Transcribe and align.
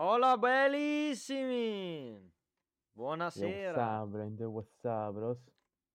Hola 0.00 0.36
bellissimi! 0.38 2.14
Yo, 3.34 3.48
what's 3.50 3.74
Buonasera. 3.74 4.02
up, 4.02 4.10
Brand? 4.10 4.38
What's 4.40 4.84
up, 4.84 5.12
bros? 5.12 5.38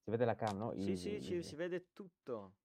Si 0.04 0.12
vede 0.12 0.26
la 0.26 0.36
cam, 0.36 0.58
no? 0.58 0.74
Sì, 0.76 0.98
sì, 0.98 1.12
Easy, 1.12 1.22
ci- 1.22 1.36
easy. 1.36 1.42
si 1.42 1.56
vede 1.56 1.94
tutto. 1.94 2.56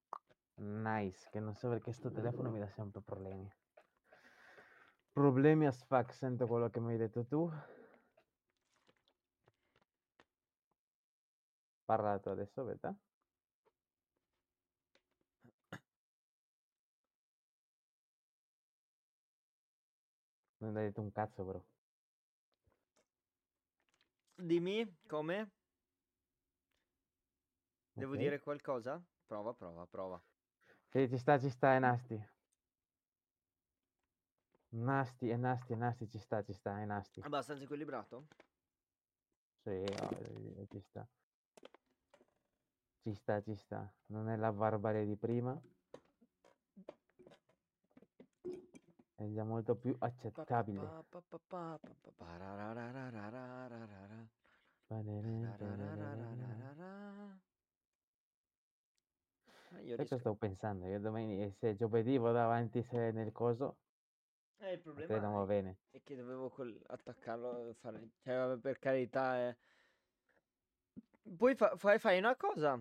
Nice, 0.57 1.29
che 1.31 1.39
non 1.39 1.55
so 1.55 1.69
perché 1.69 1.93
sto 1.93 2.11
telefono 2.11 2.51
mi 2.51 2.59
dà 2.59 2.67
sempre 2.69 3.01
problemi. 3.03 3.49
Problemi 5.13 5.67
as 5.67 5.81
fuck, 5.85 6.13
sento 6.13 6.49
quello 6.49 6.69
che 6.71 6.81
mi 6.81 6.93
hai 6.93 6.99
detto 6.99 7.25
tu. 7.25 7.49
Parla 11.87 12.19
tu 12.19 12.31
adesso, 12.31 12.63
aspetta. 12.63 12.95
Non 20.61 20.77
hai 20.77 20.85
detto 20.87 21.01
un 21.01 21.11
cazzo, 21.13 21.45
bro. 21.45 21.65
Dimmi 24.39 24.87
come? 25.07 25.51
Devo 27.93 28.13
Ok? 28.13 28.19
dire 28.19 28.41
qualcosa? 28.41 29.03
Prova, 29.27 29.53
prova, 29.53 29.87
prova. 29.87 30.21
Sì, 30.91 31.09
ci 31.09 31.19
sta, 31.19 31.39
ci 31.39 31.51
sta, 31.51 31.75
è 31.75 31.79
nasty. 31.79 32.21
Nasty, 34.71 35.29
è 35.29 35.37
nasty, 35.37 35.75
è 35.75 35.77
nasty, 35.77 36.09
ci 36.09 36.19
sta, 36.19 36.43
ci 36.43 36.53
sta, 36.53 36.81
è 36.81 36.85
nasty. 36.85 37.21
Abbastanza 37.23 37.63
equilibrato? 37.65 38.25
Sì, 39.63 39.71
oh, 39.71 40.67
ci 40.71 40.81
sta. 40.81 41.07
Ci 43.03 43.15
sta, 43.15 43.43
ci 43.43 43.55
sta. 43.57 43.93
Non 44.07 44.29
è 44.29 44.37
la 44.37 44.53
barbarie 44.53 45.05
di 45.05 45.17
prima. 45.17 45.61
è 49.19 49.27
già 49.33 49.43
molto 49.43 49.75
più 49.75 49.97
accettabile. 49.99 50.79
Io 59.83 59.97
Sai 59.97 59.97
riesco- 59.97 60.19
stavo 60.19 60.37
pensando? 60.37 60.87
che 60.87 61.01
domenica 61.01 61.53
se 61.59 61.75
giovedì 61.75 62.17
vado 62.17 62.39
avanti 62.39 62.83
se 62.85 63.11
nel 63.11 63.33
coso, 63.33 63.79
Eh, 64.59 64.73
il 64.75 64.79
problema 64.81 65.07
credo 65.09 65.31
va 65.33 65.45
bene. 65.45 65.77
è 65.91 66.01
che 66.03 66.17
dovevo 66.17 66.49
col- 66.49 66.81
attaccarlo. 66.87 67.75
Fare... 67.81 68.09
Cioè, 68.23 68.57
per 68.59 68.79
carità. 68.79 69.49
eh. 69.49 69.57
Poi 71.37 71.55
fa- 71.55 71.77
fai, 71.77 71.99
fai 71.99 72.19
una 72.19 72.37
cosa. 72.37 72.81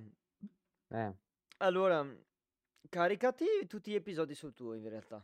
Eh, 0.90 1.14
Allora, 1.58 2.06
caricati 2.90 3.46
tutti 3.68 3.92
gli 3.92 3.96
episodi 3.96 4.34
sul 4.36 4.54
tuo 4.54 4.74
in 4.74 4.88
realtà. 4.88 5.24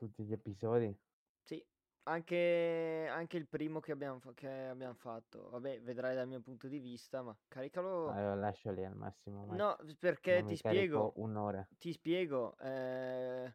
Tutti 0.00 0.24
gli 0.24 0.32
episodi. 0.32 0.96
Sì, 1.42 1.62
anche, 2.04 3.06
anche 3.10 3.36
il 3.36 3.46
primo 3.46 3.80
che 3.80 3.92
abbiamo, 3.92 4.20
che 4.34 4.48
abbiamo 4.48 4.94
fatto. 4.94 5.50
Vabbè, 5.50 5.82
vedrai 5.82 6.14
dal 6.14 6.26
mio 6.26 6.40
punto 6.40 6.68
di 6.68 6.78
vista, 6.78 7.22
ma 7.22 7.36
caricalo. 7.48 8.08
Allora, 8.08 8.34
lascio 8.34 8.70
lì 8.70 8.84
al 8.84 8.96
massimo, 8.96 9.44
Mike. 9.44 9.56
No, 9.56 9.76
perché 9.98 10.42
ti 10.44 10.56
spiego, 10.56 11.12
un'ora. 11.16 11.66
ti 11.78 11.92
spiego. 11.92 12.56
eh, 12.58 13.52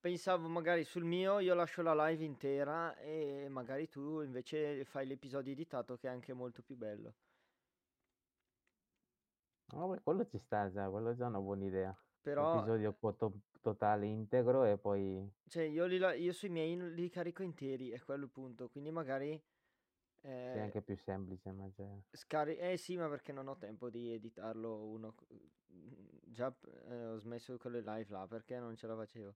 pensavo 0.00 0.48
magari 0.48 0.82
sul 0.82 1.04
mio 1.04 1.38
io 1.38 1.54
lascio 1.54 1.80
la 1.82 1.94
live 2.06 2.24
intera 2.24 2.96
e 2.96 3.46
magari 3.48 3.88
tu 3.88 4.20
invece 4.22 4.84
fai 4.84 5.06
l'episodio 5.06 5.52
editato 5.52 5.96
che 5.96 6.08
è 6.08 6.10
anche 6.10 6.32
molto 6.32 6.62
più 6.62 6.76
bello. 6.76 7.14
No, 9.72 9.98
quello 10.02 10.24
ci 10.24 10.38
sta 10.38 10.70
già, 10.70 10.88
quello 10.88 11.10
è 11.10 11.14
già 11.14 11.26
una 11.26 11.40
buona 11.40 11.64
idea. 11.64 11.96
Però, 12.22 12.46
Episodio 12.56 12.94
to- 13.16 13.40
totale 13.60 14.06
integro 14.06 14.64
e 14.64 14.76
poi 14.78 15.30
cioè, 15.48 15.64
io, 15.64 15.86
li 15.86 15.96
io 15.98 16.32
sui 16.32 16.48
miei 16.48 16.76
li 16.94 17.08
carico 17.10 17.42
interi, 17.42 17.90
è 17.90 18.00
quello 18.00 18.24
il 18.24 18.30
punto. 18.30 18.68
Quindi 18.68 18.90
magari... 18.90 19.40
sì, 20.52 20.58
eh, 20.58 20.60
anche 20.60 20.82
più 20.82 20.96
semplice, 20.96 21.50
ma 21.52 21.68
già... 21.70 21.84
Scari- 22.12 22.56
eh 22.58 22.76
sì, 22.76 22.96
ma 22.96 23.08
perché 23.08 23.32
non 23.32 23.48
ho 23.48 23.56
tempo 23.56 23.88
di 23.90 24.12
editarlo 24.12 24.84
uno. 24.84 25.14
c- 25.14 25.24
mm, 25.72 26.08
Già 26.24 26.54
eh, 26.88 27.06
ho 27.06 27.16
smesso 27.18 27.56
con 27.58 27.72
le 27.72 27.80
live 27.80 28.06
là 28.10 28.26
perché 28.26 28.58
non 28.58 28.76
ce 28.76 28.86
la 28.86 28.96
facevo. 28.96 29.34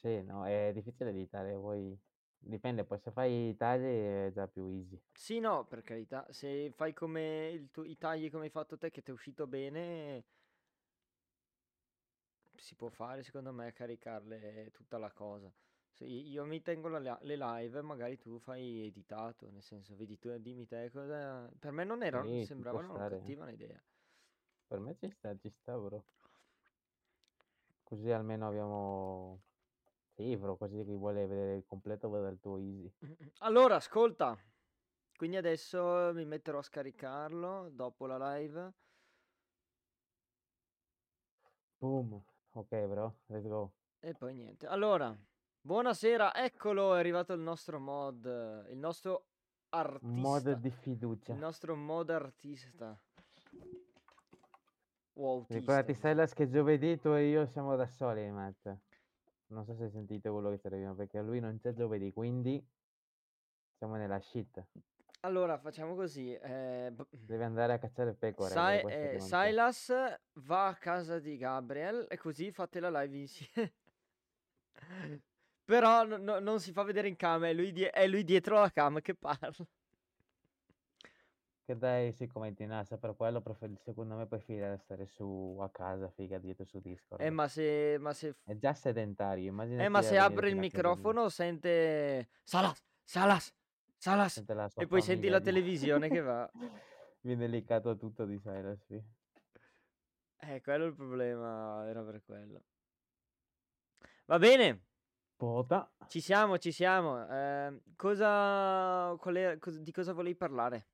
Sì, 0.00 0.22
no, 0.22 0.44
è 0.46 0.70
difficile 0.74 1.10
editare, 1.10 1.52
poi 1.54 1.98
dipende, 2.46 2.84
poi 2.84 2.98
se 2.98 3.10
fai 3.10 3.48
i 3.50 3.56
tagli 3.56 3.84
è 3.84 4.30
già 4.32 4.46
più 4.48 4.66
easy. 4.68 5.00
Sì, 5.12 5.40
no, 5.40 5.64
per 5.66 5.82
carità, 5.82 6.26
se 6.30 6.70
fai 6.70 6.92
come 6.92 7.48
il 7.50 7.70
tu- 7.72 7.82
i 7.82 7.96
tagli 7.98 8.30
come 8.30 8.44
hai 8.44 8.50
fatto 8.50 8.76
te 8.78 8.90
che 8.90 9.02
ti 9.02 9.10
è 9.10 9.14
uscito 9.14 9.46
bene, 9.48 10.24
si 12.56 12.74
può 12.74 12.88
fare 12.88 13.22
secondo 13.22 13.52
me 13.52 13.72
caricarle 13.72 14.70
tutta 14.72 14.98
la 14.98 15.10
cosa. 15.12 15.52
Se 15.92 16.04
io 16.04 16.44
mi 16.44 16.60
tengo 16.60 16.88
la 16.88 17.18
le 17.22 17.36
live, 17.36 17.80
magari 17.82 18.18
tu 18.18 18.38
fai 18.38 18.86
editato, 18.86 19.48
nel 19.50 19.62
senso, 19.62 19.94
vedi 19.96 20.18
tu, 20.18 20.36
dimmi 20.38 20.66
te 20.66 20.90
cosa... 20.90 21.50
Per 21.58 21.70
me 21.72 21.84
non 21.84 22.02
era, 22.02 22.28
Sì, 22.28 22.40
sembrava 22.40 22.80
una 22.80 23.04
cattiva 23.04 23.44
un'idea. 23.44 23.80
Per 24.68 24.78
me 24.78 24.94
ci 24.96 25.10
sta, 25.10 25.36
ci 25.36 25.50
sta, 25.50 25.76
bro. 25.76 26.04
Così 27.84 28.10
almeno 28.10 28.48
abbiamo... 28.48 29.40
Sì, 30.16 30.34
bro, 30.34 30.56
così 30.56 30.82
chi 30.82 30.94
vuole 30.94 31.26
vedere 31.26 31.56
il 31.56 31.66
completo 31.66 32.08
vada 32.08 32.28
al 32.28 32.40
tuo 32.40 32.56
easy. 32.56 32.90
Allora, 33.40 33.74
ascolta. 33.76 34.34
Quindi 35.14 35.36
adesso 35.36 36.10
mi 36.14 36.24
metterò 36.24 36.58
a 36.58 36.62
scaricarlo 36.62 37.68
dopo 37.70 38.06
la 38.06 38.34
live. 38.34 38.72
Boom. 41.76 42.22
Ok, 42.52 42.86
bro, 42.86 43.18
let's 43.26 43.46
go. 43.46 43.72
E 44.00 44.14
poi 44.14 44.32
niente. 44.32 44.66
Allora, 44.66 45.14
buonasera, 45.60 46.34
eccolo, 46.34 46.94
è 46.94 46.98
arrivato 46.98 47.34
il 47.34 47.40
nostro 47.40 47.78
mod, 47.78 48.24
il 48.70 48.78
nostro 48.78 49.26
Mod 50.00 50.46
artista, 50.46 50.54
di 50.54 50.68
il 50.68 50.72
fiducia. 50.72 51.34
nostro 51.34 51.76
mod 51.76 52.08
artista. 52.08 52.98
Autista. 55.14 55.54
Ricordati. 55.54 55.94
Silas, 55.94 56.32
che 56.32 56.48
giovedì 56.48 56.98
tu 56.98 57.08
e 57.08 57.28
io 57.28 57.44
siamo 57.46 57.76
da 57.76 57.86
soli, 57.86 58.30
Matt. 58.30 58.74
Non 59.48 59.64
so 59.64 59.74
se 59.76 59.84
hai 59.84 59.90
sentito 59.90 60.32
quello 60.32 60.50
che 60.50 60.58
sarebbe, 60.58 60.92
perché 60.94 61.20
lui 61.22 61.38
non 61.40 61.58
c'è 61.58 61.72
giovedì, 61.72 62.12
quindi 62.12 62.64
siamo 63.78 63.96
nella 63.96 64.18
shit. 64.20 64.64
Allora, 65.20 65.58
facciamo 65.58 65.94
così. 65.94 66.32
eh, 66.34 66.92
Deve 67.10 67.44
andare 67.44 67.74
a 67.74 67.78
cacciare 67.78 68.14
pecore, 68.14 68.50
Sai- 68.50 68.80
eh, 68.80 69.16
c'è. 69.18 69.20
Silas 69.20 69.92
va 70.34 70.66
a 70.66 70.74
casa 70.76 71.18
di 71.18 71.36
Gabriel 71.36 72.06
e 72.08 72.16
così 72.16 72.50
fate 72.50 72.80
la 72.80 72.90
live 73.02 73.16
insieme. 73.16 73.74
Però 75.64 76.04
no- 76.04 76.16
no- 76.16 76.38
non 76.38 76.60
si 76.60 76.72
fa 76.72 76.82
vedere 76.82 77.08
in 77.08 77.16
cam, 77.16 77.44
è 77.44 77.52
lui, 77.52 77.72
die- 77.72 77.90
è 77.90 78.06
lui 78.06 78.24
dietro 78.24 78.60
la 78.60 78.70
cam 78.70 79.00
che 79.00 79.14
parla. 79.14 79.52
Che 81.66 81.76
dai, 81.76 82.12
sì, 82.12 82.28
commenti 82.28 82.64
NASA, 82.64 82.96
per 82.96 83.16
quello 83.16 83.40
preferi- 83.40 83.76
secondo 83.82 84.14
me 84.14 84.28
preferire 84.28 84.78
stare 84.84 85.04
su 85.06 85.58
a 85.60 85.68
casa, 85.68 86.08
figa, 86.10 86.38
dietro 86.38 86.64
su 86.64 86.78
Discord. 86.78 87.20
Eh, 87.20 87.30
ma 87.30 87.48
se, 87.48 87.96
ma 87.98 88.12
se, 88.12 88.36
È 88.44 88.54
già 88.56 88.72
sedentario, 88.72 89.48
immaginati 89.48 89.84
eh, 89.84 89.88
ma 89.88 90.00
se 90.00 90.16
apre 90.16 90.48
il 90.48 90.54
microfono 90.54 91.28
sente 91.28 92.28
Salas, 92.44 92.80
Salas, 93.02 93.52
Salas 93.96 94.34
Sente 94.34 94.54
e 94.76 94.86
poi 94.86 95.02
senti 95.02 95.28
la 95.28 95.38
di- 95.38 95.44
televisione 95.50 96.08
che 96.08 96.20
va. 96.20 96.48
Viene 97.22 97.48
liccato 97.48 97.96
tutto 97.96 98.24
di 98.26 98.38
Silas, 98.38 98.80
sì. 98.84 99.02
Eh, 100.36 100.60
quello 100.60 100.84
è 100.84 100.86
il 100.86 100.94
problema, 100.94 101.84
era 101.88 102.00
per 102.04 102.22
quello. 102.24 102.62
Va 104.26 104.38
bene, 104.38 104.84
Pota. 105.34 105.90
ci 106.06 106.20
siamo, 106.20 106.58
ci 106.58 106.70
siamo. 106.70 107.28
Eh, 107.28 107.80
cosa, 107.96 109.16
qual 109.18 109.34
è- 109.34 109.58
di 109.80 109.90
cosa 109.90 110.12
volevi 110.12 110.36
parlare? 110.36 110.86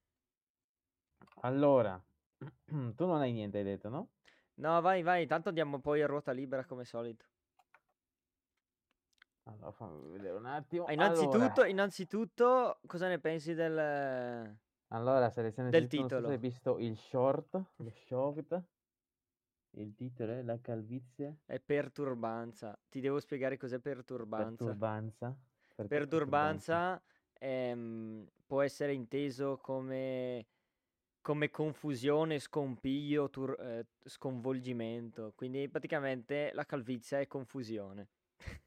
Allora, 1.44 2.02
tu 2.96 3.06
non 3.06 3.20
hai 3.20 3.32
niente, 3.32 3.58
hai 3.58 3.64
detto, 3.64 3.88
no? 3.88 4.10
No, 4.56 4.80
vai, 4.80 5.02
vai, 5.02 5.26
tanto 5.26 5.48
andiamo 5.50 5.78
poi 5.80 6.00
a 6.02 6.06
ruota 6.06 6.32
libera 6.32 6.64
come 6.64 6.84
solito. 6.86 7.26
Allora, 9.44 9.72
fammi 9.72 10.10
vedere 10.10 10.36
un 10.36 10.46
attimo. 10.46 10.84
Ah, 10.86 10.92
innanzitutto, 10.92 11.64
Allora, 11.64 11.66
innanzitutto, 11.66 12.80
cosa 12.86 13.08
ne 13.08 13.18
pensi 13.18 13.54
del... 13.54 14.56
allora 14.92 15.28
selezione 15.28 15.70
del 15.70 15.88
innanzitutto, 15.88 16.00
non 16.00 16.08
so 16.10 16.22
se 16.22 16.30
hai 16.30 16.38
titolo. 16.38 16.38
visto 16.38 16.78
il 16.78 16.96
short, 16.96 17.60
lo 17.78 17.90
short. 18.06 18.62
Il 19.72 19.94
titolo 19.94 20.32
è 20.32 20.42
La 20.42 20.58
calvizie 20.60 21.40
È 21.44 21.60
perturbanza. 21.60 22.76
Ti 22.88 23.00
devo 23.00 23.20
spiegare 23.20 23.56
cos'è 23.56 23.78
perturbanza. 23.78 24.64
perturbanza. 24.64 25.36
Perché 25.74 25.88
Perturbanza 25.98 27.02
ehm, 27.34 28.26
può 28.46 28.62
essere 28.62 28.92
inteso 28.94 29.58
come, 29.58 30.46
come 31.22 31.50
confusione, 31.50 32.38
scompiglio, 32.38 33.30
tur- 33.30 33.58
eh, 33.58 33.86
sconvolgimento. 34.04 35.32
Quindi 35.34 35.68
praticamente 35.68 36.50
la 36.52 36.66
calvizia 36.66 37.20
è 37.20 37.26
confusione. 37.26 38.08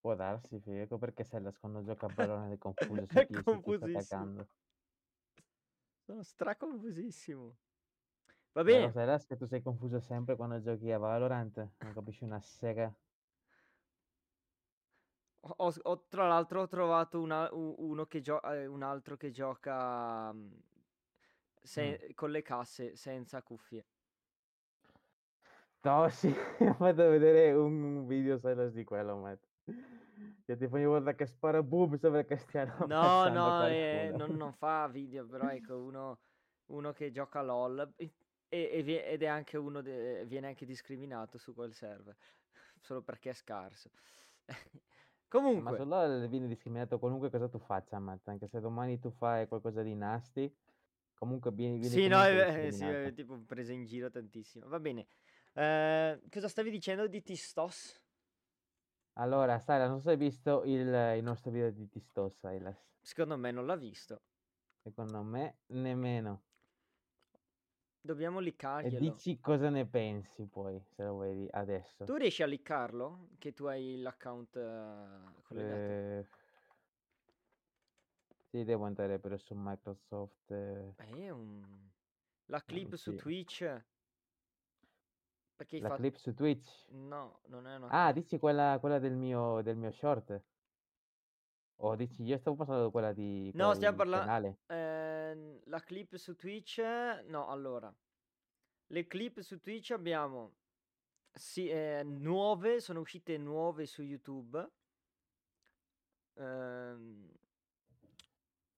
Può 0.00 0.14
darsi, 0.14 0.60
ecco 0.66 0.98
perché 0.98 1.24
Silas 1.24 1.58
quando 1.58 1.82
gioca 1.82 2.06
a 2.06 2.10
pallone 2.10 2.52
è 2.52 2.58
confuso 2.58 3.06
È 3.06 3.26
confusissimo. 3.42 4.46
Sono 6.04 6.22
straconfusissimo. 6.22 7.56
Va 8.52 8.62
Però 8.62 8.78
bene. 8.78 8.92
sai 8.92 9.06
Lars, 9.06 9.26
che 9.26 9.36
tu 9.36 9.46
sei 9.46 9.62
confuso 9.62 10.00
sempre 10.00 10.36
quando 10.36 10.60
giochi 10.60 10.92
a 10.92 10.98
Valorant, 10.98 11.56
non 11.56 11.94
capisci 11.94 12.24
una 12.24 12.40
sega. 12.40 12.94
Ho, 15.46 15.72
ho- 15.82 16.04
tra 16.08 16.26
l'altro 16.26 16.62
ho 16.62 16.66
trovato 16.68 17.20
una- 17.20 17.48
uno 17.52 18.06
che 18.06 18.20
gio- 18.20 18.42
eh, 18.42 18.66
un 18.66 18.82
altro 18.82 19.16
che 19.16 19.30
gioca 19.30 20.32
mm, 20.32 20.52
se- 21.62 22.12
con 22.14 22.30
le 22.30 22.42
casse 22.42 22.96
senza 22.96 23.42
cuffie. 23.42 23.84
No, 25.82 26.08
sì, 26.10 26.28
ho 26.60 26.72
fatto 26.74 27.08
vedere 27.10 27.52
un, 27.52 28.06
video 28.06 28.40
Lars, 28.42 28.72
di 28.72 28.84
quello, 28.84 29.16
Matt. 29.16 29.44
Che 30.46 30.56
tipo 30.56 30.76
ogni 30.76 30.86
volta 30.86 31.14
che 31.14 31.26
spara 31.26 31.62
boom 31.62 31.96
sembra 31.96 32.22
che 32.24 32.36
stiano 32.38 32.86
No, 32.86 33.28
no, 33.28 33.66
eh, 33.66 34.12
non, 34.14 34.36
non 34.36 34.52
fa 34.52 34.88
video, 34.88 35.26
però 35.26 35.48
ecco 35.50 35.76
uno, 35.76 36.18
uno 36.66 36.92
che 36.92 37.10
gioca 37.10 37.42
LOL 37.42 37.92
e- 37.96 38.12
e- 38.48 39.02
ed 39.06 39.22
è 39.22 39.26
anche 39.26 39.56
uno, 39.56 39.80
de- 39.82 40.24
viene 40.26 40.48
anche 40.48 40.64
discriminato 40.64 41.38
su 41.38 41.54
quel 41.54 41.74
server, 41.74 42.16
solo 42.80 43.02
perché 43.02 43.30
è 43.30 43.34
scarso. 43.34 43.90
Ma 45.34 45.40
Comunque, 45.40 45.76
solo 45.78 46.28
viene 46.28 46.46
discriminato 46.46 46.98
qualunque 47.00 47.28
cosa 47.28 47.48
tu 47.48 47.58
faccia, 47.58 47.98
Matt, 47.98 48.28
anche 48.28 48.46
se 48.46 48.60
domani 48.60 49.00
tu 49.00 49.10
fai 49.10 49.48
qualcosa 49.48 49.82
di 49.82 49.94
nasty, 49.96 50.54
comunque 51.14 51.50
vieni, 51.50 51.78
vieni 51.78 51.94
sì, 51.94 52.06
no, 52.06 52.22
è, 52.22 52.30
comunque 52.30 52.60
ve- 52.60 52.70
sì, 52.70 52.84
è 52.84 53.12
tipo 53.12 53.40
presa 53.40 53.72
in 53.72 53.84
giro 53.84 54.10
tantissimo. 54.10 54.68
Va 54.68 54.78
bene. 54.78 55.06
Eh, 55.54 56.20
cosa 56.30 56.48
stavi 56.48 56.70
dicendo 56.70 57.08
di 57.08 57.20
Tistos? 57.22 58.00
Allora, 59.14 59.58
Sara, 59.58 59.88
non 59.88 59.98
so 59.98 60.04
se 60.04 60.10
hai 60.10 60.16
visto 60.16 60.62
il, 60.64 60.86
il 61.16 61.22
nostro 61.22 61.50
video 61.50 61.70
di 61.70 61.88
Tistos, 61.88 62.36
Silas. 62.38 62.76
Secondo 63.00 63.36
me 63.36 63.50
non 63.50 63.66
l'ha 63.66 63.76
visto. 63.76 64.22
Secondo 64.82 65.22
me 65.22 65.58
nemmeno. 65.66 66.42
Dobbiamo 68.04 68.38
E 68.38 68.44
liccarglielo. 68.44 69.00
dici 69.00 69.40
cosa 69.40 69.70
ne 69.70 69.86
pensi 69.86 70.46
poi, 70.46 70.78
se 70.94 71.04
lo 71.04 71.16
vedi 71.16 71.48
adesso. 71.50 72.04
Tu 72.04 72.14
riesci 72.16 72.42
a 72.42 72.46
liccarlo? 72.46 73.30
Che 73.38 73.52
tu 73.54 73.64
hai 73.64 73.96
l'account 73.96 74.56
eh, 74.56 75.42
collegato? 75.42 75.80
Eh, 75.80 76.26
Sì, 78.50 78.62
devo 78.64 78.86
entrare 78.86 79.18
però 79.18 79.36
su 79.36 79.54
Microsoft. 79.56 80.50
eh, 80.50 80.94
È 80.96 81.30
un... 81.30 81.62
La 82.46 82.60
clip 82.62 82.94
su 82.94 83.10
sì. 83.12 83.16
Twitch? 83.16 83.84
Perché 85.56 85.80
La 85.80 85.88
fatto... 85.88 86.00
clip 86.02 86.16
su 86.16 86.34
Twitch. 86.34 86.86
No, 86.90 87.40
non 87.46 87.66
è 87.66 87.76
una... 87.76 87.88
Ah, 87.88 88.12
dici 88.12 88.38
quella, 88.38 88.78
quella 88.80 88.98
del 88.98 89.14
mio, 89.16 89.62
del 89.62 89.76
mio 89.76 89.90
short? 89.90 90.42
O 91.76 91.96
dici, 91.96 92.22
io 92.22 92.38
stavo 92.38 92.56
parlando 92.56 92.84
di 92.86 92.90
quella 92.90 93.12
di 93.12 93.50
No, 93.54 93.74
stiamo 93.74 93.96
parlando... 93.96 94.24
canale. 94.26 94.58
Ehm, 94.66 95.60
la 95.64 95.80
clip 95.80 96.14
su 96.16 96.36
Twitch... 96.36 96.78
No, 97.26 97.48
allora. 97.48 97.92
Le 98.86 99.06
clip 99.06 99.40
su 99.40 99.60
Twitch 99.60 99.90
abbiamo... 99.90 100.54
Sì, 101.32 101.68
eh, 101.68 102.02
nuove, 102.04 102.80
sono 102.80 103.00
uscite 103.00 103.36
nuove 103.38 103.86
su 103.86 104.02
YouTube. 104.02 104.70
Ehm, 106.34 107.28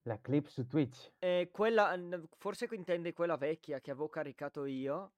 La 0.02 0.18
clip 0.20 0.46
su 0.46 0.66
Twitch. 0.66 1.12
e 1.18 1.50
quella, 1.52 1.94
n- 1.96 2.26
forse 2.38 2.66
intende 2.70 3.12
quella 3.12 3.36
vecchia 3.36 3.80
che 3.80 3.90
avevo 3.90 4.08
caricato 4.08 4.64
io. 4.64 5.12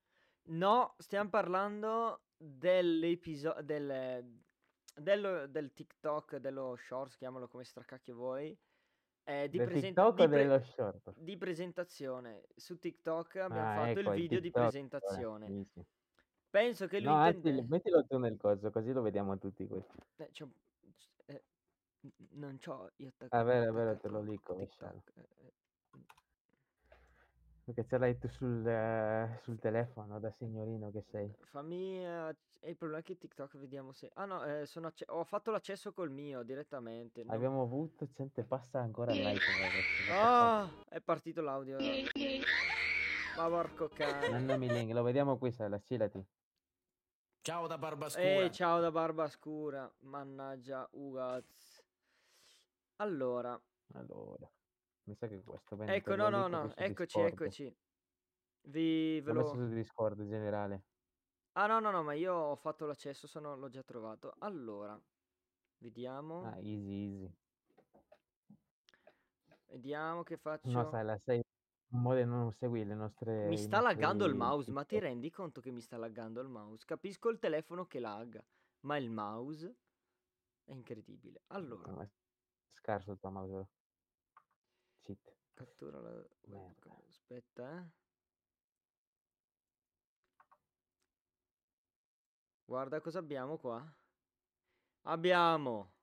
No, 0.48 0.94
stiamo 0.98 1.28
parlando 1.30 2.22
dell'episodio 2.36 3.62
del, 3.62 4.40
dello- 4.98 5.46
del 5.46 5.72
TikTok, 5.72 6.36
dello 6.36 6.76
Shorts, 6.76 7.16
chiamalo 7.16 7.48
come 7.48 7.64
stracacchio 7.64 8.14
vuoi. 8.14 8.56
eh, 9.28 9.48
di, 9.50 9.58
Del 9.58 9.66
present- 9.66 9.94
TikTok 9.94 10.16
di 10.16 10.26
pre- 10.28 10.42
dello 10.42 10.60
short? 10.60 11.12
di 11.14 11.36
presentazione. 11.36 12.46
Su 12.56 12.78
TikTok 12.78 13.36
abbiamo 13.36 13.68
Ah, 13.68 13.74
fatto 13.86 14.00
ecco, 14.00 14.12
il 14.12 14.20
video 14.20 14.40
di 14.40 14.44
TikTok, 14.46 14.62
ora, 14.62 14.70
presentazione. 14.70 15.46
sì, 15.46 15.64
sì. 15.74 15.84
Penso 16.50 16.86
che 16.86 17.00
lui 17.00 17.08
No, 17.10 17.16
anzi, 17.16 17.36
intende... 17.48 17.66
mettilo 17.68 18.06
tu 18.06 18.16
nel 18.18 18.36
coso, 18.38 18.70
così 18.70 18.90
lo 18.90 19.02
vediamo 19.02 19.36
tutti 19.36 19.66
questo. 19.66 19.92
Eh, 20.16 20.30
c'ho- 20.32 20.50
eh, 21.26 21.42
non 22.30 22.56
c'ho 22.56 22.90
io 22.96 23.08
attac- 23.08 23.34
Ah, 23.34 23.42
vero, 23.42 23.70
vero, 23.72 23.90
te 23.98 24.08
attaccato 24.08 24.14
lo 24.14 24.22
dico. 24.22 24.56
TikTok. 24.56 25.12
Perché 27.68 27.84
ce 27.84 27.98
l'hai 27.98 28.16
tu 28.16 28.28
sul, 28.28 28.66
eh, 28.66 29.38
sul 29.42 29.58
telefono, 29.58 30.18
da 30.18 30.30
signorino 30.30 30.90
che 30.90 31.02
sei. 31.02 31.30
Fammi. 31.50 32.02
eh, 32.02 32.34
e 32.60 32.70
il 32.70 32.76
problema 32.78 33.02
è 33.02 33.04
che 33.04 33.18
TikTok 33.18 33.58
vediamo 33.58 33.92
se. 33.92 34.10
Ah 34.14 34.24
no, 34.24 34.42
eh, 34.42 34.64
sono 34.64 34.86
acce- 34.86 35.04
ho 35.08 35.22
fatto 35.24 35.50
l'accesso 35.50 35.92
col 35.92 36.10
mio 36.10 36.42
direttamente. 36.42 37.22
non- 37.22 37.34
Abbiamo 37.34 37.60
avuto, 37.60 38.08
gente 38.14 38.42
passa 38.42 38.80
ancora 38.80 39.12
il 39.12 39.20
like. 39.22 39.44
ragazzi, 39.60 40.10
Ah, 40.10 40.66
è 40.88 41.00
partito 41.02 41.42
l'audio. 41.42 41.76
Ma 43.36 43.48
porco 43.48 43.88
cane. 43.88 44.30
Mandami 44.30 44.64
il 44.64 44.72
link, 44.72 44.92
lo 44.94 45.02
vediamo 45.02 45.36
qui, 45.36 45.52
Sala, 45.52 45.76
scilati. 45.78 46.24
Ciao 47.42 47.66
da 47.66 47.76
Barbascura. 47.76 48.44
Eh, 48.46 48.50
ciao 48.50 48.80
da 48.80 48.90
Barba 48.90 49.28
Scura. 49.28 49.92
Mannaggia, 50.00 50.88
Ugaz. 50.92 51.82
Allora, 52.96 53.60
Allora, 53.92 54.50
mi 55.08 55.14
sa 55.14 55.26
che 55.26 55.42
questo 55.42 55.74
bene. 55.74 55.94
ecco, 55.94 56.14
no, 56.14 56.28
no, 56.28 56.46
no, 56.46 56.74
eccoci, 56.76 57.18
Discord. 57.18 57.32
eccoci. 57.32 57.76
Vi 58.60 59.20
ve 59.20 59.32
L'ho 59.32 59.40
messo 59.40 59.54
su 59.54 59.68
Discord 59.68 60.20
in 60.20 60.28
generale. 60.28 60.84
Ah, 61.52 61.66
no, 61.66 61.80
no, 61.80 61.90
no, 61.90 62.02
ma 62.02 62.12
io 62.12 62.34
ho 62.34 62.56
fatto 62.56 62.84
l'accesso, 62.84 63.26
sono... 63.26 63.56
l'ho 63.56 63.68
già 63.70 63.82
trovato. 63.82 64.34
Allora, 64.40 65.00
vediamo. 65.78 66.44
Ah, 66.44 66.58
easy, 66.58 67.12
easy. 67.12 67.34
Vediamo 69.70 70.22
che 70.22 70.36
faccio. 70.36 70.70
No, 70.70 70.88
Sala, 70.90 71.18
sei 71.18 71.42
un 71.90 72.02
modo 72.02 72.22
non 72.24 72.52
segui 72.52 72.84
le 72.84 72.94
nostre... 72.94 73.48
Mi 73.48 73.56
sta 73.56 73.80
laggando 73.80 74.26
il 74.26 74.34
mouse, 74.34 74.70
ma 74.70 74.84
ti 74.84 74.98
rendi 74.98 75.30
conto 75.30 75.62
che 75.62 75.70
mi 75.70 75.80
sta 75.80 75.96
laggando 75.96 76.40
il 76.40 76.48
mouse? 76.48 76.84
Capisco 76.84 77.30
il 77.30 77.38
telefono 77.38 77.86
che 77.86 77.98
lagga, 77.98 78.44
ma 78.80 78.98
il 78.98 79.10
mouse 79.10 79.74
è 80.64 80.72
incredibile. 80.72 81.42
Allora, 81.48 81.90
No, 81.90 82.02
è 82.02 82.08
scarso 82.74 83.12
il 83.12 83.18
tuo 83.18 83.30
mouse. 83.30 83.68
Cheat. 85.08 85.36
cattura 85.54 86.00
la 86.00 86.22
webcam. 86.48 86.94
Aspetta, 87.08 87.78
eh. 87.80 87.90
Guarda 92.64 93.00
cosa 93.00 93.18
abbiamo 93.20 93.56
qua. 93.56 93.82
Abbiamo 95.02 95.94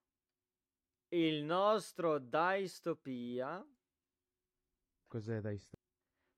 il 1.09 1.43
nostro 1.43 2.17
Dystopia. 2.17 3.63
Cos'è 5.07 5.57
sto- 5.57 5.77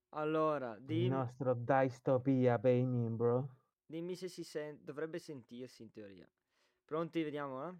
Allora, 0.10 0.76
Il 0.76 0.84
dim- 0.84 1.12
nostro 1.14 1.54
dystopia, 1.54 2.60
baby, 2.60 3.08
bro. 3.10 3.56
dimmi 3.86 4.16
se 4.16 4.28
si 4.28 4.44
sente. 4.44 4.84
Dovrebbe 4.84 5.18
sentirsi 5.20 5.84
in 5.84 5.92
teoria. 5.92 6.30
Pronti? 6.84 7.24
Vediamo, 7.24 7.68
eh. 7.70 7.76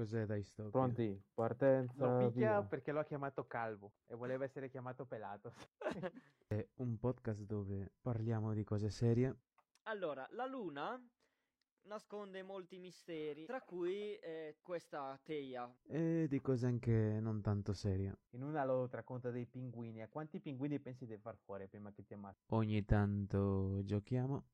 Cos'è 0.00 0.24
dai 0.24 0.42
sto? 0.42 0.70
Pronti? 0.70 1.22
Partenza, 1.34 2.06
Lo 2.06 2.24
picchia 2.28 2.58
via. 2.60 2.62
perché 2.62 2.90
lo 2.90 3.00
ha 3.00 3.04
chiamato 3.04 3.46
calvo 3.46 3.92
e 4.06 4.14
voleva 4.14 4.44
essere 4.44 4.70
chiamato 4.70 5.04
pelato. 5.04 5.52
È 6.48 6.66
un 6.76 6.96
podcast 6.98 7.42
dove 7.44 7.92
parliamo 8.00 8.54
di 8.54 8.64
cose 8.64 8.88
serie. 8.88 9.36
Allora, 9.82 10.26
la 10.30 10.46
luna 10.46 10.98
nasconde 11.82 12.42
molti 12.42 12.78
misteri, 12.78 13.44
tra 13.44 13.60
cui 13.60 14.14
eh, 14.16 14.56
questa 14.62 15.20
teia. 15.22 15.70
E 15.82 16.24
di 16.30 16.40
cose 16.40 16.64
anche 16.64 17.18
non 17.20 17.42
tanto 17.42 17.74
serie. 17.74 18.20
In 18.30 18.42
una 18.42 18.64
lo 18.64 18.88
racconta 18.90 19.30
dei 19.30 19.44
pinguini. 19.44 20.00
A 20.00 20.08
quanti 20.08 20.40
pinguini 20.40 20.80
pensi 20.80 21.04
di 21.04 21.18
far 21.18 21.36
fuori 21.36 21.68
prima 21.68 21.92
che 21.92 22.06
ti 22.06 22.14
ammazzi? 22.14 22.46
Ogni 22.54 22.86
tanto 22.86 23.84
giochiamo. 23.84 24.44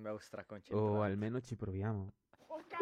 Sembravo 0.00 0.18
straconcentrato. 0.18 0.82
O 0.92 1.02
almeno 1.02 1.40
ci 1.42 1.56
proviamo. 1.56 2.10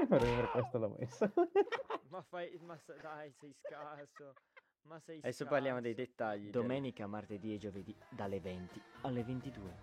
per 0.08 0.50
questo 0.52 0.78
l'ho 0.78 0.94
messo. 0.96 1.28
Ma 2.10 2.22
fai, 2.22 2.56
ma 2.60 2.78
sa- 2.78 2.94
dai, 2.94 3.32
sei 3.32 3.52
scarso. 3.52 4.34
Ma 4.82 5.00
sei 5.00 5.18
Adesso 5.18 5.44
parliamo 5.46 5.80
dei 5.80 5.94
scarso. 5.94 6.10
dettagli. 6.10 6.50
Domenica, 6.50 7.08
martedì 7.08 7.54
e 7.54 7.58
giovedì 7.58 7.94
dalle 8.08 8.38
20 8.38 8.82
alle 9.02 9.24
22. 9.24 9.76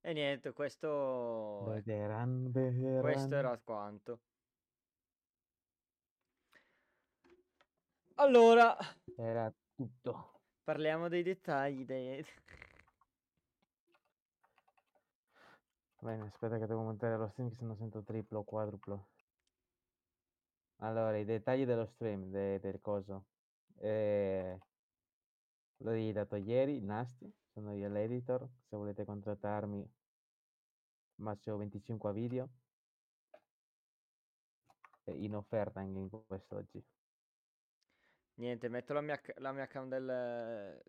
E 0.00 0.12
niente, 0.14 0.52
questo... 0.52 1.64
Vederan, 1.68 2.50
vederan. 2.50 3.00
Questo 3.02 3.34
era 3.34 3.58
quanto. 3.58 4.20
Allora, 8.14 8.74
Era 9.16 9.52
tutto. 9.76 10.31
Parliamo 10.62 11.08
dei 11.08 11.22
dettagli. 11.22 11.84
Dei... 11.84 12.24
Bene, 16.00 16.24
aspetta 16.24 16.58
che 16.58 16.66
devo 16.66 16.82
montare 16.82 17.16
lo 17.16 17.28
stream 17.28 17.48
che 17.48 17.54
se 17.56 17.64
no 17.64 17.76
sento 17.76 18.02
triplo 18.02 18.40
o 18.40 18.44
quadruplo. 18.44 19.08
Allora, 20.78 21.16
i 21.16 21.24
dettagli 21.24 21.64
dello 21.64 21.86
stream, 21.86 22.30
de- 22.30 22.58
del 22.58 22.80
coso. 22.80 23.26
Eh, 23.78 24.58
l'ho 25.76 26.12
dato 26.12 26.36
ieri, 26.36 26.80
Nasty, 26.80 27.32
sono 27.52 27.72
io 27.72 27.88
l'editor, 27.88 28.48
se 28.68 28.76
volete 28.76 29.04
contrattarmi, 29.04 29.88
massimo 31.16 31.56
25 31.56 32.10
a 32.10 32.12
video. 32.12 32.48
in 35.04 35.34
offerta 35.34 35.80
anche 35.80 35.98
in 35.98 36.08
quest'oggi. 36.26 36.82
Niente, 38.42 38.68
metto 38.68 38.92
la 38.92 39.00
mia, 39.00 39.20
la 39.36 39.52
mia 39.52 39.68
cam 39.68 39.88
del, 39.88 40.82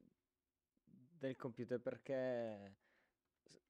del 1.20 1.36
computer 1.36 1.80
perché 1.80 2.74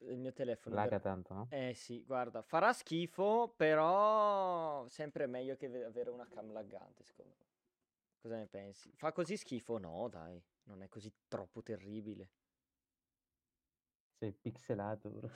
il 0.08 0.18
mio 0.18 0.32
telefono... 0.32 0.76
ver- 0.76 0.86
Lagga 0.86 1.00
tanto, 1.02 1.34
no? 1.34 1.48
Eh 1.50 1.74
sì, 1.74 2.02
guarda, 2.06 2.42
farà 2.42 2.72
schifo, 2.72 3.54
però 3.58 4.88
sempre 4.88 5.28
meglio 5.28 5.58
che 5.58 5.68
ve- 5.68 5.84
avere 5.84 6.12
una 6.12 6.26
cam 6.26 6.54
laggante, 6.54 7.04
secondo 7.04 7.36
me. 7.38 7.46
Cosa 8.22 8.38
ne 8.38 8.48
pensi? 8.48 8.90
Fa 8.96 9.12
così 9.12 9.36
schifo? 9.36 9.78
No, 9.78 10.08
dai, 10.08 10.42
non 10.64 10.82
è 10.82 10.88
così 10.88 11.12
troppo 11.28 11.62
terribile. 11.62 12.30
Sei 14.20 14.32
pixelato, 14.32 15.10
bro. 15.10 15.30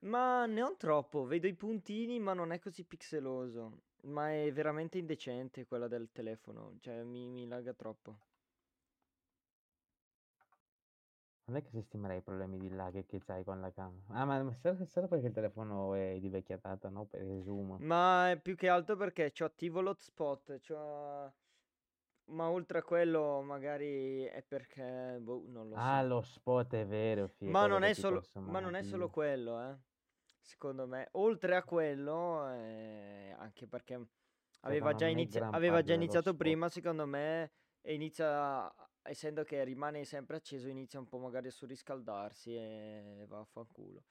Ma 0.00 0.46
non 0.46 0.76
troppo, 0.76 1.24
vedo 1.24 1.46
i 1.46 1.54
puntini, 1.54 2.18
ma 2.18 2.32
non 2.32 2.52
è 2.52 2.58
così 2.58 2.84
pixeloso. 2.84 3.82
Ma 4.06 4.32
è 4.32 4.50
veramente 4.52 4.98
indecente 4.98 5.64
quella 5.64 5.86
del 5.86 6.10
telefono, 6.10 6.76
cioè 6.80 7.04
mi, 7.04 7.28
mi 7.28 7.46
lagga 7.46 7.74
troppo. 7.74 8.18
Non 11.46 11.56
è 11.56 11.62
che 11.62 11.70
sistemerei 11.70 12.18
i 12.18 12.22
problemi 12.22 12.58
di 12.58 12.68
lag 12.68 13.06
che 13.06 13.18
c'hai 13.24 13.42
con 13.42 13.60
la 13.60 13.72
cam. 13.72 14.02
Ah, 14.08 14.24
ma 14.26 14.42
ma 14.42 14.54
solo 14.84 15.08
perché 15.08 15.28
il 15.28 15.32
telefono 15.32 15.94
è 15.94 16.18
di 16.20 16.28
vecchia 16.28 16.58
data, 16.60 16.90
no? 16.90 17.06
Presumo. 17.06 17.78
Ma 17.78 18.30
è 18.30 18.38
più 18.38 18.54
che 18.54 18.68
altro 18.68 18.96
perché 18.96 19.32
c'ho 19.32 19.46
attivo 19.46 19.80
l'hotspot, 19.80 20.58
c'ho... 20.60 21.32
Ma 22.26 22.50
oltre 22.50 22.78
a 22.78 22.82
quello 22.82 23.40
magari 23.40 24.24
è 24.24 24.42
perché, 24.42 25.18
boh, 25.20 25.44
non 25.46 25.70
lo 25.70 25.76
Ah, 25.76 26.02
so. 26.02 26.06
lo 26.08 26.20
spot 26.20 26.74
è 26.74 26.86
vero, 26.86 27.26
fi, 27.26 27.46
è 27.46 27.48
Ma 27.48 27.66
non 27.66 27.82
è 27.82 27.94
solo, 27.94 28.22
ma 28.34 28.60
non 28.60 28.74
è 28.74 28.82
solo 28.82 29.08
quello, 29.08 29.60
eh. 29.62 29.76
Secondo 30.48 30.86
me, 30.86 31.08
oltre 31.12 31.56
a 31.56 31.62
quello, 31.62 32.48
eh, 32.54 33.34
anche 33.36 33.66
perché 33.66 34.02
aveva 34.60 34.96
Secondo 34.96 35.26
già, 35.26 35.38
gran 35.38 35.54
aveva 35.54 35.82
già 35.82 35.92
iniziato 35.92 36.34
prima, 36.34 36.70
secondo 36.70 37.04
me, 37.04 37.52
e 37.82 37.92
inizia, 37.92 38.74
essendo 39.02 39.44
che 39.44 39.62
rimane 39.62 40.06
sempre 40.06 40.36
acceso, 40.36 40.68
inizia 40.68 41.00
un 41.00 41.06
po' 41.06 41.18
magari 41.18 41.48
a 41.48 41.50
surriscaldarsi 41.50 42.56
e 42.56 43.26
va 43.28 43.40
a 43.40 43.44
fanculo. 43.44 44.02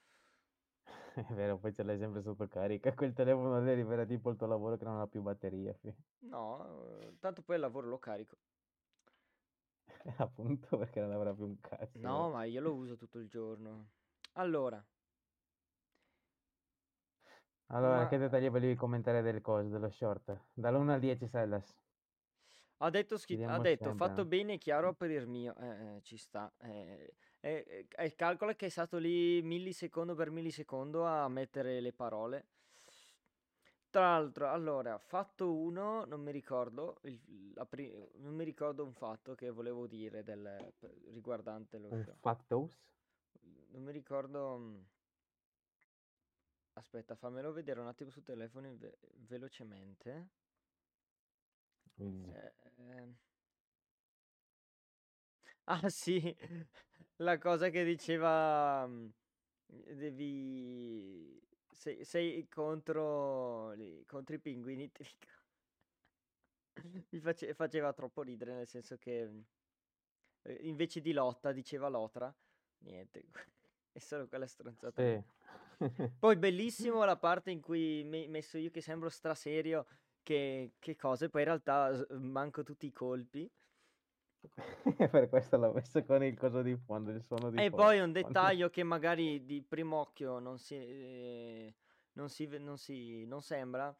È 1.15 1.33
vero, 1.33 1.57
poi 1.57 1.73
ce 1.73 1.81
l'hai 1.81 1.97
sempre 1.97 2.21
sotto 2.21 2.47
carica. 2.47 2.93
Quel 2.93 3.13
telefono 3.13 3.59
lì 3.59 3.71
arriverà 3.71 4.05
tipo 4.05 4.29
il 4.29 4.37
tuo 4.37 4.45
lavoro 4.45 4.77
che 4.77 4.85
non 4.85 4.99
ha 4.99 5.07
più 5.07 5.23
batteria, 5.23 5.73
fi. 5.73 5.91
No, 6.19 7.15
tanto 7.19 7.41
poi 7.41 7.55
al 7.55 7.61
lavoro 7.61 7.87
lo 7.87 7.97
carico. 7.97 8.37
Appunto, 10.17 10.77
perché 10.77 10.99
non 11.01 11.13
avrà 11.13 11.33
più 11.33 11.45
un 11.45 11.59
cazzo. 11.59 11.97
No, 11.97 12.29
ma 12.29 12.43
io 12.43 12.61
lo 12.61 12.75
uso 12.75 12.95
tutto 12.95 13.17
il 13.17 13.27
giorno. 13.27 13.87
Allora, 14.33 14.85
Allora, 17.67 17.97
ma 17.97 18.07
che 18.07 18.17
dettagli 18.17 18.49
volevi 18.49 18.75
commentare 18.75 19.21
del 19.21 19.41
coso, 19.41 19.67
dello 19.67 19.89
short? 19.89 20.37
Dall'1 20.53 20.93
al 20.93 20.99
10, 20.99 21.27
Silas. 21.27 21.75
ha 22.77 22.89
detto, 22.89 23.17
schi- 23.17 23.43
ha 23.43 23.59
detto 23.59 23.93
fatto 23.95 24.25
bene 24.25 24.53
e 24.53 24.57
chiaro 24.57 24.93
per 24.93 25.11
il 25.11 25.27
mio. 25.27 25.55
Eh, 25.57 25.95
eh, 25.95 26.01
ci 26.01 26.15
sta. 26.17 26.51
Eh, 26.59 27.13
eh, 27.41 27.87
calcola 28.15 28.55
che 28.55 28.67
è 28.67 28.69
stato 28.69 28.97
lì 28.97 29.41
millisecondo 29.41 30.15
per 30.15 30.29
millisecondo 30.29 31.05
a 31.05 31.27
mettere 31.27 31.79
le 31.81 31.91
parole. 31.91 32.45
Tra 33.89 34.01
l'altro, 34.01 34.49
allora, 34.49 34.97
fatto 34.99 35.53
uno, 35.55 36.05
non 36.05 36.21
mi 36.21 36.31
ricordo, 36.31 36.97
il- 37.03 37.65
pri- 37.67 38.09
non 38.17 38.35
mi 38.35 38.43
ricordo 38.43 38.83
un 38.83 38.93
fatto 38.93 39.33
che 39.33 39.49
volevo 39.49 39.87
dire 39.87 40.23
del, 40.23 40.73
riguardante 41.11 41.77
lo 41.79 41.89
Un 41.89 42.03
show. 42.03 42.15
factos? 42.19 42.77
Non 43.71 43.83
mi 43.83 43.91
ricordo. 43.91 44.95
Mm, 46.77 46.79
Aspetta, 46.79 47.15
fammelo 47.15 47.51
vedere 47.51 47.79
un 47.81 47.87
attimo 47.87 48.09
sul 48.09 48.23
telefono 48.23 48.73
ve- 48.77 48.97
velocemente. 49.27 50.29
Easy. 51.99 52.31
Eh, 52.31 52.51
ehm. 52.77 53.15
Ah 55.65 55.89
sì, 55.89 56.35
la 57.17 57.37
cosa 57.37 57.69
che 57.69 57.83
diceva 57.83 58.85
mm, 58.87 59.07
devi 59.65 61.39
sei, 61.71 62.03
sei 62.05 62.47
contro, 62.49 63.71
li- 63.73 64.03
contro 64.05 64.35
i 64.35 64.39
pinguini. 64.39 64.89
Mi 67.11 67.19
face- 67.19 67.53
faceva 67.53 67.93
troppo 67.93 68.21
ridere, 68.21 68.53
nel 68.53 68.67
senso 68.67 68.97
che 68.97 69.25
mm, 69.27 69.39
eh, 70.43 70.57
invece 70.61 71.01
di 71.01 71.13
lotta 71.13 71.51
diceva 71.51 71.87
lotra. 71.89 72.33
Niente, 72.79 73.25
è 73.91 73.99
solo 73.99 74.27
quella 74.27 74.47
stronzata. 74.47 75.03
lì. 75.03 75.09
Sì. 75.13 75.23
Poi 76.19 76.35
bellissimo 76.37 77.03
la 77.05 77.17
parte 77.17 77.51
in 77.51 77.61
cui 77.61 78.03
mi 78.03 78.27
messo 78.27 78.57
io 78.57 78.71
che 78.71 78.81
sembro 78.81 79.09
straserio 79.09 79.85
che, 80.23 80.73
che 80.79 80.95
cose, 80.95 81.29
poi 81.29 81.41
in 81.41 81.47
realtà 81.47 81.95
s- 81.95 82.07
manco 82.19 82.63
tutti 82.63 82.85
i 82.87 82.91
colpi. 82.91 83.49
per 85.11 85.29
questo 85.29 85.57
l'ho 85.57 85.71
messo 85.73 86.03
con 86.03 86.23
il 86.23 86.37
coso 86.37 86.61
di 86.61 86.75
fondo, 86.85 87.11
il 87.11 87.23
suono 87.23 87.49
di 87.49 87.61
E 87.61 87.69
fondo. 87.69 87.87
poi 87.87 87.99
un 87.99 88.11
dettaglio 88.11 88.69
che 88.69 88.83
magari 88.83 89.43
di 89.45 89.63
primo 89.63 89.97
occhio 89.97 90.37
non 90.39 90.59
si, 90.59 90.75
eh, 90.75 91.75
non 92.13 92.29
si, 92.29 92.45
non 92.59 92.77
si- 92.77 93.25
non 93.25 93.41
sembra, 93.41 93.95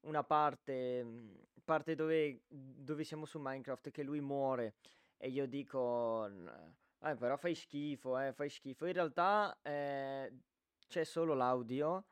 una 0.00 0.24
parte, 0.24 1.04
mm, 1.04 1.34
parte 1.64 1.94
dove, 1.94 2.42
dove 2.48 3.04
siamo 3.04 3.24
su 3.24 3.38
Minecraft 3.40 3.90
che 3.90 4.02
lui 4.02 4.20
muore 4.20 4.74
e 5.16 5.28
io 5.28 5.46
dico, 5.46 6.26
"N- 6.28 6.74
eh, 7.02 7.14
però 7.16 7.36
fai 7.36 7.54
schifo, 7.54 8.18
eh, 8.18 8.32
fai 8.32 8.48
schifo. 8.50 8.86
In 8.86 8.92
realtà 8.94 9.56
eh, 9.62 10.32
c'è 10.88 11.04
solo 11.04 11.34
l'audio. 11.34 12.08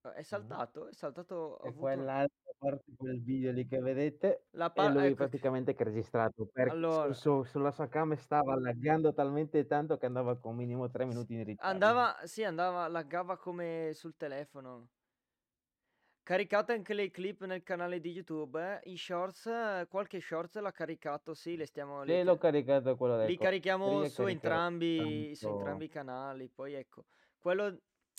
È 0.00 0.22
saltato, 0.22 0.86
è 0.86 0.92
saltato, 0.92 1.56
E 1.66 1.68
avuto 1.68 1.74
quell'altra 1.74 2.52
parte, 2.58 2.92
quel 2.96 3.20
video 3.22 3.50
lì 3.52 3.66
che 3.66 3.78
vedete, 3.80 4.48
la 4.52 4.70
è 4.72 4.86
parte, 4.86 4.88
lui 4.88 5.14
ecco 5.14 5.16
praticamente 5.16 5.74
che 5.74 5.82
ha 5.82 5.86
registrato. 5.86 6.46
Per, 6.52 6.78
sul 6.86 7.14
allora, 7.14 7.14
suo- 7.14 7.42
sulla 7.44 7.70
sua 7.72 7.88
cam 7.88 8.14
stava 8.14 8.54
laggando 8.58 9.12
talmente 9.14 9.66
tanto 9.66 9.96
che 9.96 10.06
andava 10.06 10.38
con 10.38 10.54
minimo 10.56 10.90
3 10.90 11.06
Sì, 11.06 11.06
minuti 11.06 11.34
in 11.34 11.44
ritardo. 11.44 12.06
andava, 12.06 12.26
sì, 12.26 12.44
andava, 12.44 12.86
laggava 12.88 13.36
come 13.38 13.92
sul 13.94 14.16
telefono. 14.16 14.90
Caricate 16.24 16.72
anche 16.72 16.94
le 16.94 17.10
clip 17.10 17.44
nel 17.44 17.62
canale 17.62 18.00
di 18.00 18.10
YouTube, 18.10 18.80
eh? 18.82 18.90
I 18.90 18.96
shorts, 18.96 19.44
eh, 19.46 19.86
qualche 19.90 20.20
shorts 20.20 20.56
l'ha 20.58 20.72
caricato, 20.72 21.34
sì, 21.34 21.54
le 21.56 21.66
stiamo, 21.66 22.02
Sì, 22.06 22.22
ca- 22.22 22.22
l'ho 22.22 22.36
caricato 22.38 22.96
quello 22.96 23.16
del 23.16 23.32
li 23.32 23.36
co- 23.36 23.44
carichiamo 23.44 24.04
su 24.04 24.26
entrambi, 24.26 25.34
su 25.34 25.48
tanto. 25.48 25.48
entrambi 25.48 25.84
i 25.84 25.88
canali. 25.88 26.48
Poi 26.48 26.72
ecco, 26.74 27.04
quello, 27.38 27.66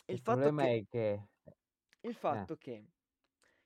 il 0.06 0.18
Il 0.18 0.22
fatto 0.22 0.52
problema 0.52 0.54
che, 0.54 0.74
è 0.74 0.84
che... 0.89 1.28
il 2.02 2.15
Eh, 2.28 2.46
fatto 2.46 2.56
che, 2.58 2.86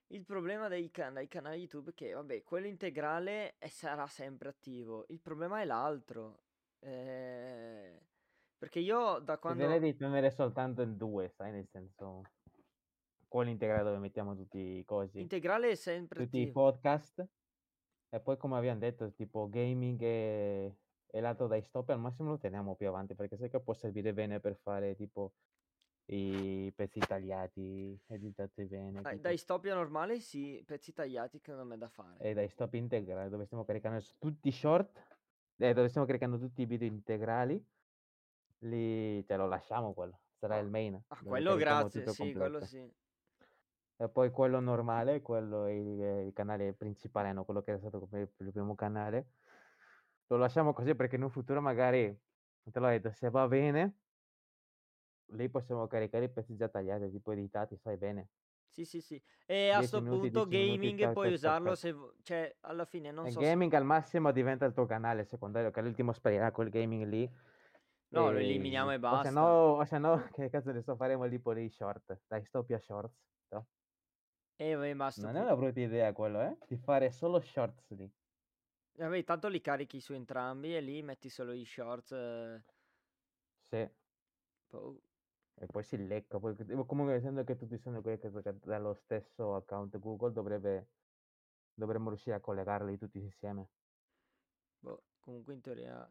il 0.08 0.26
problema 0.26 0.68
dei, 0.68 0.90
can- 0.92 1.14
dei 1.16 1.28
canali 1.28 1.60
YouTube 1.60 1.92
è 1.92 1.94
che, 1.94 2.14
vabbè, 2.14 2.44
quello 2.44 2.68
integrale 2.68 3.58
eh, 3.60 3.70
sarà 3.70 4.08
sempre 4.08 4.50
attivo. 4.50 5.06
Il 5.10 5.22
problema 5.22 5.62
è 5.62 5.66
l'altro. 5.66 6.44
eh, 6.80 8.00
perché 8.58 8.80
io 8.80 9.20
da 9.20 9.38
direi 9.46 9.80
quando... 9.80 9.82
di 9.82 9.96
tenere 9.98 10.32
soltanto 10.32 10.82
il 10.82 10.96
2, 10.96 11.28
sai, 11.28 11.52
nel 11.52 11.68
senso... 11.68 12.30
Quello 13.30 13.52
integrale 13.52 13.84
dove 13.84 14.00
mettiamo 14.00 14.36
tutti 14.36 14.58
i 14.58 14.86
cosi, 14.86 15.20
Integrale 15.20 15.70
è 15.70 15.76
sempre 15.76 16.26
tutti 16.26 16.40
i 16.40 16.42
attivo. 16.42 16.62
podcast. 16.62 17.28
E 18.10 18.20
poi, 18.20 18.38
come 18.38 18.58
abbiamo 18.58 18.80
detto, 18.80 19.12
tipo 19.14 19.48
gaming 19.48 20.02
e, 20.02 20.76
e 21.12 21.22
lato 21.22 21.46
da 21.46 21.62
stop, 21.62 21.90
al 21.90 22.00
massimo 22.00 22.32
lo 22.32 22.38
teniamo 22.40 22.76
più 22.76 22.88
avanti, 22.88 23.14
perché 23.14 23.38
sai 23.38 23.52
che 23.52 23.60
può 23.60 23.74
servire 23.74 24.14
bene 24.14 24.40
per 24.40 24.56
fare 24.56 24.96
tipo 24.96 25.32
i 26.08 26.74
pezzi 26.76 27.00
tagliati, 27.00 27.96
editati 28.08 28.64
bene, 28.64 29.02
Dai, 29.04 29.20
dai 29.20 29.38
stopia 29.38 29.76
normale 29.76 30.20
sì, 30.20 30.64
pezzi 30.66 30.92
tagliati 30.92 31.40
che 31.40 31.52
non 31.52 31.72
è 31.72 31.78
da 31.78 31.88
fare. 31.88 32.18
E 32.20 32.34
dai 32.34 32.50
stop 32.50 32.74
integrali, 32.74 33.30
dove 33.30 33.46
stiamo 33.46 33.64
caricando 33.64 34.04
tutti 34.18 34.48
i 34.48 34.52
short, 34.52 34.90
eh, 35.58 35.74
dove 35.74 35.88
stiamo 35.88 36.08
caricando 36.08 36.40
tutti 36.40 36.64
i 36.64 36.66
video 36.66 36.88
integrali, 36.88 37.64
lì 38.62 39.24
te 39.24 39.36
lo 39.36 39.48
lasciamo 39.48 39.94
quello, 39.94 40.20
sarà 40.40 40.56
Ah, 40.56 40.62
il 40.62 40.70
main, 40.72 41.00
ah, 41.10 41.24
quello 41.24 41.56
grazie, 41.56 42.08
sì, 42.08 42.34
quello 42.34 42.58
completo. 42.58 42.66
sì. 42.66 43.08
E 44.02 44.08
poi 44.08 44.32
quello 44.32 44.62
normale, 44.62 45.22
quello 45.22 45.66
è 45.66 45.72
il, 45.72 46.02
eh, 46.02 46.26
il 46.28 46.34
canale 46.34 46.72
principale, 46.74 47.34
no? 47.34 47.44
quello 47.44 47.62
che 47.62 47.72
era 47.72 47.80
stato 47.80 48.00
come 48.00 48.32
il 48.38 48.52
primo 48.52 48.74
canale, 48.74 49.32
lo 50.28 50.38
lasciamo 50.38 50.72
così 50.72 50.96
perché 50.96 51.18
in 51.18 51.24
un 51.24 51.30
futuro 51.30 51.60
magari, 51.60 52.18
te 52.64 52.80
l'ho 52.80 52.88
detto, 52.88 53.12
se 53.12 53.30
va 53.30 53.46
bene, 53.50 53.98
lì 55.32 55.50
possiamo 55.50 55.86
caricare 55.88 56.26
i 56.26 56.30
pezzi 56.30 56.56
già 56.56 56.70
tagliati, 56.70 57.12
tipo 57.12 57.34
editati, 57.34 57.76
sai 57.76 57.98
bene. 57.98 58.30
Sì, 58.70 58.86
sì, 58.86 59.02
sì. 59.02 59.22
E 59.46 59.70
a 59.72 59.80
10 59.80 59.88
sto 59.88 60.02
minuti, 60.02 60.32
punto 60.32 60.46
10 60.46 60.64
minuti, 60.64 60.80
gaming 60.80 61.00
tac, 61.02 61.14
puoi 61.14 61.34
usarlo 61.34 61.76
se... 61.76 61.96
Cioè, 62.22 62.56
alla 62.62 62.86
fine 62.86 63.12
non 63.12 63.26
E 63.26 63.32
so 63.32 63.42
se... 63.42 63.48
gaming 63.48 63.74
al 63.74 63.84
massimo 63.84 64.32
diventa 64.32 64.64
il 64.64 64.74
tuo 64.74 64.86
canale 64.86 65.26
secondario, 65.26 65.72
che 65.72 65.80
all'ultimo 65.82 66.14
sparirà 66.14 66.52
quel 66.54 66.70
gaming 66.70 67.06
lì. 67.06 67.30
No, 68.12 68.32
lo 68.32 68.38
eliminiamo 68.38 68.92
e 68.92 68.96
o 68.96 68.98
se 68.98 69.00
basta. 69.00 69.30
no, 69.32 69.48
o 69.48 69.86
se 69.86 69.98
no, 69.98 70.30
che 70.34 70.50
cazzo 70.50 70.72
ne 70.72 70.82
so, 70.82 70.96
faremo 70.96 71.28
tipo 71.28 71.54
dei 71.54 71.70
short, 71.70 72.22
dai, 72.28 72.46
stoppia 72.46 72.80
shorts. 72.80 73.28
E 74.60 74.76
vabbè, 74.76 74.94
ma 74.94 75.08
a 75.08 75.12
sto 75.12 75.28
Non 75.28 75.36
è 75.36 75.40
pu- 75.40 75.44
una 75.44 75.56
brutta 75.56 75.82
idea 75.82 76.12
quello, 76.14 76.42
eh? 76.42 76.58
Di 76.68 76.76
fare 76.76 77.12
solo 77.12 77.40
shorts 77.40 77.92
lì. 77.92 78.12
Vabbè, 78.98 79.24
tanto 79.24 79.48
li 79.48 79.62
carichi 79.62 80.00
su 80.00 80.14
entrambi 80.14 80.76
e 80.76 80.82
lì 80.82 81.02
metti 81.02 81.30
solo 81.30 81.54
i 81.54 81.66
shorts. 81.66 82.12
eh, 82.12 82.64
Sì. 83.72 83.90
boh. 84.72 85.02
E 85.54 85.68
poi 85.68 85.84
si 85.84 85.98
lecca. 86.08 86.40
Poi, 86.40 86.56
comunque, 86.88 87.16
essendo 87.16 87.44
che 87.44 87.56
tutti 87.56 87.78
sono 87.78 88.02
quelli 88.02 88.18
che 88.18 88.32
dallo 88.64 88.94
stesso 88.96 89.56
account 89.56 90.00
Google, 90.00 90.32
dovrebbe, 90.34 90.88
dovremmo 91.74 92.10
riuscire 92.10 92.36
a 92.38 92.40
collegarli 92.42 92.98
tutti 92.98 93.20
insieme. 93.20 93.70
Boh, 94.82 95.04
comunque 95.20 95.54
in 95.54 95.62
teoria... 95.62 96.10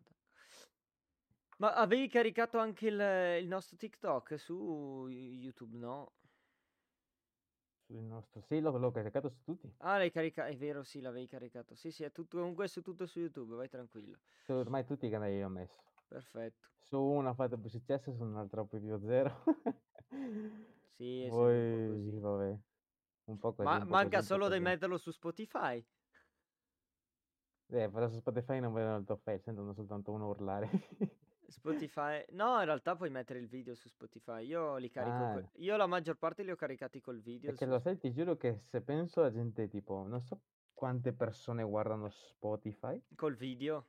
Ma 1.58 1.74
avevi 1.74 2.08
caricato 2.08 2.58
anche 2.58 2.86
il, 2.86 3.40
il 3.42 3.48
nostro 3.48 3.76
TikTok 3.76 4.38
su 4.38 5.06
YouTube, 5.08 5.76
no? 5.76 6.14
Sul 7.88 8.02
nostro 8.02 8.42
sì, 8.42 8.60
l'ho, 8.60 8.76
l'ho 8.76 8.90
caricato 8.90 9.30
su 9.30 9.42
tutti. 9.42 9.72
Ah, 9.80 9.96
l'hai 9.96 10.10
caricato, 10.10 10.50
è 10.50 10.56
vero, 10.56 10.82
sì, 10.82 11.00
l'avevi 11.00 11.26
caricato. 11.26 11.74
Sì, 11.74 11.90
sì, 11.90 12.04
è 12.04 12.12
tutto, 12.12 12.36
comunque 12.38 12.68
su 12.68 12.82
tutto 12.82 13.06
su 13.06 13.18
YouTube, 13.18 13.56
vai 13.56 13.68
tranquillo. 13.68 14.18
Su 14.44 14.52
ormai 14.52 14.84
tutti 14.84 15.06
i 15.06 15.10
canali 15.10 15.34
li 15.36 15.42
ho 15.42 15.48
messo. 15.48 15.82
Perfetto. 16.08 16.68
Su 16.84 16.98
uno 17.00 17.28
ha 17.28 17.34
fatto 17.34 17.58
più 17.58 17.68
successo, 17.68 18.12
su 18.14 18.22
un 18.22 18.36
altro 18.36 18.66
proprio 18.66 18.98
zero. 19.00 19.42
Sì, 20.96 21.22
è 21.22 21.30
Poi, 21.30 21.54
così. 21.86 22.18
vabbè, 22.18 22.58
un 23.26 23.38
po' 23.38 23.54
così, 23.54 23.68
Ma 23.68 23.78
un 23.78 23.86
po' 23.86 23.92
manca 23.92 24.16
così, 24.16 24.26
solo 24.26 24.48
di 24.48 24.58
metterlo 24.58 24.98
su 24.98 25.10
Spotify. 25.12 25.84
Eh, 27.70 27.88
però 27.90 28.08
su 28.08 28.16
Spotify 28.18 28.60
non 28.60 28.72
vedono 28.72 28.96
il 28.96 29.04
tuo 29.04 29.16
face, 29.16 29.42
sentono 29.44 29.72
soltanto 29.74 30.10
uno 30.12 30.28
urlare. 30.28 30.68
Spotify. 31.52 32.24
No, 32.30 32.58
in 32.58 32.64
realtà 32.66 32.94
puoi 32.96 33.10
mettere 33.10 33.38
il 33.38 33.48
video 33.48 33.74
su 33.74 33.88
Spotify. 33.88 34.44
Io 34.46 34.76
li 34.76 34.90
carico. 34.90 35.24
Ah, 35.24 35.40
co- 35.42 35.50
Io 35.54 35.76
la 35.76 35.86
maggior 35.86 36.16
parte 36.16 36.42
li 36.42 36.50
ho 36.50 36.56
caricati 36.56 37.00
col 37.00 37.20
video. 37.20 37.50
perché 37.50 37.64
su- 37.64 37.70
lo 37.70 37.78
sai, 37.78 37.96
ti 37.98 38.12
giuro 38.12 38.36
che 38.36 38.60
se 38.60 38.82
penso 38.82 39.22
a 39.22 39.30
gente 39.30 39.68
tipo, 39.68 40.06
non 40.06 40.20
so 40.22 40.40
quante 40.72 41.12
persone 41.14 41.64
guardano 41.64 42.08
Spotify, 42.08 43.02
Col 43.16 43.34
video. 43.36 43.88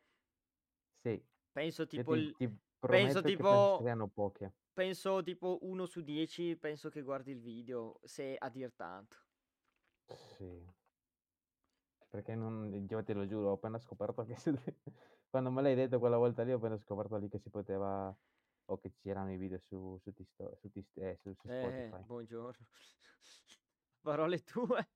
sì, 1.03 1.21
Penso 1.51 1.81
io 1.81 1.87
tipo 1.87 2.13
ti, 2.13 2.19
il. 2.19 2.35
ti 2.35 2.47
Penso 2.47 3.21
prometto 3.21 3.21
che 3.21 3.27
tipo. 3.35 3.77
siano 3.81 4.07
poche. 4.07 4.53
Penso 4.73 5.21
tipo 5.23 5.57
1 5.63 5.85
su 5.85 6.01
10. 6.01 6.55
Penso 6.57 6.89
che 6.89 7.01
guardi 7.01 7.31
il 7.31 7.41
video. 7.41 7.99
Se 8.03 8.35
a 8.37 8.49
dir 8.49 8.73
tanto. 8.73 9.17
Sì. 10.07 10.65
Perché 12.09 12.33
non, 12.35 12.85
io 12.89 13.03
te 13.03 13.13
lo 13.13 13.25
giuro, 13.27 13.49
ho 13.49 13.53
appena 13.53 13.77
scoperto 13.77 14.23
che 14.25 14.35
se- 14.39 14.75
quando 15.29 15.51
me 15.51 15.61
l'hai 15.61 15.75
detto 15.75 15.99
quella 15.99 16.17
volta 16.17 16.43
lì, 16.43 16.51
ho 16.53 16.57
appena 16.57 16.77
scoperto 16.77 17.17
lì 17.17 17.29
che 17.29 17.39
si 17.39 17.49
poteva, 17.49 18.15
o 18.65 18.77
che 18.79 18.93
c'erano 18.93 19.31
i 19.31 19.37
video 19.37 19.59
su, 19.59 19.97
su, 19.99 20.11
Tisto- 20.13 20.55
su, 20.55 20.69
Tis- 20.69 20.91
eh, 20.97 21.15
su- 21.17 21.33
su 21.33 21.47
Eh, 21.47 21.49
Spotify. 21.49 22.05
buongiorno. 22.05 22.65
Parole 24.03 24.39
tue. 24.39 24.87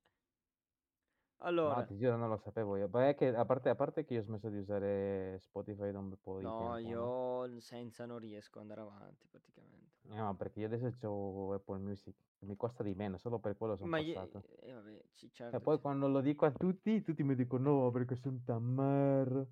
No, 1.62 1.70
Allora. 1.76 1.86
ti 1.86 1.98
giuro, 1.98 2.16
non 2.18 2.30
lo 2.30 2.38
sapevo 2.38 2.76
io. 2.78 2.90
È 2.92 3.16
che, 3.16 3.28
a 3.36 3.46
parte, 3.46 3.70
a 3.70 3.76
parte 3.76 4.04
che 4.04 4.14
io 4.16 4.20
ho 4.20 4.24
smesso 4.24 4.50
di 4.50 4.58
usare 4.58 5.38
Spotify 5.40 5.92
da 5.92 6.00
un 6.00 6.16
po' 6.22 6.40
di 6.42 6.46
No, 6.46 6.54
tempo, 6.54 6.90
no? 6.90 7.16
io 7.48 7.60
senza 7.60 8.06
non 8.06 8.20
riesco 8.20 8.60
ad 8.60 8.64
andare 8.70 8.82
avanti 8.82 9.28
praticamente. 9.28 10.02
Eh, 10.06 10.16
ma 10.22 10.36
perché 10.36 10.60
io 10.60 10.66
adesso 10.68 11.08
ho 11.10 11.54
Apple 11.54 11.80
Music, 11.80 12.16
mi 12.40 12.56
costa 12.58 12.84
di 12.84 12.94
meno, 12.94 13.18
solo 13.18 13.40
per 13.40 13.56
quello 13.58 13.76
sono 13.78 13.90
Ma 13.90 13.98
io, 14.00 14.16
passato. 14.16 14.44
eh, 14.60 14.74
vabbè, 14.74 15.06
ci- 15.14 15.32
E 15.50 15.60
certo, 15.60 15.62
poi 15.62 15.80
ci- 15.80 15.80
quando 15.80 16.08
lo 16.08 16.20
dico 16.22 16.46
a 16.46 16.52
tutti, 16.52 17.02
tutti 17.02 17.24
mi 17.24 17.36
dicono 17.36 17.84
no, 17.84 17.92
perché 17.92 18.20
un 18.28 18.44
tammar, 18.44 19.48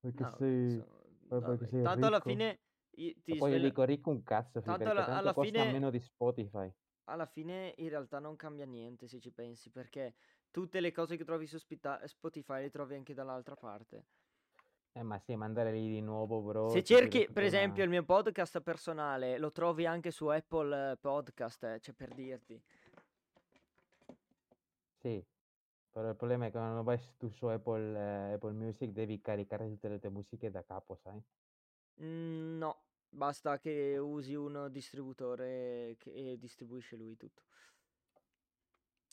perché 0.00 0.22
no, 0.22 0.30
sei, 0.30 0.70
so- 0.78 0.86
vabbè, 1.28 1.46
perché 1.56 1.66
sei 1.68 1.82
tanto 1.82 2.06
alla 2.06 2.20
fine 2.20 2.60
i- 2.92 3.10
E 3.10 3.22
ti 3.22 3.36
poi 3.36 3.50
io 3.50 3.56
svela- 3.56 3.68
dico 3.68 3.84
ricco 3.84 4.10
un 4.10 4.22
cazzo, 4.22 4.60
tanto 4.60 4.78
perché 4.78 4.90
alla, 4.90 5.04
tanto 5.04 5.18
alla 5.20 5.32
costa 5.34 5.58
fine, 5.60 5.72
meno 5.72 5.90
di 5.90 6.00
Spotify. 6.00 6.72
alla 7.04 7.26
fine 7.26 7.74
in 7.76 7.88
realtà 7.88 8.18
non 8.18 8.36
cambia 8.36 8.64
niente 8.66 9.06
se 9.06 9.20
ci 9.20 9.30
pensi, 9.30 9.70
perché 9.70 10.14
tutte 10.50 10.80
le 10.80 10.90
cose 10.92 11.16
che 11.16 11.24
trovi 11.24 11.46
su 11.46 11.58
Spita- 11.58 12.04
Spotify 12.06 12.62
le 12.62 12.70
trovi 12.70 12.94
anche 12.96 13.14
dall'altra 13.14 13.56
parte. 13.56 14.06
Eh, 14.92 15.02
ma 15.04 15.18
sì, 15.20 15.36
mandare 15.36 15.70
lì 15.70 15.88
di 15.88 16.00
nuovo, 16.00 16.40
bro, 16.40 16.68
Se 16.70 16.82
cerchi, 16.82 17.28
per 17.32 17.44
esempio, 17.44 17.74
una... 17.76 17.84
il 17.84 17.90
mio 17.90 18.04
podcast 18.04 18.60
personale, 18.60 19.38
lo 19.38 19.52
trovi 19.52 19.86
anche 19.86 20.10
su 20.10 20.26
Apple 20.26 20.92
eh, 20.92 20.96
Podcast, 20.96 21.62
eh, 21.62 21.80
cioè 21.80 21.94
per 21.94 22.12
dirti. 22.12 22.60
Sì, 24.98 25.24
però 25.90 26.08
il 26.10 26.16
problema 26.16 26.46
è 26.46 26.50
che 26.50 26.56
quando 26.58 26.82
vai 26.82 26.98
su- 26.98 27.16
tu 27.16 27.28
su 27.28 27.46
Apple, 27.46 27.98
eh, 28.30 28.32
Apple 28.34 28.52
Music 28.52 28.90
devi 28.90 29.20
caricare 29.20 29.68
tutte 29.68 29.88
le 29.88 29.98
tue 29.98 30.10
musiche 30.10 30.50
da 30.50 30.64
capo, 30.64 30.94
sai? 30.96 31.22
Mm, 32.02 32.58
no, 32.58 32.86
basta 33.08 33.58
che 33.58 33.96
usi 33.98 34.34
un 34.34 34.68
distributore 34.70 35.96
che 35.98 36.12
e 36.32 36.38
distribuisce 36.38 36.96
lui 36.96 37.16
tutto. 37.16 37.44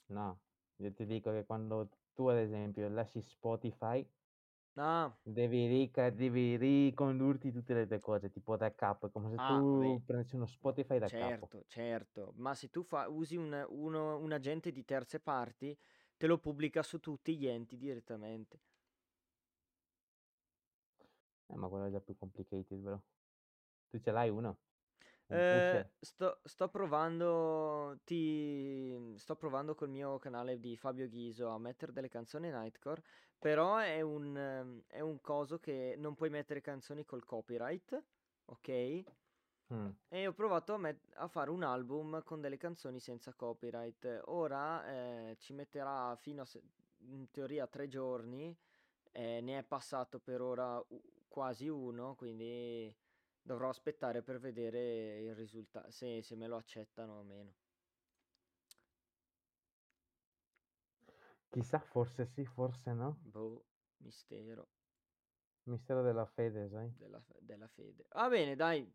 No, 0.10 0.44
io 0.80 0.92
ti 0.94 1.06
dico 1.06 1.32
che 1.32 1.46
quando 1.46 1.90
tu, 2.14 2.28
ad 2.28 2.36
esempio, 2.38 2.90
lasci 2.90 3.22
Spotify, 3.22 4.06
Ah, 4.78 5.20
devi, 5.22 5.68
rica- 5.68 6.10
devi 6.10 6.56
ricondurti 6.58 7.52
tutte 7.52 7.76
le 7.76 7.86
tue 7.86 8.00
cose, 8.00 8.32
tipo 8.32 8.58
da 8.58 8.74
capo, 8.74 9.06
è 9.08 9.12
come 9.12 9.30
se 9.30 9.44
ah, 9.44 9.64
tu 9.70 9.70
vabbè. 9.70 10.02
prendessi 10.04 10.36
uno 10.36 10.48
Spotify 10.48 10.98
da 10.98 11.14
capo. 11.14 11.52
Certo, 11.52 11.64
certo, 11.68 12.34
ma 12.36 12.54
se 12.54 12.70
tu 12.70 12.84
fa- 12.84 13.08
usi 13.08 13.38
un, 13.38 13.66
uno- 13.70 14.18
un 14.20 14.32
agente 14.34 14.72
di 14.74 14.84
terze 14.84 15.22
parti, 15.22 15.78
te 16.18 16.28
lo 16.28 16.38
pubblica 16.40 16.84
su 16.84 17.00
tutti 17.00 17.38
gli 17.38 17.48
enti 17.48 17.78
direttamente. 17.78 18.60
Eh, 21.50 21.56
ma 21.56 21.68
quello 21.68 21.86
è 21.86 21.92
già 21.92 22.00
più 22.02 22.16
complicated, 22.18 22.78
bro. 22.80 23.02
Tu 23.90 24.00
ce 24.00 24.12
l'hai 24.12 24.30
uno? 24.30 24.58
Un 25.30 25.38
Eh, 25.38 25.86
sto, 26.00 26.40
sto 26.44 26.70
provando, 26.70 28.00
ti, 28.06 29.14
sto 29.18 29.36
provando 29.36 29.76
col 29.76 29.90
mio 29.90 30.18
canale 30.20 30.60
di 30.60 30.78
Fabio 30.78 31.08
Ghiso 31.08 31.50
a 31.50 31.60
mettere 31.60 31.92
delle 31.92 32.08
canzoni 32.08 32.50
Nightcore, 32.50 33.04
però 33.38 33.78
è 33.78 34.02
un, 34.02 34.82
è 34.88 35.02
un 35.02 35.20
coso 35.22 35.60
che 35.60 35.96
non 35.98 36.16
puoi 36.16 36.30
mettere 36.30 36.62
canzoni 36.62 37.04
col 37.04 37.26
copyright, 37.26 38.02
ok? 38.46 39.04
Mm. 39.74 39.90
E 40.10 40.28
ho 40.28 40.34
provato 40.34 40.74
a, 40.74 40.78
met- 40.78 41.14
a 41.16 41.28
fare 41.28 41.50
un 41.50 41.64
album 41.64 42.24
con 42.24 42.40
delle 42.42 42.58
canzoni 42.58 43.00
senza 43.00 43.34
copyright. 43.34 44.22
Ora 44.26 44.88
eh, 45.32 45.38
ci 45.40 45.54
metterà 45.54 46.16
fino 46.16 46.42
a 46.44 46.46
se- 46.46 46.64
in 47.00 47.30
teoria 47.32 47.68
tre 47.68 47.88
giorni. 47.88 48.56
eh, 49.14 49.42
ne 49.42 49.60
è 49.60 49.64
passato 49.64 50.20
per 50.20 50.42
ora 50.42 50.78
u- 50.90 51.02
quasi 51.28 51.68
uno, 51.68 52.16
quindi 52.16 52.96
dovrò 53.42 53.70
aspettare 53.70 54.22
per 54.24 54.40
vedere 54.40 55.20
il 55.22 55.36
risultato, 55.36 55.90
se, 55.92 56.22
se 56.22 56.36
me 56.36 56.48
lo 56.48 56.58
accettano 56.58 57.20
o 57.20 57.24
meno. 57.24 57.54
Chissà, 61.50 61.80
forse 61.80 62.26
sì, 62.26 62.46
forse 62.46 62.94
no. 62.94 63.18
Boh, 63.34 63.64
mistero 63.98 64.68
Mistero 65.66 66.02
della 66.02 66.26
fede, 66.26 66.68
sai? 66.68 66.92
della, 66.96 67.22
della 67.40 67.68
fede. 67.68 68.06
Va 68.12 68.28
bene, 68.30 68.56
dai, 68.56 68.90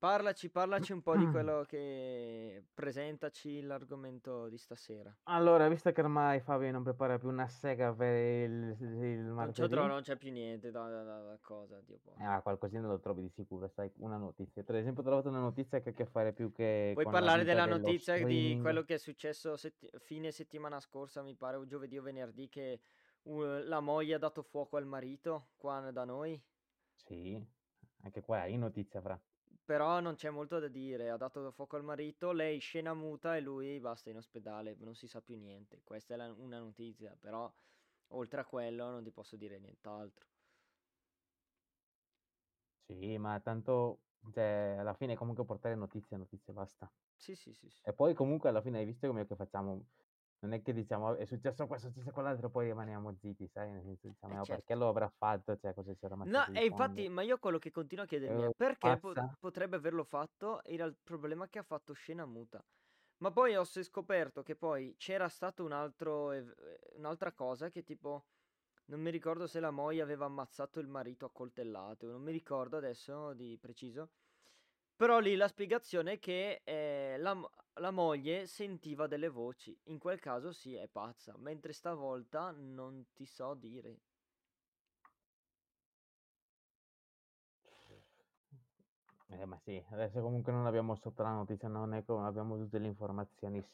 parlaci, 0.00 0.50
parlaci 0.50 0.92
un 0.92 1.02
po' 1.02 1.14
di 1.16 1.26
quello 1.30 1.64
che... 1.68 2.64
Presentaci 2.74 3.60
l'argomento 3.60 4.48
di 4.48 4.56
stasera. 4.56 5.14
Allora, 5.24 5.68
visto 5.68 5.92
che 5.92 6.00
ormai 6.00 6.40
Fabio 6.40 6.70
non 6.72 6.82
prepara 6.82 7.18
più 7.18 7.28
una 7.28 7.46
sega 7.46 7.92
per 7.92 8.14
il, 8.14 8.76
il 8.80 9.20
Non 9.20 9.52
c'è, 9.52 9.68
martedì, 9.68 9.74
non 9.74 10.00
c'è 10.00 10.16
più 10.16 10.32
niente 10.32 10.70
da, 10.70 10.88
da- 10.88 11.02
da- 11.04 11.22
da 11.22 11.38
cosa, 11.42 11.78
Dio 11.82 11.98
buono. 12.02 12.36
eh, 12.36 12.42
qualcosina 12.42 12.88
lo 12.88 12.98
trovi 12.98 13.22
di 13.22 13.28
sicuro, 13.28 13.68
sai? 13.68 13.92
Una 13.96 14.16
notizia. 14.16 14.64
Per 14.64 14.74
esempio, 14.76 15.02
ho 15.02 15.04
trovato 15.04 15.28
una 15.28 15.40
notizia 15.40 15.80
che 15.80 15.90
ha 15.90 15.92
a 15.92 15.94
che 15.94 16.06
fare 16.06 16.32
più 16.32 16.50
che 16.52 16.90
Puoi 16.94 17.04
parlare 17.04 17.44
della 17.44 17.66
notizia 17.66 18.16
di 18.24 18.58
quello 18.60 18.82
che 18.82 18.94
è 18.94 18.98
successo 18.98 19.56
setti- 19.56 19.90
fine 19.98 20.30
settimana 20.32 20.80
scorsa, 20.80 21.22
mi 21.22 21.34
pare, 21.34 21.58
o 21.58 21.66
giovedì 21.66 21.98
o 21.98 22.02
venerdì, 22.02 22.48
che 22.48 22.80
uh, 23.24 23.42
la 23.64 23.80
moglie 23.80 24.14
ha 24.14 24.18
dato 24.18 24.42
fuoco 24.42 24.78
al 24.78 24.86
marito 24.86 25.50
qua 25.58 25.90
da 25.90 26.04
noi. 26.04 26.42
Sì, 26.94 27.38
anche 28.02 28.22
qua 28.22 28.40
hai 28.40 28.56
notizia, 28.56 29.00
fra. 29.02 29.20
Però 29.70 30.00
non 30.00 30.16
c'è 30.16 30.30
molto 30.30 30.58
da 30.58 30.66
dire, 30.66 31.10
ha 31.10 31.16
dato 31.16 31.52
fuoco 31.52 31.76
al 31.76 31.84
marito, 31.84 32.32
lei 32.32 32.58
scena 32.58 32.92
muta 32.92 33.36
e 33.36 33.40
lui 33.40 33.78
basta 33.78 34.10
in 34.10 34.16
ospedale, 34.16 34.74
non 34.80 34.96
si 34.96 35.06
sa 35.06 35.22
più 35.22 35.36
niente. 35.36 35.80
Questa 35.84 36.14
è 36.14 36.16
la- 36.16 36.32
una 36.32 36.58
notizia, 36.58 37.16
però 37.16 37.48
oltre 38.08 38.40
a 38.40 38.44
quello 38.46 38.90
non 38.90 39.04
ti 39.04 39.12
posso 39.12 39.36
dire 39.36 39.60
nient'altro. 39.60 40.26
Sì, 42.86 43.16
ma 43.18 43.40
tanto, 43.40 44.02
cioè, 44.32 44.76
alla 44.78 44.94
fine 44.94 45.14
comunque 45.16 45.44
portare 45.44 45.74
notizie, 45.76 46.16
notizie, 46.16 46.52
basta. 46.52 46.92
Sì, 47.16 47.36
sì, 47.36 47.52
sì, 47.54 47.70
sì. 47.70 47.82
E 47.82 47.94
poi 47.94 48.14
comunque 48.14 48.48
alla 48.50 48.62
fine 48.62 48.78
hai 48.78 48.84
visto 48.86 49.06
come 49.08 49.26
che 49.26 49.36
facciamo? 49.36 49.86
Non 50.42 50.52
è 50.54 50.60
che 50.62 50.72
diciamo 50.74 51.16
è 51.16 51.24
successo 51.26 51.66
questo, 51.66 51.88
è 51.88 51.90
successo 51.90 52.12
quell'altro, 52.12 52.50
poi 52.50 52.66
rimaniamo 52.66 53.14
zitti, 53.16 53.46
sai? 53.48 53.70
Nel 53.70 53.82
senso, 53.82 54.08
diciamo, 54.08 54.34
Eh, 54.34 54.38
"No, 54.38 54.46
certo. 54.46 54.64
perché 54.64 54.74
lo 54.74 54.88
avrà 54.88 55.08
fatto? 55.16 55.56
Cioè, 55.56 55.74
cosa 55.74 55.94
c'era 55.94 56.16
No, 56.22 56.46
macchiato 56.46 56.50
e 56.52 56.64
infatti, 56.64 57.08
ma 57.08 57.22
io 57.22 57.38
quello 57.38 57.58
che 57.58 57.70
continuo 57.70 58.04
a 58.04 58.06
chiedermi 58.06 58.42
è 58.42 58.50
Eh, 58.52 58.52
perché 58.54 58.98
po- 58.98 59.14
potrebbe 59.38 59.76
averlo 59.76 60.04
fatto 60.04 60.62
era 60.64 60.84
il 60.84 60.98
problema 61.02 61.48
che 61.48 61.58
ha 61.58 61.62
fatto 61.62 61.94
scena 61.94 62.26
muta. 62.26 62.62
Ma 63.18 63.32
poi 63.32 63.56
ho 63.56 63.64
scoperto 63.64 64.42
che 64.42 64.56
poi 64.56 64.96
c'era 64.98 65.28
stato 65.28 65.64
un 65.64 65.72
altro, 65.72 66.32
eh, 66.32 66.44
un'altra 66.96 67.32
cosa 67.32 67.70
che 67.70 67.82
tipo, 67.82 68.26
non 68.86 69.00
mi 69.00 69.10
ricordo 69.10 69.46
se 69.46 69.60
la 69.60 69.70
moglie 69.70 70.02
aveva 70.02 70.26
ammazzato 70.26 70.80
il 70.80 70.88
marito 70.88 71.26
a 71.26 71.32
coltellate, 71.32 72.06
o 72.06 72.10
non 72.12 72.22
mi 72.22 72.32
ricordo 72.32 72.76
adesso 72.78 73.32
di 73.34 73.58
preciso. 73.58 74.12
Però 75.00 75.18
lì 75.18 75.34
la 75.34 75.48
spiegazione 75.48 76.12
è 76.12 76.18
che 76.18 76.60
eh, 76.62 77.16
la, 77.16 77.34
la 77.76 77.90
moglie 77.90 78.46
sentiva 78.46 79.06
delle 79.06 79.30
voci. 79.30 79.74
In 79.84 79.96
quel 79.96 80.20
caso 80.20 80.52
sì, 80.52 80.74
è 80.74 80.88
pazza, 80.88 81.34
mentre 81.38 81.72
stavolta 81.72 82.50
non 82.50 83.06
ti 83.14 83.24
so 83.24 83.54
dire. 83.54 83.96
Eh, 89.28 89.46
ma 89.46 89.56
sì, 89.56 89.82
adesso 89.92 90.20
comunque 90.20 90.52
non 90.52 90.66
abbiamo 90.66 90.94
sotto 90.96 91.22
la 91.22 91.32
notizia, 91.32 91.68
non 91.68 91.94
è 91.94 92.04
come 92.04 92.26
abbiamo 92.26 92.58
tutte 92.58 92.78
le 92.78 92.88
informazioni 92.88 93.64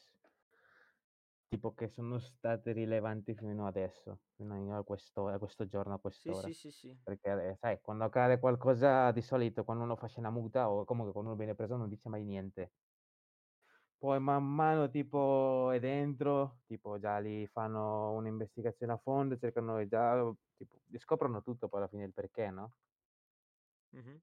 tipo 1.47 1.73
che 1.73 1.87
sono 1.87 2.19
state 2.19 2.71
rilevanti 2.73 3.35
fino 3.35 3.67
adesso, 3.67 4.21
fino 4.35 4.77
a 4.77 4.83
questo, 4.83 5.27
a 5.27 5.37
questo 5.39 5.65
giorno, 5.67 5.93
a 5.95 5.99
Sì, 6.09 6.33
quest'ora. 6.33 6.51
sì, 6.53 6.53
sì, 6.53 6.69
sì. 6.71 6.97
Perché 7.03 7.51
eh, 7.51 7.55
sai, 7.59 7.79
quando 7.81 8.03
accade 8.05 8.39
qualcosa 8.39 9.11
di 9.11 9.21
solito, 9.21 9.63
quando 9.63 9.83
uno 9.83 9.95
fa 9.95 10.11
una 10.17 10.29
multa 10.29 10.69
o 10.69 10.83
comunque 10.85 11.13
quando 11.13 11.31
uno 11.31 11.39
viene 11.39 11.55
preso 11.55 11.77
non 11.77 11.87
dice 11.89 12.09
mai 12.09 12.23
niente. 12.23 12.71
Poi 13.99 14.19
man 14.19 14.43
mano 14.45 14.89
tipo 14.89 15.71
è 15.71 15.79
dentro, 15.79 16.59
tipo 16.67 16.99
già 16.99 17.17
lì 17.17 17.47
fanno 17.47 18.11
un'investigazione 18.13 18.93
a 18.93 18.97
fondo, 18.97 19.37
cercano 19.37 19.85
già, 19.87 20.31
tipo, 20.55 20.81
scoprono 20.99 21.41
tutto 21.41 21.67
poi 21.67 21.79
alla 21.79 21.89
fine 21.89 22.03
il 22.05 22.13
perché, 22.13 22.49
no? 22.51 22.73
Mhm. 23.93 24.21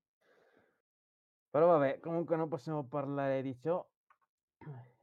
Però 1.49 1.67
vabbè, 1.69 2.01
comunque 2.01 2.37
non 2.37 2.49
possiamo 2.49 2.87
parlare 2.87 3.41
di 3.41 3.57
ciò. 3.59 3.83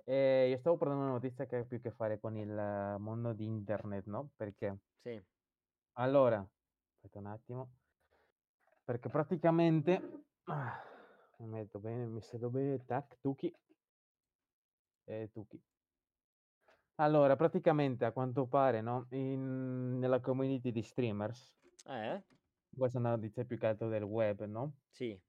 E 0.06 0.48
io 0.50 0.58
stavo 0.58 0.78
parlando 0.78 1.04
una 1.04 1.14
notizia 1.14 1.46
che 1.46 1.58
ha 1.58 1.64
più 1.64 1.78
a 1.78 1.80
che 1.80 1.92
fare 1.92 2.20
con 2.20 2.36
il 2.38 2.50
eh, 2.50 2.98
mondo 2.98 3.34
di 3.34 3.46
internet, 3.46 4.06
no? 4.06 4.32
Perché 4.36 4.78
Sì. 5.02 5.22
allora, 5.94 6.46
aspetta 6.96 7.20
un 7.20 7.26
attimo, 7.28 7.70
perché 8.84 9.10
praticamente 9.10 10.02
ah, 10.46 10.82
mi 11.38 11.48
metto 11.48 11.80
bene, 11.80 12.06
mi 12.06 12.22
siedo 12.22 12.50
bene, 12.50 12.84
tac, 12.86 13.20
tuki 13.20 13.54
e 15.06 15.30
tuki. 15.32 15.62
Allora, 16.96 17.36
praticamente 17.36 18.06
a 18.06 18.12
quanto 18.12 18.48
pare, 18.48 18.82
no? 18.82 19.08
In- 19.12 19.98
nella 20.00 20.20
community 20.20 20.72
di 20.72 20.82
streamers, 20.84 21.56
Eh? 21.86 22.22
questa 22.76 22.98
è 22.98 23.02
una 23.02 23.12
notizia 23.16 23.46
più 23.46 23.58
che 23.58 23.68
altro 23.68 23.90
del 23.90 24.04
web, 24.04 24.46
no? 24.46 24.74
Sì. 24.92 25.20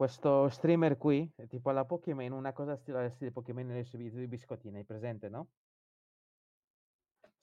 Questo 0.00 0.48
streamer 0.48 0.96
qui, 0.96 1.30
tipo 1.46 1.68
alla 1.68 1.84
Pokémon, 1.84 2.32
una 2.32 2.54
cosa 2.54 2.74
stile, 2.74 3.10
stile 3.10 3.32
Pokémon 3.32 3.66
nelle 3.66 3.84
sue 3.84 3.98
video 3.98 4.18
di 4.18 4.28
biscottini, 4.28 4.78
hai 4.78 4.84
presente, 4.86 5.28
no? 5.28 5.50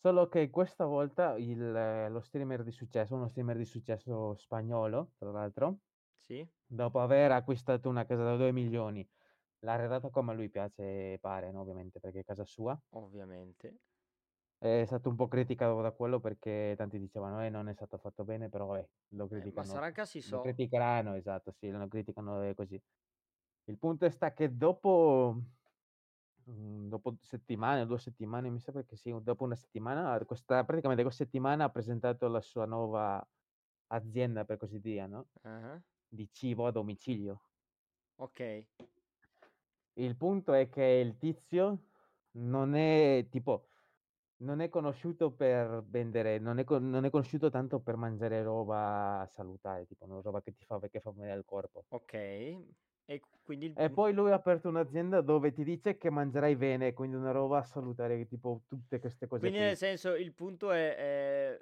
Solo 0.02 0.28
che 0.28 0.50
questa 0.50 0.86
volta 0.86 1.38
il, 1.38 1.62
eh, 1.62 2.10
lo 2.10 2.20
streamer 2.20 2.63
di 2.63 2.72
successo, 2.72 3.13
uno 3.13 3.28
streamer 3.28 3.58
di 3.58 3.65
successo 3.65 4.34
spagnolo, 4.34 5.12
tra 5.20 5.30
l'altro, 5.30 5.82
Sì. 6.17 6.43
dopo 6.65 7.00
aver 7.00 7.32
acquistato 7.32 7.89
una 7.89 8.06
casa 8.06 8.24
da 8.24 8.36
2 8.38 8.52
milioni, 8.52 9.08
l'ha 9.60 9.74
arredata 9.74 10.10
come 10.10 10.32
a 10.32 10.34
lui 10.34 10.50
piace 10.50 11.13
e 11.13 11.20
pare, 11.22 11.52
no? 11.52 11.62
Ovviamente, 11.62 12.00
perché 12.00 12.22
è 12.22 12.24
casa 12.24 12.43
sua. 12.43 12.76
Ovviamente. 12.93 13.82
È 14.60 14.84
stato 14.86 15.10
un 15.10 15.15
po' 15.15 15.28
criticato 15.28 15.80
da 15.82 15.91
quello 15.91 16.20
perché 16.20 16.74
tanti 16.78 16.98
dicevano, 16.98 17.43
eh, 17.46 17.50
non 17.50 17.70
è 17.70 17.74
stato 17.74 17.98
fatto 17.98 18.24
bene, 18.24 18.50
però 18.50 18.65
vabbè, 18.65 18.88
lo 19.10 19.26
Eh, 19.26 19.28
ma 19.28 19.39
criticano. 19.41 19.63
sarà 19.63 19.91
casi 19.91 20.20
Lo 20.22 20.38
so. 20.38 20.41
criticheranno, 20.41 21.13
esatto, 21.13 21.52
sì, 21.52 21.70
lo 21.70 21.88
criticano 21.88 22.41
e 22.43 22.56
così. 22.56 22.82
Il 23.65 23.78
punto 23.78 24.06
è 24.06 24.10
sta 24.10 24.34
che 24.34 24.56
dopo, 24.56 25.36
mm, 26.50 26.88
dopo 26.89 27.17
settimane, 27.22 27.86
due 27.86 28.00
settimane, 28.00 28.50
mi 28.50 28.60
sembra 28.60 28.84
che 28.84 28.96
sì, 28.96 29.13
dopo 29.22 29.43
una 29.43 29.56
settimana, 29.56 30.17
questa, 30.26 30.63
praticamente 30.63 31.04
questa 31.04 31.24
settimana 31.24 31.65
ha 31.65 31.70
presentato 31.70 32.28
la 32.28 32.41
sua 32.41 32.65
nuova 32.65 33.26
azienda, 33.88 34.46
per 34.46 34.58
così 34.58 34.80
dire, 34.80 35.08
no? 35.08 35.28
Ah, 35.43 35.82
Di 36.08 36.28
cibo 36.32 36.65
a 36.67 36.72
domicilio. 36.72 37.41
Ok. 38.17 38.39
Il 39.93 40.15
punto 40.15 40.54
è 40.54 40.70
che 40.70 40.84
il 40.84 41.17
tizio 41.17 41.88
non 42.32 42.76
è 42.76 43.28
tipo, 43.30 43.67
non 44.38 44.60
è 44.60 44.69
conosciuto 44.69 45.32
per 45.32 45.84
vendere, 45.88 46.39
non 46.39 46.60
è, 46.60 46.63
con- 46.63 46.89
non 46.89 47.06
è 47.06 47.10
conosciuto 47.10 47.50
tanto 47.50 47.80
per 47.80 47.95
mangiare 47.95 48.43
roba 48.43 49.28
salutare, 49.32 49.86
tipo 49.86 50.06
una 50.06 50.21
roba 50.21 50.41
che 50.41 50.54
ti 50.54 50.63
fa, 50.65 50.80
che 50.80 51.00
fa 51.00 51.12
bene 51.12 51.32
al 51.32 51.45
corpo. 51.45 51.86
Ok. 51.89 52.13
E 53.10 53.21
quindi 53.43 53.67
il... 53.67 53.73
E 53.78 53.89
poi 53.89 54.13
lui 54.13 54.32
ha 54.32 54.36
aperto 54.36 54.67
un'azienda 54.67 55.21
dove 55.21 55.54
ti 55.54 55.63
dice 55.63 55.97
che 55.97 56.10
mangerai 56.10 56.56
bene, 56.56 56.93
quindi 56.93 57.15
una 57.15 57.32
roba 57.32 57.63
salutare, 57.63 58.28
tipo 58.28 58.63
tutte 58.67 59.00
queste 59.00 59.28
cose 59.28 59.41
Quindi 59.41 59.60
qui. 59.60 59.67
nel 59.67 59.78
senso 59.78 60.13
il 60.15 60.34
punto 60.34 60.71
è 60.71 60.95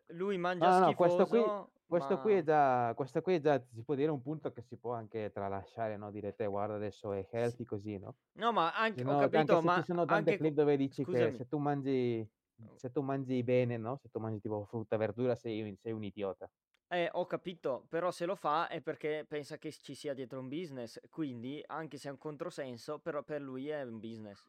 eh, 0.07 0.13
lui 0.15 0.37
mangia 0.37 0.71
No, 0.71 0.79
no, 0.79 0.85
schifoso, 0.87 1.27
questo 1.27 1.27
qui, 1.27 1.83
questo 1.85 2.19
qui 2.19 2.33
è 2.33 2.43
già, 2.43 2.93
questo 2.95 3.21
qui 3.21 3.35
è 3.35 3.39
già, 3.39 3.63
si 3.71 3.83
può 3.83 3.93
dire 3.93 4.09
un 4.09 4.21
punto 4.21 4.51
che 4.51 4.63
si 4.63 4.75
può 4.77 4.93
anche 4.93 5.31
tralasciare, 5.31 5.97
no? 5.97 6.09
Dire 6.09 6.33
te, 6.33 6.47
guarda 6.47 6.75
adesso 6.75 7.13
è 7.13 7.27
healthy 7.29 7.63
così, 7.63 7.99
no? 7.99 8.15
No, 8.37 8.51
ma 8.51 8.73
anche, 8.75 9.03
ho 9.03 9.05
no, 9.05 9.19
anche 9.19 9.29
capito, 9.29 9.55
se 9.61 9.65
ma 9.65 9.75
ci 9.75 9.83
sono 9.83 10.05
tante 10.05 10.31
anche... 10.31 10.37
clip 10.37 10.53
dove 10.55 10.77
dici 10.77 11.03
che 11.03 11.11
Scusami. 11.11 11.35
se 11.35 11.47
tu 11.47 11.57
mangi, 11.59 12.27
se 12.75 12.91
tu 12.91 13.01
mangi 13.01 13.43
bene, 13.43 13.77
no? 13.77 13.97
Se 13.97 14.09
tu 14.09 14.19
mangi 14.19 14.39
tipo 14.41 14.65
frutta 14.65 14.95
e 14.95 14.97
verdura 14.99 15.35
sei, 15.35 15.61
un- 15.61 15.77
sei 15.77 15.91
un 15.93 16.03
idiota. 16.03 16.49
Eh, 16.87 17.09
ho 17.11 17.25
capito, 17.27 17.85
però 17.89 18.09
se 18.11 18.25
lo 18.25 18.35
fa 18.35 18.67
è 18.67 18.81
perché 18.81 19.25
pensa 19.27 19.57
che 19.57 19.71
ci 19.71 19.93
sia 19.95 20.13
dietro 20.15 20.39
un 20.39 20.47
business, 20.47 20.99
quindi 21.09 21.61
anche 21.65 21.97
se 21.97 22.09
è 22.09 22.11
un 22.11 22.17
controsenso, 22.17 22.99
però 22.99 23.23
per 23.23 23.41
lui 23.41 23.69
è 23.69 23.83
un 23.83 23.99
business. 23.99 24.43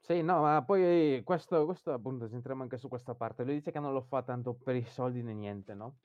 Sì, 0.00 0.20
no, 0.22 0.40
ma 0.42 0.62
poi 0.64 1.22
questo, 1.24 1.64
questo 1.64 1.92
appunto, 1.92 2.28
ci 2.28 2.34
entriamo 2.34 2.62
anche 2.62 2.76
su 2.76 2.88
questa 2.88 3.14
parte. 3.14 3.44
Lui 3.44 3.54
dice 3.54 3.70
che 3.70 3.78
non 3.80 3.92
lo 3.92 4.00
fa 4.02 4.22
tanto 4.22 4.54
per 4.54 4.74
i 4.76 4.84
soldi 4.84 5.22
né 5.22 5.32
niente, 5.32 5.74
no? 5.74 6.00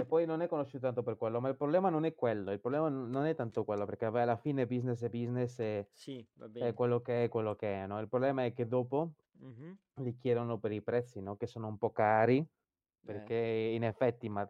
E 0.00 0.04
poi 0.06 0.24
non 0.26 0.40
è 0.40 0.48
conosciuto 0.48 0.84
tanto 0.86 1.02
per 1.02 1.16
quello, 1.16 1.40
ma 1.40 1.48
il 1.48 1.56
problema 1.56 1.88
non 1.90 2.04
è 2.04 2.14
quello, 2.14 2.52
il 2.52 2.60
problema 2.60 2.88
non 2.88 3.24
è 3.26 3.34
tanto 3.34 3.64
quello, 3.64 3.84
perché 3.86 4.06
vabbè, 4.06 4.20
alla 4.22 4.36
fine 4.36 4.66
business 4.66 5.02
è 5.04 5.08
business 5.10 5.58
e 5.58 5.90
Sì, 5.92 6.28
è 6.56 6.72
quello 6.74 7.00
che 7.00 7.24
è 7.24 7.28
quello 7.28 7.54
che 7.56 7.82
è, 7.82 7.86
no? 7.86 8.00
Il 8.00 8.08
problema 8.08 8.44
è 8.44 8.52
che 8.52 8.66
dopo 8.68 9.14
Mhm. 9.40 9.78
li 9.96 10.16
chiedono 10.16 10.58
per 10.58 10.72
i 10.72 10.82
prezzi, 10.82 11.20
no? 11.20 11.36
Che 11.36 11.46
sono 11.46 11.66
un 11.68 11.78
po' 11.78 11.90
cari, 11.92 12.46
Eh, 13.06 13.30
perché 13.30 13.34
in 13.36 13.84
effetti, 13.84 14.28
ma 14.28 14.48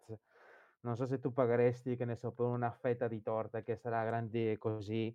non 0.81 0.97
so 0.97 1.07
se 1.07 1.19
tu 1.19 1.33
pagheresti, 1.33 1.97
che 1.97 2.05
ne 2.05 2.17
so, 2.17 2.33
per 2.33 2.47
una 2.47 2.71
fetta 2.71 3.09
di 3.09 3.21
torta 3.23 3.63
che 3.63 3.77
sarà 3.77 4.05
grande 4.05 4.57
così, 4.59 5.15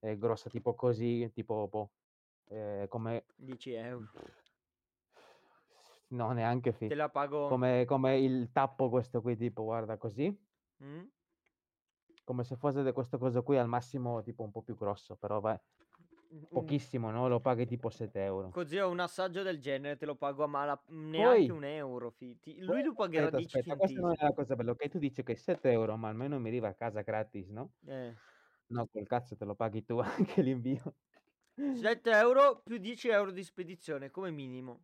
eh, 0.00 0.16
grossa 0.18 0.50
tipo 0.50 0.74
così, 0.74 1.30
tipo 1.32 1.68
boh, 1.68 1.92
eh, 2.48 2.86
come 2.88 3.26
10 3.36 3.72
euro. 3.72 4.08
No, 6.14 6.32
neanche 6.32 6.72
Te 6.72 6.88
fi. 6.88 6.94
la 6.94 7.08
pago... 7.08 7.48
Come, 7.48 7.84
come 7.86 8.18
il 8.18 8.50
tappo 8.52 8.88
questo 8.88 9.20
qui, 9.20 9.36
tipo, 9.36 9.64
guarda 9.64 9.96
così. 9.96 10.36
Mm? 10.82 11.02
Come 12.24 12.44
se 12.44 12.56
fosse 12.56 12.82
di 12.82 12.92
questo 12.92 13.18
coso 13.18 13.42
qui, 13.42 13.58
al 13.58 13.68
massimo 13.68 14.22
tipo 14.22 14.42
un 14.44 14.50
po' 14.50 14.62
più 14.62 14.76
grosso, 14.76 15.16
però 15.16 15.40
vai, 15.40 15.58
pochissimo, 16.48 17.10
no? 17.10 17.28
Lo 17.28 17.40
paghi 17.40 17.66
tipo 17.66 17.90
7 17.90 18.22
euro. 18.22 18.50
Così 18.50 18.78
ho 18.78 18.88
un 18.88 19.00
assaggio 19.00 19.42
del 19.42 19.58
genere, 19.58 19.96
te 19.96 20.06
lo 20.06 20.14
pago 20.14 20.44
a 20.44 20.46
mala... 20.46 20.80
neanche 20.88 21.50
Poi, 21.50 21.50
un 21.50 21.64
euro, 21.64 22.10
fi. 22.10 22.38
Ti- 22.40 22.62
poi, 22.64 22.76
Lui 22.76 22.82
lo 22.84 22.94
pagherà 22.94 23.26
aspetta, 23.26 23.36
10 23.36 23.56
aspetta, 23.56 23.76
questa 23.76 24.00
non 24.00 24.10
centesimi. 24.10 24.16
è 24.16 24.22
la 24.22 24.32
cosa 24.34 24.56
bella, 24.56 24.70
ok? 24.70 24.88
Tu 24.88 24.98
dici 24.98 25.22
che 25.22 25.36
7 25.36 25.70
euro, 25.70 25.96
ma 25.96 26.08
almeno 26.08 26.38
mi 26.38 26.48
arriva 26.48 26.68
a 26.68 26.74
casa 26.74 27.02
gratis, 27.02 27.48
no? 27.50 27.72
Eh. 27.86 28.14
No, 28.68 28.86
col 28.88 29.06
cazzo 29.06 29.36
te 29.36 29.44
lo 29.44 29.54
paghi 29.54 29.84
tu 29.84 29.98
anche 30.00 30.40
l'invio. 30.40 30.94
7 31.74 32.10
euro 32.10 32.62
più 32.62 32.78
10 32.78 33.08
euro 33.08 33.30
di 33.30 33.42
spedizione, 33.44 34.10
come 34.10 34.30
minimo. 34.30 34.80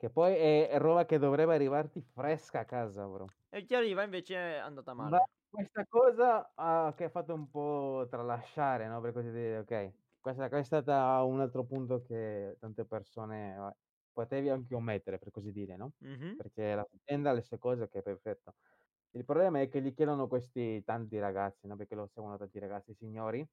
Che 0.00 0.10
poi 0.10 0.32
è, 0.36 0.68
è 0.68 0.78
roba 0.78 1.04
che 1.06 1.18
dovrebbe 1.18 1.54
arrivarti 1.56 2.00
fresca 2.00 2.60
a 2.60 2.64
casa, 2.64 3.04
bro. 3.08 3.32
E 3.52 3.64
ti 3.64 3.74
arriva 3.74 4.02
invece 4.02 4.34
è 4.36 4.56
andata 4.56 4.92
Ma 5.00 5.18
male. 5.18 5.28
questa 5.48 5.86
cosa 5.86 6.52
ha 6.54 6.92
che 6.96 7.04
ha 7.04 7.08
fatto 7.08 7.32
un 7.34 7.48
po' 7.50 8.06
tralasciare, 8.10 8.88
no? 8.88 9.00
Per 9.00 9.12
così 9.12 9.30
dire, 9.30 9.58
ok. 9.58 9.92
Questa, 10.20 10.48
questa 10.48 10.78
è 10.78 10.82
stata 10.82 11.22
un 11.22 11.40
altro 11.40 11.64
punto 11.64 12.02
che 12.02 12.56
tante 12.58 12.84
persone 12.84 13.76
potevi 14.12 14.48
anche 14.50 14.74
omettere, 14.74 15.18
per 15.18 15.30
così 15.30 15.52
dire, 15.52 15.76
no? 15.76 15.92
Mhm. 16.00 16.40
Perché 16.40 16.74
l'azienda 16.74 17.30
ha 17.30 17.32
le 17.32 17.42
sue 17.42 17.58
cose, 17.58 17.88
che 17.88 18.00
è 18.00 18.02
perfetto. 18.02 18.54
Il 19.12 19.24
problema 19.24 19.60
è 19.60 19.68
che 19.68 19.80
gli 19.80 19.94
chiedono 19.94 20.26
questi 20.28 20.82
tanti 20.84 21.18
ragazzi, 21.18 21.66
no? 21.68 21.76
Perché 21.76 21.94
lo 21.94 22.06
seguono 22.06 22.36
tanti 22.36 22.58
ragazzi, 22.58 22.94
signori. 22.94 23.48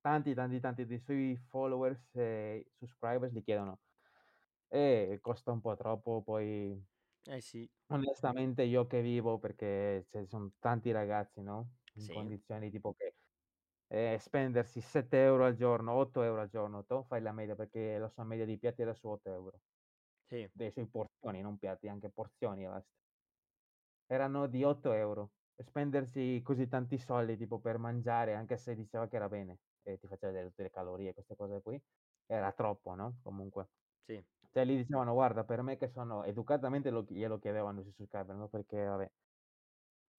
Tanti, 0.00 0.34
tanti, 0.34 0.60
tanti 0.60 0.86
dei 0.86 0.98
suoi 0.98 1.36
followers 1.36 2.14
e 2.16 2.66
subscribers 2.78 3.32
gli 3.32 3.42
chiedono. 3.42 3.80
E 4.72 5.18
costa 5.20 5.50
un 5.52 5.60
po' 5.60 5.74
troppo, 5.76 6.22
poi 6.22 6.80
Eh 7.26 7.40
sì, 7.40 7.70
Onestamente 7.92 8.62
io 8.62 8.86
che 8.86 9.02
vivo 9.02 9.38
perché 9.38 10.06
ci 10.08 10.24
sono 10.26 10.52
tanti 10.60 10.92
ragazzi, 10.92 11.42
no? 11.42 11.78
In 11.94 12.06
sì, 12.06 12.12
condizioni 12.12 12.70
tipo 12.70 12.94
che 12.94 13.16
eh, 13.88 14.16
spendersi 14.20 14.80
7 14.80 15.22
euro 15.24 15.44
al 15.46 15.54
giorno, 15.54 15.92
8 15.94 16.22
euro 16.22 16.40
al 16.42 16.48
giorno, 16.48 16.84
tu 16.84 17.02
fai 17.04 17.20
la 17.20 17.32
media 17.32 17.56
perché 17.56 17.98
la 17.98 18.08
sua 18.08 18.24
media 18.24 18.44
di 18.46 18.58
piatti 18.58 18.82
era 18.82 18.94
su 18.94 19.08
8 19.08 19.30
euro, 19.32 19.62
sì. 20.28 20.50
dei 20.52 20.70
suoi 20.72 20.88
porzioni, 20.88 21.42
non 21.42 21.58
piatti, 21.58 21.88
anche 21.88 22.10
porzioni 22.12 22.66
basta. 22.66 22.90
Erano 24.06 24.46
di 24.46 24.62
8 24.62 24.92
euro. 24.92 25.32
Spendersi 25.56 26.40
così 26.44 26.66
tanti 26.68 26.98
soldi 26.98 27.36
tipo 27.36 27.60
per 27.60 27.78
mangiare, 27.78 28.34
anche 28.34 28.56
se 28.58 28.74
diceva 28.74 29.08
che 29.08 29.16
era 29.16 29.28
bene 29.28 29.60
e 29.82 29.98
ti 29.98 30.06
faceva 30.06 30.32
vedere 30.32 30.48
tutte 30.50 30.62
le 30.64 30.70
calorie, 30.70 31.12
queste 31.14 31.34
cose 31.36 31.60
qui, 31.62 31.82
era 32.26 32.52
troppo, 32.52 32.94
no? 32.94 33.18
Comunque. 33.22 33.70
Sì. 34.06 34.22
Cioè 34.50 34.64
gli 34.66 34.76
dicevano, 34.76 35.12
guarda, 35.14 35.44
per 35.44 35.62
me 35.62 35.76
che 35.76 35.88
sono 35.88 36.24
educatamente 36.24 36.90
lo, 36.90 37.04
glielo 37.08 37.38
chiedevano 37.38 37.82
sui 37.82 37.92
subscriber, 37.92 38.34
no? 38.36 38.48
Perché, 38.48 38.84
vabbè, 38.84 39.10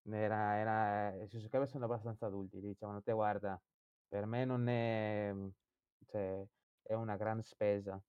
era, 0.04 0.56
era, 0.58 1.24
i 1.24 1.28
subscriber 1.28 1.68
sono 1.68 1.86
abbastanza 1.86 2.26
adulti, 2.28 2.60
gli 2.60 2.68
dicevano, 2.68 3.02
te 3.02 3.12
guarda, 3.14 3.62
per 4.08 4.26
me 4.26 4.46
non 4.46 4.68
è, 4.68 5.32
mm, 5.34 5.48
cioè, 6.06 6.48
è 6.82 6.94
una 6.94 7.16
gran 7.18 7.42
spesa, 7.44 8.04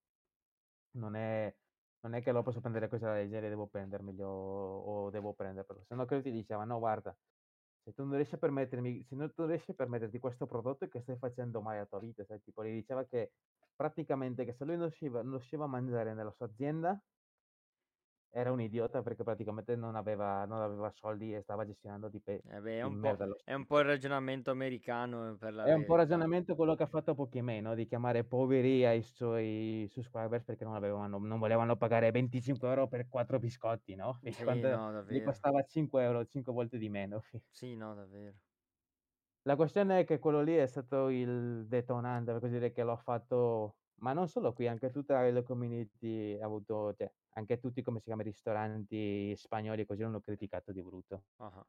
non 0.92 1.14
è, 1.14 1.54
non 2.00 2.14
è 2.14 2.22
che 2.22 2.32
lo 2.32 2.42
posso 2.42 2.60
prendere 2.60 2.88
così 2.88 3.04
da 3.04 3.14
leggere, 3.14 3.48
devo 3.48 3.68
prendermelo 3.68 4.26
o 4.28 5.10
devo 5.10 5.34
prenderlo, 5.34 5.84
se 5.84 5.94
no 5.94 6.04
che 6.04 6.22
ti 6.22 6.30
diceva, 6.30 6.64
no, 6.64 6.78
guarda, 6.78 7.16
se 7.84 7.92
tu 7.92 8.04
non 8.04 8.14
riesci 8.14 8.34
a 8.36 8.38
permettermi, 8.38 9.04
se 9.04 9.16
non 9.16 9.32
tu 9.34 9.44
riesci 9.46 9.72
a 9.72 9.74
permetterti 9.74 10.18
questo 10.18 10.46
prodotto, 10.46 10.86
che 10.88 11.00
stai 11.00 11.18
facendo 11.18 11.62
mai 11.62 11.78
a 11.78 11.86
tua 11.86 11.98
vita? 12.00 12.24
Sai, 12.24 12.40
tipo, 12.42 12.64
gli 12.64 12.72
diceva 12.72 13.04
che 13.06 13.32
praticamente 13.74 14.44
che 14.44 14.52
se 14.52 14.64
lui 14.64 14.74
non 14.76 14.84
riusciva, 14.86 15.22
non 15.22 15.32
riusciva 15.32 15.64
a 15.64 15.68
mangiare 15.68 16.14
nella 16.14 16.30
sua 16.32 16.46
azienda, 16.46 17.02
era 18.30 18.52
un 18.52 18.60
idiota 18.60 19.00
perché 19.02 19.22
praticamente 19.24 19.74
non 19.76 19.94
aveva, 19.96 20.44
non 20.44 20.60
aveva 20.60 20.90
soldi 20.90 21.34
e 21.34 21.40
stava 21.42 21.64
gestionando 21.64 22.08
di, 22.08 22.20
pe- 22.20 22.42
Eh 22.44 22.60
è 22.78 22.82
un 22.82 23.18
è 23.42 23.52
un 23.54 23.66
po' 23.66 23.80
il 23.80 23.86
ragionamento 23.86 24.50
americano 24.52 25.36
per 25.36 25.54
la 25.54 25.64
È 25.64 25.72
un 25.72 25.84
po' 25.84 25.92
il 25.94 25.98
verità. 25.98 26.00
ragionamento 26.00 26.54
quello 26.56 26.74
che 26.74 26.82
ha 26.82 26.86
fatto 26.86 27.14
Pokémon? 27.14 27.74
Di 27.76 27.84
chiamare 27.86 28.24
poveri 28.24 28.84
ai 28.84 29.02
suoi 29.02 29.86
subscribers 29.88 30.44
perché 30.44 30.64
non, 30.64 30.74
avevano, 30.74 31.18
non 31.18 31.38
volevano 31.38 31.76
pagare 31.76 32.10
25 32.10 32.68
euro 32.68 32.88
per 32.88 33.08
4 33.08 33.38
biscotti, 33.38 33.94
no? 33.94 34.18
Sì, 34.42 34.42
quando 34.42 34.66
no, 34.66 34.90
gli 35.06 35.20
costava 35.20 35.62
5 35.62 36.02
euro, 36.02 36.24
5 36.26 36.52
volte 36.52 36.78
di 36.78 36.88
meno. 36.88 37.22
Sì, 37.50 37.76
no, 37.76 37.94
davvero. 37.94 38.40
La 39.42 39.56
questione 39.56 40.00
è 40.00 40.04
che 40.04 40.18
quello 40.18 40.40
lì 40.42 40.54
è 40.54 40.66
stato 40.66 41.08
il 41.08 41.66
detonante, 41.66 42.30
per 42.32 42.40
così 42.40 42.52
dire, 42.54 42.70
che 42.72 42.82
l'ho 42.84 42.96
fatto, 42.96 43.78
ma 44.00 44.12
non 44.12 44.28
solo 44.28 44.52
qui, 44.52 44.68
anche 44.68 44.90
tutta 44.90 45.28
la 45.30 45.42
community 45.42 46.38
ha 46.40 46.44
avuto, 46.46 46.92
cioè, 46.94 47.12
anche 47.30 47.58
tutti, 47.58 47.82
come 47.82 47.98
si 47.98 48.06
chiama, 48.06 48.22
i 48.22 48.26
ristoranti 48.26 49.34
spagnoli 49.36 49.84
così 49.86 50.02
l'hanno 50.02 50.20
criticato 50.20 50.70
di 50.72 50.82
brutto. 50.82 51.24
Ah, 51.38 51.66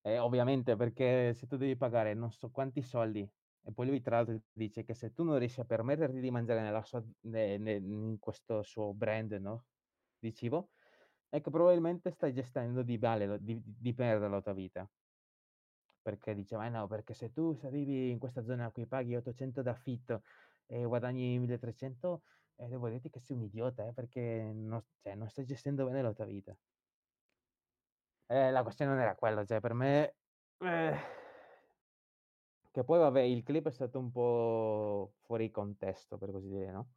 E 0.00 0.18
ovviamente 0.18 0.76
perché 0.76 1.34
se 1.34 1.46
tu 1.46 1.56
devi 1.56 1.76
pagare 1.76 2.14
non 2.14 2.30
so 2.30 2.50
quanti 2.50 2.80
soldi 2.82 3.28
e 3.62 3.72
poi 3.72 3.86
lui 3.88 4.00
tra 4.00 4.16
l'altro 4.16 4.40
dice 4.52 4.84
che 4.84 4.94
se 4.94 5.12
tu 5.12 5.24
non 5.24 5.38
riesci 5.38 5.60
a 5.60 5.64
permetterti 5.64 6.20
di 6.20 6.30
mangiare 6.30 6.62
nella 6.62 6.82
sua, 6.84 7.04
ne- 7.22 7.58
ne- 7.58 7.72
in 7.74 8.18
questo 8.20 8.62
suo 8.62 8.94
brand 8.94 9.32
no? 9.32 9.66
di 10.18 10.32
cibo, 10.32 10.70
è 11.28 11.40
che 11.40 11.50
probabilmente 11.50 12.10
stai 12.12 12.32
gestendo 12.32 12.82
di 12.82 12.96
male, 12.98 13.38
di, 13.42 13.60
di 13.64 13.94
perdere 13.94 14.30
la 14.30 14.40
tua 14.40 14.52
vita. 14.52 14.88
Perché 16.06 16.36
diceva, 16.36 16.66
eh 16.66 16.68
no, 16.68 16.86
perché 16.86 17.14
se 17.14 17.32
tu 17.32 17.52
se 17.56 17.68
vivi 17.68 18.10
in 18.10 18.20
questa 18.20 18.44
zona 18.44 18.70
qui 18.70 18.86
paghi 18.86 19.16
800 19.16 19.60
d'affitto 19.60 20.22
e 20.66 20.84
guadagni 20.84 21.36
1300, 21.40 22.22
eh, 22.54 22.68
devo 22.68 22.88
dirti 22.88 23.10
che 23.10 23.18
sei 23.18 23.34
un 23.36 23.42
idiota, 23.42 23.88
eh, 23.88 23.92
perché 23.92 24.52
non, 24.54 24.80
cioè, 25.02 25.16
non 25.16 25.28
stai 25.28 25.44
gestendo 25.46 25.84
bene 25.84 26.02
la 26.02 26.12
tua 26.12 26.26
vita. 26.26 26.56
Eh, 28.28 28.50
la 28.52 28.62
questione 28.62 28.92
non 28.92 29.00
era 29.00 29.16
quella, 29.16 29.44
cioè 29.44 29.58
per 29.58 29.74
me... 29.74 30.14
eh, 30.60 30.96
che 32.70 32.84
poi 32.84 32.98
vabbè, 33.00 33.20
il 33.22 33.42
clip 33.42 33.66
è 33.66 33.72
stato 33.72 33.98
un 33.98 34.12
po' 34.12 35.14
fuori 35.24 35.50
contesto, 35.50 36.18
per 36.18 36.30
così 36.30 36.48
dire, 36.48 36.70
no? 36.70 36.88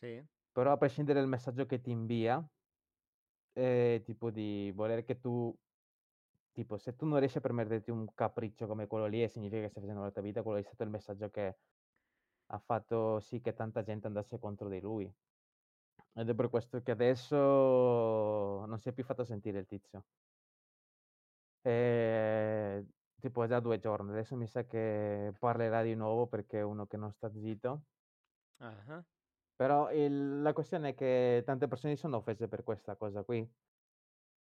sì? 0.00 0.24
Però 0.52 0.72
a 0.72 0.76
prescindere 0.78 1.20
dal 1.20 1.28
messaggio 1.28 1.66
che 1.66 1.80
ti 1.80 1.90
invia, 1.90 2.42
eh, 3.52 4.02
tipo 4.04 4.30
di 4.30 4.72
voler 4.74 5.04
che 5.04 5.20
tu, 5.20 5.54
tipo 6.52 6.76
se 6.78 6.94
tu 6.96 7.06
non 7.06 7.18
riesci 7.18 7.38
a 7.38 7.40
permetterti 7.40 7.90
un 7.90 8.12
capriccio 8.14 8.66
come 8.66 8.86
quello 8.86 9.06
lì, 9.06 9.22
e 9.22 9.28
significa 9.28 9.62
che 9.62 9.68
stai 9.68 9.82
facendo 9.82 10.02
la 10.02 10.10
tua 10.10 10.22
vita, 10.22 10.42
quello 10.42 10.58
è 10.58 10.62
stato 10.62 10.82
il 10.84 10.90
messaggio 10.90 11.30
che 11.30 11.58
ha 12.46 12.58
fatto 12.58 13.20
sì 13.20 13.40
che 13.40 13.54
tanta 13.54 13.82
gente 13.82 14.06
andasse 14.08 14.38
contro 14.38 14.68
di 14.68 14.80
lui. 14.80 15.12
Ed 16.14 16.28
è 16.28 16.34
per 16.34 16.48
questo 16.50 16.82
che 16.82 16.90
adesso 16.92 17.36
non 18.66 18.78
si 18.78 18.88
è 18.88 18.92
più 18.92 19.04
fatto 19.04 19.24
sentire 19.24 19.58
il 19.58 19.66
tizio. 19.66 20.04
Ehm, 21.62 22.88
tipo 23.18 23.42
è 23.44 23.46
già 23.48 23.60
2 23.60 23.78
giorni, 23.78 24.10
adesso 24.10 24.34
mi 24.36 24.46
sa 24.46 24.64
che 24.66 25.34
parlerà 25.38 25.82
di 25.82 25.94
nuovo 25.94 26.26
perché 26.26 26.58
è 26.60 26.62
uno 26.62 26.86
che 26.86 26.96
non 26.96 27.12
sta 27.12 27.30
zitto. 27.34 27.84
Ah, 28.58 29.04
Però 29.54 29.90
il 29.92 30.42
la 30.42 30.52
questione 30.52 30.90
è 30.90 30.94
che 30.94 31.42
tante 31.44 31.68
persone 31.68 31.94
sono 31.96 32.16
offese 32.16 32.48
per 32.48 32.62
questa 32.64 32.96
cosa 32.96 33.22
qui. 33.24 33.48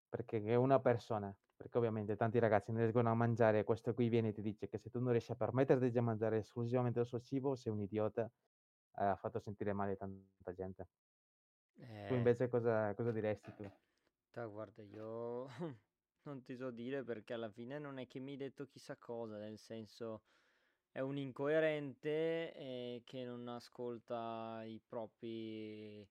Perché 0.09 0.41
che 0.43 0.55
una 0.55 0.81
persona 0.81 1.35
perché 1.57 1.79
ovviamente 1.79 2.17
tanti 2.17 2.39
ragazzi 2.39 2.71
non 2.71 2.83
riescono 2.83 3.11
a 3.11 3.15
mangiare, 3.15 3.65
questo 3.65 3.95
qui 3.95 4.09
viene 4.09 4.29
e 4.29 4.33
ti 4.33 4.43
dice 4.43 4.69
che 4.69 4.79
se 4.79 4.91
tu 4.91 5.01
non 5.01 5.11
riesci 5.13 5.33
a 5.33 5.37
permetterti 5.37 5.91
di 5.91 6.01
mangiare 6.01 6.39
esclusivamente 6.39 7.01
il 7.01 7.07
suo 7.07 7.19
cibo, 7.21 7.55
sei 7.57 7.73
un 7.73 7.81
idiota, 7.81 8.25
eh, 8.27 9.05
ha 9.05 9.17
fatto 9.17 9.39
sentire 9.39 9.73
male 9.73 9.97
tanta 9.97 10.53
gente. 10.53 10.89
Tu 12.07 12.15
eh, 12.15 12.17
invece 12.17 12.49
cosa 12.49 12.95
cosa 12.95 13.13
diresti 13.13 13.55
tu? 13.55 13.71
ta, 14.31 14.47
guarda, 14.47 14.83
io 14.83 15.47
non 16.23 16.43
ti 16.43 16.57
so 16.57 16.71
dire 16.71 17.03
perché 17.05 17.33
alla 17.35 17.51
fine 17.51 17.79
non 17.79 17.99
è 17.99 18.07
che 18.07 18.19
mi 18.21 18.33
hai 18.33 18.37
detto 18.37 18.67
chissà 18.67 18.97
cosa, 18.97 19.37
nel 19.39 19.59
senso 19.59 20.25
è 20.93 21.01
un 21.01 21.17
incoerente 21.19 22.55
eh, 22.55 23.03
che 23.05 23.25
non 23.25 23.49
ascolta 23.49 24.63
i 24.65 24.81
propri, 24.87 26.09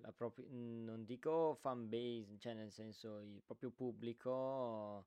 la 0.00 0.12
propria, 0.12 0.46
non 0.50 1.04
dico 1.04 1.54
fan 1.54 1.88
base, 1.88 2.38
cioè 2.38 2.54
nel 2.54 2.72
senso 2.72 3.18
il 3.20 3.42
proprio 3.44 3.70
pubblico. 3.70 5.06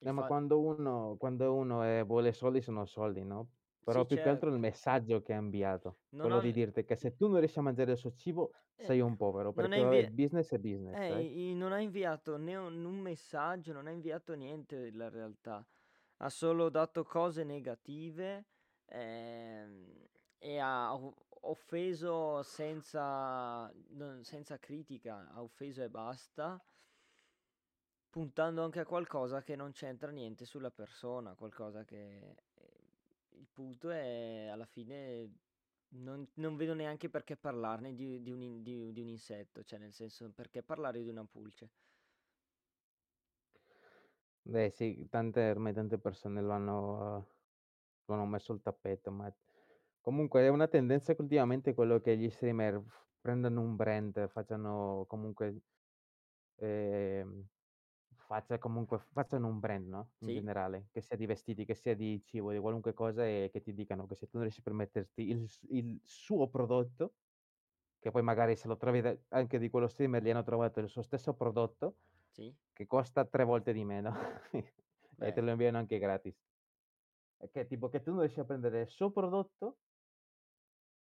il 0.00 0.08
No, 0.08 0.12
ma 0.12 0.22
fa- 0.22 0.24
quando 0.24 0.60
uno 0.60 1.16
quando 1.18 1.54
uno, 1.54 1.84
ehm, 1.84 2.04
vuole 2.06 2.32
soldi 2.32 2.60
sono 2.60 2.84
soldi, 2.86 3.22
no, 3.24 3.50
però 3.82 4.04
Sì, 4.04 4.06
più 4.06 4.18
che 4.20 4.28
altro 4.28 4.52
il 4.52 4.58
certo. 4.58 4.60
messaggio 4.60 5.22
che 5.22 5.32
ha 5.34 5.38
inviato, 5.38 5.98
Non 6.16 6.30
quello 6.30 6.38
ha 6.38 6.40
di 6.40 6.52
dirti 6.52 6.84
che 6.84 6.96
se 6.96 7.14
tu 7.16 7.26
non 7.28 7.38
riesci 7.38 7.58
a 7.58 7.62
mangiare 7.62 7.92
il 7.92 7.98
suo 7.98 8.12
cibo 8.12 8.52
sei 8.76 9.00
Eh, 9.00 9.00
un 9.00 9.16
povero, 9.16 9.52
perché 9.52 9.80
vabbè 9.80 9.96
il 9.96 10.10
business 10.12 10.52
è 10.52 10.58
business, 10.58 11.08
Eh, 11.08 11.50
i- 11.50 11.54
non 11.54 11.72
ha 11.72 11.80
inviato 11.80 12.36
né 12.38 12.56
un, 12.56 12.84
un 12.84 12.98
messaggio, 13.00 13.72
non 13.74 13.86
ha 13.88 13.90
inviato 13.90 14.34
niente 14.34 14.90
la 14.92 15.08
realtà. 15.10 15.66
Ha 16.18 16.30
solo 16.30 16.70
dato 16.70 17.04
cose 17.04 17.44
negative 17.44 18.46
ehm, 18.86 20.06
e 20.38 20.58
ha 20.58 20.94
offeso 21.50 22.42
senza, 22.42 23.72
senza 24.22 24.58
critica, 24.58 25.28
ha 25.30 25.42
offeso 25.42 25.82
e 25.82 25.88
basta, 25.90 26.62
puntando 28.10 28.62
anche 28.64 28.80
a 28.80 28.84
qualcosa 28.86 29.42
che 29.42 29.56
non 29.56 29.72
c'entra 29.72 30.10
niente 30.10 30.44
sulla 30.44 30.70
persona, 30.70 31.34
qualcosa 31.34 31.84
che... 31.84 32.36
eh, 32.54 32.86
Il 33.30 33.46
punto 33.52 33.90
è 33.90 34.48
alla 34.50 34.66
fine 34.66 35.30
non, 35.90 36.26
non 36.34 36.56
vedo 36.56 36.74
neanche 36.74 37.08
perché 37.08 37.36
parlarne 37.36 37.94
di, 37.94 38.22
di 38.22 38.32
un, 38.32 38.62
di- 38.62 38.92
di 38.92 39.00
un 39.00 39.08
insetto, 39.08 39.62
cioè 39.64 39.78
nel 39.78 39.92
senso 39.94 40.30
perché 40.32 40.62
parlare 40.62 41.02
di 41.02 41.08
una 41.10 41.24
pulce. 41.24 41.70
Beh 44.42 44.70
sì, 44.70 45.06
tante 45.10 45.48
ormai 45.50 45.72
tante 45.74 45.98
persone 45.98 46.40
lo 46.42 46.52
hanno 46.52 47.26
lo 48.06 48.14
hanno 48.14 48.26
messo 48.26 48.46
sul 48.46 48.62
tappeto, 48.62 49.10
ma 49.10 49.32
comunque 50.08 50.42
è 50.42 50.48
una 50.48 50.68
tendenza 50.68 51.14
che 51.14 51.22
ultimamente 51.22 51.74
quello 51.74 52.00
che 52.00 52.16
gli 52.16 52.30
streamer 52.30 52.82
f 52.86 53.06
prendano 53.20 53.60
un 53.60 53.76
brand, 53.76 54.28
facciano 54.28 55.04
comunque 55.06 55.60
ehm, 56.56 57.46
faccia 58.16 58.58
comunque 58.58 58.98
facciano 58.98 59.48
un 59.48 59.58
brand, 59.60 59.88
no, 59.88 60.12
in 60.20 60.30
Sì, 60.30 60.32
generale, 60.32 60.88
che 60.92 61.00
sia 61.02 61.16
di 61.16 61.26
vestiti, 61.26 61.64
che 61.64 61.74
sia 61.74 61.94
di 61.96 62.22
cibo, 62.24 62.52
di 62.52 62.58
qualunque 62.58 62.94
cosa 62.94 63.26
e 63.26 63.48
che 63.52 63.60
ti 63.62 63.74
dicano 63.74 64.06
che 64.06 64.14
se 64.16 64.26
tu 64.26 64.32
non 64.34 64.42
riesci 64.42 64.60
a 64.60 64.64
permetterti 64.64 65.28
il 65.30 65.48
s 65.48 65.60
il 65.70 66.00
suo 66.04 66.48
prodotto, 66.48 67.14
che 68.00 68.10
poi 68.10 68.22
magari 68.22 68.56
se 68.56 68.68
lo 68.68 68.76
trovi 68.76 69.00
da 69.02 69.16
anche 69.30 69.58
di 69.58 69.70
quello 69.70 69.88
streamer 69.88 70.22
gli 70.22 70.30
hanno 70.30 70.42
trovato 70.44 70.80
il 70.80 70.88
suo 70.88 71.02
stesso 71.02 71.34
prodotto 71.34 71.98
sì, 72.32 72.56
che 72.72 72.86
costa 72.86 73.26
3 73.26 73.44
volte 73.44 73.72
di 73.72 73.84
meno 73.84 74.12
e 75.20 75.32
te 75.32 75.40
beh, 75.40 75.42
lo 75.42 75.50
inviano 75.50 75.78
anche 75.78 75.98
gratis. 75.98 76.40
E 77.36 77.50
che 77.50 77.66
tipo 77.66 77.88
che 77.88 78.00
tu 78.00 78.10
non 78.10 78.20
riesci 78.20 78.38
a 78.40 78.44
prendere 78.44 78.82
il 78.82 78.88
suo 78.88 79.10
prodotto, 79.10 79.78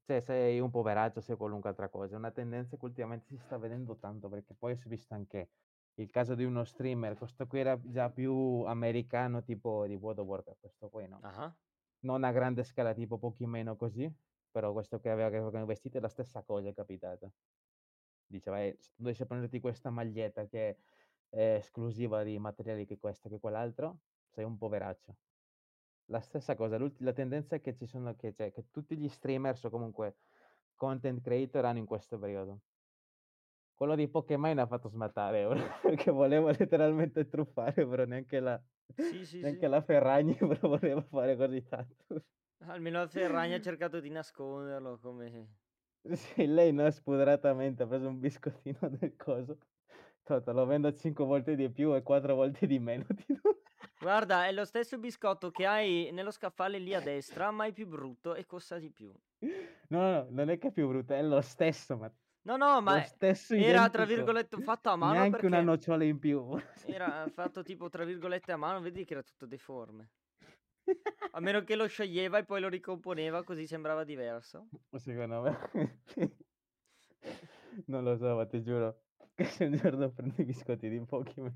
cioè 0.05 0.21
sei 0.21 0.61
un 0.61 0.71
poveraccio, 0.71 1.21
sei 1.21 1.37
qualunque 1.37 1.71
altra 1.71 1.89
cosa. 1.89 2.15
È 2.15 2.19
una 2.19 2.31
tendenza 2.31 2.77
che 2.77 2.85
ultimamente 2.85 3.27
si 3.27 3.39
sta 3.39 3.59
vedendo 3.59 3.97
tanto, 3.97 4.29
perché 4.29 4.55
poi 4.55 4.77
si 4.77 4.87
è 4.87 4.89
visto 4.89 5.15
anche 5.15 5.51
il 5.95 6.11
caso 6.11 6.35
di 6.35 6.45
uno 6.45 6.65
streamer, 6.65 7.17
questo 7.17 7.47
qui 7.47 7.61
era 7.61 7.81
già 7.81 8.11
più 8.11 8.63
americano, 8.65 9.43
tipo 9.43 9.87
di 9.87 9.95
World 9.95 10.19
of 10.21 10.27
Warcraft, 10.27 10.61
questo 10.61 10.89
qui 10.89 11.07
no. 11.09 11.21
ah, 11.23 11.57
Non 12.01 12.25
a 12.25 12.33
grande 12.33 12.65
scala, 12.65 12.93
tipo 12.95 13.19
Pokémon 13.19 13.69
o 13.69 13.77
così, 13.77 14.13
però 14.51 14.73
questo 14.73 14.99
che 14.99 15.11
aveva 15.11 15.31
che 15.31 15.37
aveva 15.37 15.65
vestito 15.65 15.99
è 15.99 16.01
la 16.01 16.09
stessa 16.09 16.43
cosa, 16.43 16.69
è 16.69 16.75
capitato. 16.75 17.33
Diceva, 18.27 18.61
eh, 18.63 18.79
a 19.19 19.27
prenderti 19.27 19.61
questa 19.61 19.91
maglietta 19.91 20.47
che 20.47 20.79
è 21.29 21.55
esclusiva 21.57 22.23
di 22.23 22.39
materiali 22.39 22.85
che 22.87 22.99
questo, 22.99 23.29
che 23.29 23.39
quell'altro, 23.39 24.01
sei 24.29 24.45
un 24.45 24.57
poveraccio. 24.57 25.17
La 26.07 26.21
stessa 26.21 26.55
cosa, 26.57 26.79
la 26.79 27.13
tendenza 27.13 27.57
è 27.57 27.61
che 27.61 27.75
ci 27.75 27.85
sono 27.87 28.15
che 28.17 28.33
cioè, 28.33 28.53
che 28.53 28.71
tutti 28.71 28.97
gli 28.97 29.07
streamers 29.07 29.65
o 29.65 29.69
comunque 29.71 30.17
content 30.75 31.21
creator 31.21 31.65
hanno 31.67 31.79
in 31.81 31.85
questo 31.87 32.19
periodo. 32.19 32.61
Quello 33.75 33.95
di 33.97 34.09
Pokémon 34.09 34.59
ha 34.59 34.67
fatto 34.67 34.89
smattare 34.89 35.47
perché 35.83 36.11
voleva 36.11 36.51
letteralmente 36.53 37.27
truffare, 37.29 37.87
però 37.87 38.05
neanche 38.05 38.41
la 38.41 38.61
Sì, 38.97 39.25
sì, 39.25 39.45
neanche 39.45 39.67
sì. 39.67 39.69
la 39.69 39.83
Ferragni 39.83 40.35
però 40.39 40.69
voleva 40.69 41.03
fare 41.03 41.37
così 41.37 41.63
tanto. 41.67 42.25
Almeno 42.67 42.99
la 42.99 43.07
Ferragni 43.07 43.55
ha 43.55 43.61
cercato 43.61 44.01
di 44.01 44.11
nasconderlo 44.11 44.99
come... 44.99 45.55
Sì, 46.15 46.47
lei 46.47 46.73
no, 46.73 46.91
spudoratamente 46.91 47.83
ha 47.83 47.87
preso 47.87 48.09
un 48.09 48.19
biscottino 48.21 48.79
del 48.91 49.17
coso. 49.17 49.59
"To 50.25 50.43
te 50.43 50.53
lo 50.53 50.65
vendo 50.67 50.93
5 50.93 51.25
volte 51.25 51.57
di 51.57 51.71
più 51.71 51.95
e 51.95 52.03
4 52.03 52.35
volte 52.35 52.67
di 52.67 52.79
meno, 52.79 53.07
ti 53.15 53.25
do". 53.35 53.63
Guarda, 53.99 54.47
è 54.47 54.53
lo 54.53 54.65
stesso 54.65 54.99
biscotto 54.99 55.51
che 55.51 55.67
hai 55.67 56.11
nello 56.13 56.31
scaffale 56.31 56.79
lì 56.79 56.95
a 56.95 57.01
destra, 57.03 57.51
ma 57.51 57.67
è 57.67 57.73
più 57.73 57.87
brutto 57.87 58.35
e 58.35 58.45
costa 58.47 58.79
di 58.79 58.91
più. 58.91 59.13
No, 59.89 59.99
no, 60.01 60.11
no, 60.11 60.27
non 60.31 60.49
è 60.51 60.59
che 60.59 60.69
è 60.69 60.73
più 60.73 60.89
brutta, 60.89 61.17
è 61.17 61.23
lo 61.23 61.41
stesso, 61.41 61.97
ma 61.97 62.13
No, 62.47 62.57
no, 62.59 62.81
ma 62.83 63.03
era 63.55 63.89
tra 63.89 64.03
identico. 64.03 64.05
virgolette 64.05 64.61
fatto 64.61 64.91
a 64.91 64.97
mano 64.97 65.19
Neanche 65.21 65.47
una 65.47 65.63
nocciola 65.63 66.05
in 66.05 66.19
più. 66.19 66.45
era 66.87 67.27
fatto 67.29 67.63
tipo 67.63 67.89
tra 67.89 68.05
virgolette 68.05 68.53
a 68.53 68.57
mano, 68.57 68.81
vedi 68.81 69.05
che 69.05 69.15
era 69.15 69.23
tutto 69.23 69.47
deforme. 69.47 70.11
A 71.33 71.41
meno 71.41 71.63
che 71.65 71.77
lo 71.77 71.87
scioglieva 71.87 72.39
e 72.39 72.45
poi 72.45 72.61
lo 72.61 72.69
ricomponeva 72.69 73.43
così 73.45 73.67
sembrava 73.67 74.05
diverso. 74.05 74.69
Secondo 74.97 75.43
me. 75.43 76.01
Non 77.87 78.05
lo 78.05 78.17
so, 78.17 78.35
ma 78.37 78.47
ti 78.47 78.63
giuro 78.63 79.03
che 79.35 79.45
se 79.45 79.65
un 79.65 79.73
giorno 79.77 80.11
prendo 80.13 80.41
i 80.41 80.45
biscotti 80.45 80.89
di 80.89 81.01
Pokémon 81.05 81.53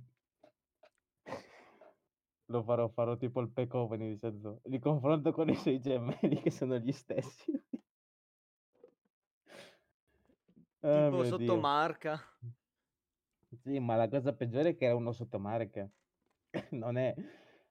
lo 2.50 2.62
farò, 2.62 2.88
farò 2.88 3.16
tipo 3.16 3.40
il 3.40 3.50
pack 3.50 3.74
open 3.74 3.98
di 4.00 4.16
senso. 4.16 4.60
Li 4.64 4.78
confronto 4.78 5.32
con 5.32 5.48
i 5.48 5.54
suoi 5.56 5.80
gemelli 5.80 6.40
che 6.40 6.50
sono 6.50 6.76
gli 6.78 6.92
stessi. 6.92 7.52
Ah, 10.80 11.04
Tipo 11.10 11.16
mio 11.16 11.24
sotto 11.24 11.42
Dio. 11.42 11.60
marca. 11.60 12.38
Sì, 13.64 13.80
ma 13.80 13.96
la 13.96 14.08
cosa 14.08 14.32
peggiore 14.32 14.70
è 14.70 14.76
che 14.76 14.84
era 14.84 14.94
uno 14.94 15.12
sottomarca. 15.12 15.90
Non 16.70 16.96
è, 16.96 17.14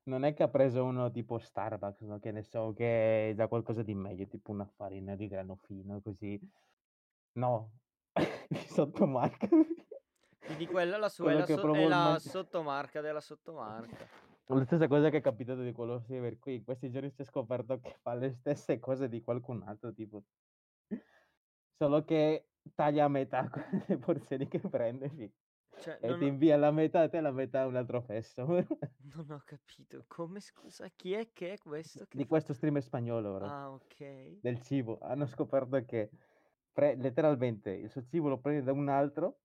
non 0.03 0.23
è 0.23 0.33
che 0.33 0.43
ha 0.43 0.49
preso 0.49 0.83
uno 0.83 1.09
tipo 1.09 1.39
Starbucks, 1.39 2.01
no? 2.01 2.19
Che 2.19 2.31
ne 2.31 2.43
so, 2.43 2.73
che 2.73 3.29
è 3.29 3.33
già 3.33 3.47
qualcosa 3.47 3.81
di 3.81 3.95
meglio, 3.95 4.27
tipo 4.27 4.51
una 4.51 4.65
farina 4.65 5.15
di 5.15 5.27
grano 5.27 5.55
fino, 5.55 6.01
così. 6.01 6.37
No, 7.33 7.71
di 8.49 8.57
sottomarca. 8.57 9.47
Quindi 10.37 10.67
quella 10.67 10.97
la 10.97 11.09
sua 11.09 11.31
è 11.31 11.35
la, 11.35 11.45
so- 11.45 11.73
è 11.73 11.87
la 11.87 12.19
sottomarca 12.19 13.01
della 13.01 13.21
sottomarca. 13.21 14.26
La 14.49 14.63
stessa 14.65 14.87
cosa 14.87 15.09
che 15.09 15.17
è 15.17 15.21
capitato 15.21 15.61
di 15.61 15.71
quello 15.73 15.99
Silver 15.99 16.39
qui. 16.39 16.55
In 16.55 16.63
questi 16.63 16.89
giorni 16.89 17.09
si 17.11 17.21
è 17.21 17.25
scoperto 17.25 17.79
che 17.79 17.95
fa 18.01 18.13
le 18.15 18.31
stesse 18.31 18.79
cose 18.79 19.09
di 19.09 19.21
qualcun 19.21 19.61
altro, 19.63 19.93
tipo. 19.93 20.23
Solo 21.77 22.03
che 22.03 22.47
taglia 22.73 23.05
a 23.05 23.07
metà 23.09 23.49
le 23.87 23.97
porzioni 23.97 24.47
che 24.47 24.59
prende, 24.59 25.09
sì. 25.09 25.31
Cioè, 25.79 25.99
E 26.01 26.17
ti 26.17 26.23
ho, 26.23 26.27
invia 26.27 26.57
la 26.57 26.71
metà 26.71 27.01
a 27.01 27.09
te 27.09 27.19
la 27.21 27.31
metà 27.31 27.61
a 27.61 27.65
un 27.67 27.75
altro 27.75 28.01
fesso. 28.01 28.45
non 29.13 29.31
ho 29.31 29.41
capito. 29.45 30.05
Come 30.07 30.39
scusa? 30.39 30.89
Chi 30.89 31.13
è 31.13 31.31
che 31.33 31.53
è 31.53 31.57
questo? 31.57 32.05
Che 32.05 32.17
Di 32.17 32.23
fa- 32.23 32.29
questo 32.29 32.53
streamer 32.53 32.81
spagnolo, 32.81 33.33
bro. 33.35 33.45
Ah, 33.45 33.71
ok. 33.71 34.37
del 34.39 34.61
cibo. 34.61 34.97
Hanno 34.99 35.25
scoperto 35.27 35.83
che 35.85 36.09
pre- 36.71 36.95
letteralmente 36.95 37.71
il 37.71 37.89
suo 37.89 38.03
cibo 38.03 38.29
lo 38.29 38.39
prendi 38.39 38.63
da 38.63 38.71
un 38.71 38.87
altro, 38.89 39.41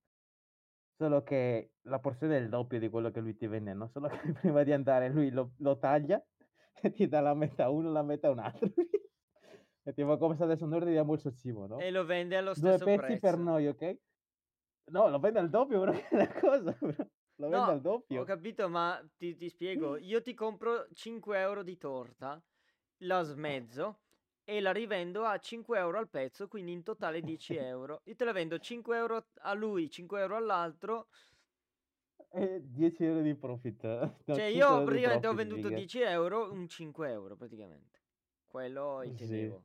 solo 0.97 1.23
che 1.23 1.73
la 1.83 1.99
porzione 2.01 2.37
è 2.39 2.41
il 2.41 2.49
doppio 2.49 2.79
di 2.79 2.89
quello 2.89 3.11
che 3.11 3.21
lui 3.21 3.35
ti 3.37 3.47
vende, 3.47 3.73
no? 3.75 3.89
Solo 3.89 4.09
che 4.09 4.33
prima 4.33 4.63
di 4.63 4.73
andare 4.73 5.09
lui 5.11 5.31
lo, 5.31 5.53
lo 5.59 5.79
taglia 5.79 6.25
e 6.81 6.93
ti 6.93 7.09
dà 7.09 7.21
la 7.21 7.35
metà 7.35 7.71
uno, 7.71 7.91
la 7.91 8.03
metà 8.03 8.29
a 8.29 8.31
un 8.33 8.39
altro. 8.41 8.69
e 9.85 9.93
tipo 9.93 10.17
come 10.19 10.37
se 10.37 10.45
adesso 10.45 10.67
noi 10.67 10.85
diamo 10.91 11.15
il 11.15 11.21
suo 11.21 11.33
cibo, 11.33 11.67
no? 11.67 11.79
E 11.79 11.91
lo 11.91 12.05
vende 12.07 12.37
allo 12.39 12.55
Due 12.55 12.71
stesso 12.71 12.85
pezzi 12.85 13.19
per 13.19 13.37
prezzo. 13.37 13.39
noi, 13.39 13.67
ok? 13.67 13.97
No, 14.91 15.09
lo 15.09 15.19
vende 15.19 15.39
al 15.39 15.49
doppio, 15.51 15.81
bro, 15.81 15.93
è 16.11 16.17
la 16.17 16.29
cosa, 16.33 16.77
bro. 16.79 17.11
Lo 17.37 17.49
vende 17.49 17.71
No, 17.71 17.73
al 17.73 17.81
ho 17.81 17.83
doppio. 17.83 18.25
capito, 18.25 18.69
ma 18.69 19.01
ti, 19.17 19.37
ti 19.37 19.49
spiego. 19.49 19.97
Io 19.97 20.21
ti 20.23 20.35
compro 20.35 20.89
5 20.93 21.39
euro 21.39 21.63
di 21.63 21.77
torta, 21.77 22.43
la 22.99 23.23
smezzo 23.23 24.02
e 24.45 24.61
la 24.61 24.73
rivendo 24.73 25.25
a 25.25 25.39
5 25.39 25.79
euro 25.79 25.99
al 25.99 26.09
pezzo, 26.09 26.49
quindi 26.49 26.73
in 26.73 26.83
totale 26.83 27.23
10 27.23 27.55
euro. 27.57 28.01
Io 28.05 28.15
te 28.17 28.25
la 28.25 28.33
vendo 28.33 28.59
5 28.59 28.97
euro 28.97 29.27
a 29.41 29.53
lui, 29.55 29.91
5 29.91 30.21
euro 30.21 30.37
all'altro. 30.37 31.09
E 32.33 32.61
10 32.65 33.05
euro 33.05 33.21
di 33.23 33.35
profit. 33.35 33.83
No, 34.27 34.35
Cioè 34.35 34.45
5 34.45 34.57
io 34.57 34.83
praticamente 34.85 35.27
ho 35.27 35.31
profit, 35.31 35.39
venduto 35.39 35.69
mica. 35.69 35.77
10 35.77 36.01
euro, 36.01 36.51
un 36.51 36.67
5 36.69 37.11
euro 37.11 37.37
praticamente. 37.37 38.01
Quello 38.47 39.03
Sì. 39.03 39.07
intendevo. 39.09 39.65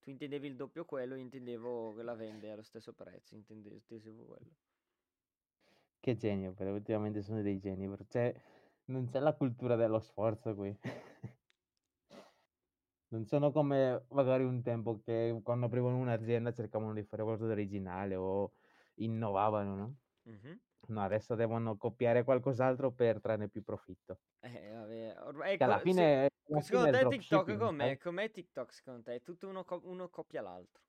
Tu 0.00 0.10
intendevi 0.10 0.46
il 0.48 0.56
doppio 0.56 0.84
quello, 0.84 1.14
io 1.14 1.22
intendevo 1.22 1.94
che 1.94 2.02
la 2.02 2.14
vende 2.14 2.50
allo 2.50 2.62
stesso 2.62 2.92
prezzo, 2.92 3.34
intendevo 3.34 3.76
intendevo 3.76 4.24
quello. 4.24 4.50
Che 5.98 6.16
genio, 6.16 6.52
però 6.52 6.72
ultimamente 6.72 7.20
sono 7.22 7.42
dei 7.42 7.58
geni. 7.58 7.92
Cioè, 8.08 8.32
non 8.86 9.08
c'è 9.08 9.18
la 9.18 9.34
cultura 9.34 9.74
dello 9.74 9.98
sforzo 9.98 10.54
qui. 10.54 10.76
Non 13.14 13.26
sono 13.26 13.52
come 13.52 14.06
magari 14.10 14.42
un 14.44 14.60
tempo 14.62 14.98
che 14.98 15.38
quando 15.44 15.66
aprivano 15.66 15.98
un'azienda 15.98 16.52
cercavano 16.52 16.92
di 16.92 17.04
fare 17.04 17.22
qualcosa 17.22 17.46
di 17.54 17.60
originale 17.60 18.16
o 18.16 18.54
innovavano, 18.94 19.76
no? 19.76 19.96
Mhm. 20.24 20.60
No, 20.88 21.02
adesso 21.02 21.34
devono 21.36 21.76
copiare 21.76 22.24
qualcos'altro 22.24 22.92
per 22.92 23.20
trarne 23.20 23.48
più 23.48 23.62
profitto. 23.62 24.20
Eh, 24.42 24.70
vabbè, 24.72 25.16
ormai 25.22 25.52
alla 25.58 25.78
ecco, 25.78 25.88
se- 25.88 26.04
fine, 26.04 26.28
alla 26.48 26.62
secondo 26.62 26.88
fine 26.88 26.90
è 26.90 26.96
te 26.96 27.06
TikTok 27.06 27.56
com'è? 27.56 27.96
sai? 27.96 27.98
Com'è 27.98 28.30
TikTok 28.30 28.72
secondo 28.72 29.02
te? 29.02 29.22
Tutto 29.22 29.48
uno, 29.48 29.64
co- 29.64 29.80
uno 29.84 30.08
copia 30.10 30.42
l'altro. 30.42 30.82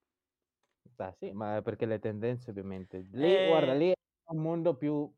Ah, 0.98 1.12
sì, 1.12 1.30
ma 1.32 1.56
è 1.58 1.62
perché 1.62 1.84
le 1.86 1.98
tendenze 1.98 2.50
ovviamente. 2.50 3.06
Lì, 3.12 3.40
guarda, 3.42 3.72
Eh, 3.72 3.74
lì 3.74 3.90
è 3.90 3.94
un 4.32 4.38
mondo 4.40 4.76
più... 4.76 5.12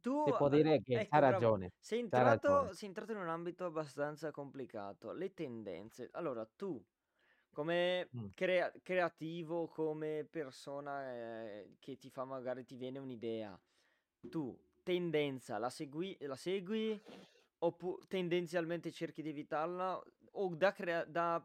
tu, 0.00 0.24
Si 0.24 0.32
può 0.32 0.48
dire 0.48 0.80
che 0.82 1.00
ecco, 1.00 1.08
c'ha 1.08 1.18
bravo, 1.20 1.20
ragione. 1.20 1.72
sei 1.78 2.00
c'ha 2.08 2.22
entrato, 2.22 2.48
ragione. 2.48 2.74
sei 2.74 2.88
entrato 2.88 3.12
in 3.12 3.18
un 3.18 3.28
ambito 3.28 3.64
abbastanza 3.64 4.30
complicato. 4.30 5.12
Le 5.12 5.32
tendenze. 5.34 6.08
Allora, 6.12 6.44
tu, 6.56 6.82
come 7.52 8.10
crea- 8.34 8.72
creativo, 8.82 9.66
come 9.68 10.26
persona 10.28 11.12
eh, 11.12 11.76
che 11.78 11.96
ti 11.98 12.10
fa 12.10 12.24
magari 12.24 12.64
ti 12.64 12.76
viene 12.76 12.98
un'idea, 12.98 13.58
tu 14.28 14.56
tendenza 14.82 15.58
la 15.58 15.70
segui, 15.70 16.16
la 16.20 16.36
segui 16.36 17.00
oppure 17.58 18.04
tendenzialmente 18.06 18.90
cerchi 18.92 19.22
di 19.22 19.30
evitarla 19.30 20.00
o 20.32 20.54
da, 20.54 20.72
crea- 20.72 21.04
da 21.04 21.44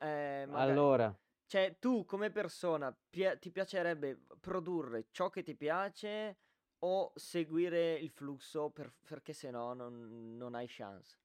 eh, 0.00 0.46
magari, 0.48 0.70
Allora, 0.70 1.14
cioè 1.46 1.76
tu 1.78 2.04
come 2.04 2.30
persona 2.30 2.96
pia- 3.10 3.36
ti 3.36 3.50
piacerebbe 3.50 4.20
produrre 4.40 5.06
ciò 5.10 5.28
che 5.30 5.42
ti 5.42 5.54
piace 5.54 6.38
o 6.84 7.12
seguire 7.14 7.94
il 7.94 8.10
flusso 8.10 8.70
per- 8.70 8.92
perché 9.08 9.32
se 9.32 9.50
no 9.50 9.72
non, 9.72 10.36
non 10.36 10.54
hai 10.54 10.66
chance. 10.68 11.18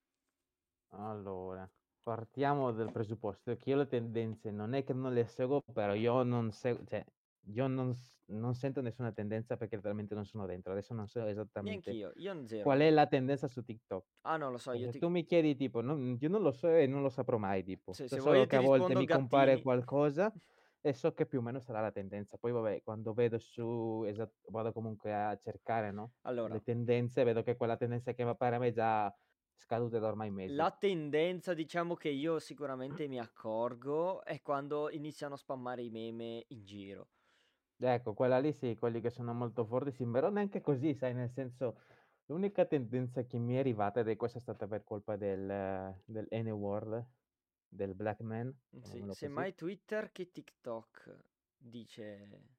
Allora, 0.91 1.69
partiamo 2.01 2.71
dal 2.71 2.91
presupposto 2.91 3.55
che 3.55 3.69
io 3.69 3.77
le 3.77 3.87
tendenze 3.87 4.51
non 4.51 4.73
è 4.73 4.83
che 4.83 4.93
non 4.93 5.13
le 5.13 5.25
seguo, 5.25 5.61
però 5.73 5.93
io 5.93 6.23
non 6.23 6.51
seguo, 6.51 6.83
cioè, 6.85 7.05
io 7.51 7.67
non, 7.67 7.93
non 8.27 8.53
sento 8.55 8.81
nessuna 8.81 9.11
tendenza 9.11 9.57
perché 9.57 9.79
realmente 9.81 10.15
non 10.15 10.25
sono 10.25 10.45
dentro. 10.45 10.71
Adesso 10.71 10.93
non 10.93 11.07
so 11.07 11.25
esattamente 11.25 11.91
io 11.91 12.11
non 12.33 12.47
zero. 12.47 12.63
qual 12.63 12.79
è 12.79 12.89
la 12.89 13.05
tendenza 13.05 13.47
su 13.47 13.63
TikTok. 13.63 14.03
Ah 14.21 14.37
no, 14.37 14.49
lo 14.49 14.57
so, 14.57 14.71
io 14.73 14.85
se 14.87 14.93
ti... 14.93 14.99
tu 14.99 15.09
mi 15.09 15.25
chiedi, 15.25 15.55
tipo, 15.55 15.81
non- 15.81 16.17
io 16.19 16.29
non 16.29 16.41
lo 16.41 16.51
so 16.51 16.67
e 16.69 16.87
non 16.87 17.01
lo 17.01 17.09
saprò 17.09 17.37
mai, 17.37 17.63
tipo. 17.63 17.93
Se, 17.93 18.07
So 18.07 18.15
se 18.15 18.21
solo 18.21 18.37
io 18.39 18.47
che 18.47 18.55
a 18.55 18.61
volte 18.61 18.95
mi 18.95 19.07
compare 19.07 19.51
gattini. 19.51 19.61
qualcosa 19.61 20.33
e 20.81 20.93
so 20.93 21.13
che 21.13 21.25
più 21.25 21.39
o 21.39 21.41
meno 21.41 21.59
sarà 21.59 21.81
la 21.81 21.91
tendenza. 21.91 22.37
Poi, 22.37 22.51
vabbè, 22.51 22.81
quando 22.83 23.13
vedo 23.13 23.37
su, 23.39 24.03
esat- 24.05 24.49
vado 24.49 24.71
comunque 24.73 25.13
a 25.13 25.37
cercare, 25.37 25.91
no? 25.91 26.13
Allora, 26.21 26.57
Le 26.57 26.61
tendenze, 26.61 27.23
vedo 27.23 27.43
che 27.43 27.55
quella 27.57 27.77
tendenza 27.77 28.13
che 28.13 28.23
mi 28.23 28.29
appare 28.31 28.55
a 28.55 28.59
me 28.59 28.67
è 28.69 28.71
già 28.71 29.13
scaduta 29.53 29.99
da 29.99 30.07
ormai 30.07 30.31
mesi. 30.31 30.65
la 30.65 30.69
tendenza, 30.71 31.53
diciamo 31.53 31.95
che 31.95 32.09
io 32.09 32.39
sicuramente 32.39 33.07
mi 33.07 33.19
accorgo 33.19 34.21
è 34.25 34.41
quando 34.41 34.89
iniziano 34.89 35.35
a 35.35 35.37
spammare 35.37 35.81
i 35.83 35.89
meme 35.89 36.43
in 36.49 36.65
giro. 36.65 37.11
Ecco, 37.81 38.13
quella 38.13 38.39
lì 38.39 38.51
sì, 38.51 38.75
quelli 38.77 38.99
che 38.99 39.09
sono 39.09 39.33
molto 39.33 39.65
forti, 39.65 39.91
sì, 39.91 40.05
però 40.05 40.29
neanche 40.29 40.59
così, 40.61 40.93
sai, 40.93 41.13
nel 41.13 41.29
senso, 41.29 41.79
l'unica 42.25 42.65
tendenza 42.65 43.23
che 43.25 43.37
mi 43.37 43.55
è 43.55 43.59
arrivata, 43.59 44.01
ed 44.01 44.09
è 44.09 44.17
questa 44.17 44.37
è 44.37 44.41
stata 44.41 44.67
per 44.67 44.83
colpa 44.83 45.15
del, 45.15 46.01
del 46.05 46.27
N-word, 46.29 47.07
del 47.69 47.93
black 47.93 48.19
man, 48.21 48.53
Sì, 48.81 49.03
semmai 49.11 49.53
Twitter 49.55 50.11
che 50.11 50.31
TikTok 50.31 51.15
dice... 51.57 52.57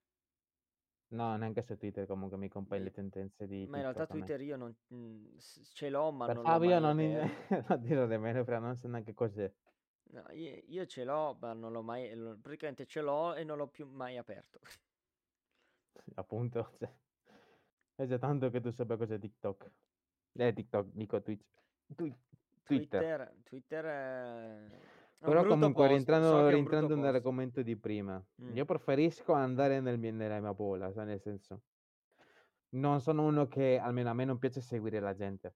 No, 1.09 1.37
neanche 1.37 1.63
su 1.63 1.77
Twitter 1.77 2.07
comunque 2.07 2.37
mi 2.39 2.49
compare 2.49 2.79
Beh, 2.79 2.85
le 2.85 2.95
tendenze 2.95 3.47
di 3.49 3.67
Ma 3.69 3.79
in 3.79 3.83
realtà. 3.83 4.07
Twitter 4.07 4.41
io 4.41 4.57
non... 4.57 4.77
mm, 4.95 5.37
s- 5.37 5.71
ce 5.75 5.91
l'ho, 5.91 6.13
ma 6.13 6.27
Per 6.27 6.37
non 6.37 6.45
l'ho 6.45 6.51
Fabio 6.51 6.79
non, 6.79 7.01
in... 7.01 7.29
non 7.69 7.81
dirlo 7.81 8.07
nemmeno, 8.07 8.45
però 8.45 8.61
non 8.61 8.77
so 8.77 8.87
neanche 8.87 9.13
cos'è. 9.13 9.53
No, 10.13 10.25
io, 10.33 10.61
io 10.67 10.87
ce 10.87 11.05
l'ho, 11.05 11.37
ma 11.41 11.53
non 11.53 11.73
l'ho 11.73 11.83
mai... 11.83 12.09
Praticamente 12.41 12.87
ce 12.87 13.01
l'ho 13.01 13.35
e 13.35 13.43
non 13.45 13.57
l'ho 13.57 13.69
più 13.69 13.87
mai 13.89 14.17
aperto. 14.19 14.61
Appunto, 16.15 16.71
cioè, 16.79 16.93
è 17.97 18.07
già 18.07 18.19
tanto 18.19 18.51
che 18.51 18.61
tu 18.61 18.71
sappia 18.71 18.97
cos'è 18.97 19.19
TikTok. 19.19 19.71
Eh, 20.33 20.53
TikTok, 20.53 20.87
dico 20.93 21.23
Twitch. 21.23 21.45
Twi- 21.97 22.15
Twitter. 22.63 23.01
Twitter, 23.01 23.37
Twitter 23.45 23.85
è... 23.85 25.00
Però 25.21 25.45
comunque, 25.45 25.87
posto, 25.87 25.89
rientrando, 25.89 26.29
so 26.29 26.49
rientrando 26.49 26.97
nell'argomento 26.97 27.63
di 27.63 27.77
prima, 27.77 28.25
Mm. 28.43 28.57
io 28.57 28.65
preferisco 28.65 29.33
andare 29.33 29.81
nel 29.81 29.99
mio- 29.99 30.13
nella 30.13 30.41
mia 30.41 30.55
bolla, 30.55 30.91
sai, 30.93 31.07
nel 31.07 31.21
senso, 31.21 31.61
non 32.71 33.01
sono 33.01 33.27
uno 33.27 33.47
che, 33.47 33.79
almeno 33.79 34.11
a 34.11 34.15
me 34.15 34.25
non 34.25 34.39
piace 34.39 34.61
seguire 34.61 35.01
la 35.01 35.15
gente. 35.15 35.55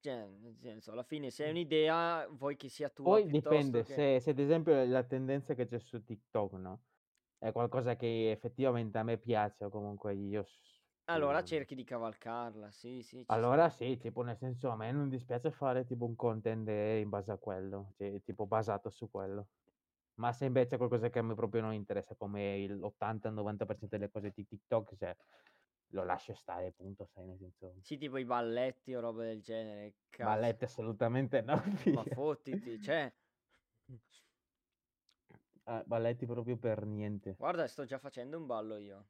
Cioè, 0.00 0.26
nel 0.26 0.56
senso, 0.60 0.92
alla 0.92 1.02
fine 1.02 1.30
se 1.30 1.44
hai 1.44 1.50
un'idea 1.50 2.26
vuoi 2.28 2.56
che 2.56 2.68
sia 2.68 2.90
tua 2.90 3.08
Poi 3.08 3.26
dipende, 3.26 3.82
che... 3.84 3.94
se, 3.94 4.20
se 4.20 4.30
ad 4.30 4.38
esempio 4.38 4.84
la 4.84 5.02
tendenza 5.02 5.54
che 5.54 5.66
c'è 5.66 5.78
su 5.78 6.02
TikTok, 6.04 6.52
no? 6.54 6.82
È 7.38 7.52
qualcosa 7.52 7.96
che 7.96 8.30
effettivamente 8.30 8.98
a 8.98 9.02
me 9.02 9.16
piace 9.18 9.64
o 9.64 9.70
comunque 9.70 10.14
io... 10.14 10.44
Allora 11.04 11.42
mm, 11.42 11.44
cerchi 11.44 11.74
di 11.74 11.84
cavalcarla, 11.84 12.70
sì, 12.70 13.02
sì, 13.02 13.26
ci 13.26 13.26
Allora 13.28 13.68
sta. 13.68 13.70
sì, 13.70 13.96
tipo 13.98 14.22
nel 14.22 14.36
senso 14.36 14.70
a 14.70 14.76
me 14.76 14.92
non 14.92 15.08
dispiace 15.08 15.50
fare 15.50 15.84
tipo 15.84 16.04
un 16.04 16.14
content 16.14 16.68
in 16.68 17.08
base 17.08 17.32
a 17.32 17.38
quello, 17.38 17.92
cioè 17.96 18.22
tipo 18.22 18.46
basato 18.46 18.90
su 18.90 19.10
quello. 19.10 19.48
Ma 20.14 20.32
se 20.32 20.44
invece 20.46 20.74
è 20.74 20.78
qualcosa 20.78 21.08
che 21.10 21.18
a 21.18 21.22
me 21.22 21.34
proprio 21.34 21.62
non 21.62 21.72
interessa, 21.72 22.14
come 22.14 22.58
il 22.58 22.82
80-90% 22.82 23.96
delle 23.96 24.10
cose 24.10 24.30
di 24.34 24.46
TikTok, 24.46 24.94
cioè 24.96 25.16
lo 25.88 26.04
lascio 26.04 26.34
stare, 26.34 26.72
punto, 26.72 27.06
sai, 27.12 27.26
nel 27.26 27.38
senso... 27.38 27.74
Sì, 27.80 27.96
tipo 27.98 28.16
i 28.18 28.24
balletti 28.24 28.94
o 28.94 29.00
roba 29.00 29.24
del 29.24 29.40
genere. 29.42 29.94
Cazzo. 30.08 30.24
Balletti 30.28 30.64
assolutamente 30.64 31.40
no, 31.42 31.60
Ma 31.94 32.04
fottiti, 32.04 32.80
cioè. 32.80 33.12
Ah, 35.66 35.82
balletti 35.86 36.26
proprio 36.26 36.56
per 36.58 36.84
niente. 36.86 37.36
Guarda, 37.36 37.68
sto 37.68 37.84
già 37.84 37.98
facendo 38.00 38.36
un 38.36 38.46
ballo 38.46 38.76
io. 38.76 39.06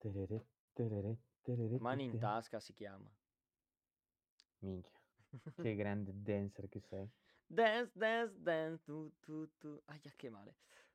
Terere, 0.00 0.44
terere, 0.72 1.16
terere, 1.42 1.78
Mani 1.78 2.04
in 2.04 2.10
tete. 2.12 2.22
tasca 2.24 2.60
si 2.60 2.72
chiama. 2.72 3.08
Minchia, 4.60 4.98
che 5.60 5.74
grande 5.74 6.12
dancer 6.14 6.68
che 6.68 6.80
sei. 6.80 7.08
Dance, 7.46 7.90
dance, 7.94 8.34
dance, 8.40 8.82
tu, 8.84 9.12
tu, 9.20 9.48
tu. 9.58 9.80
Aia, 9.86 10.12
che 10.16 10.30
male. 10.30 10.54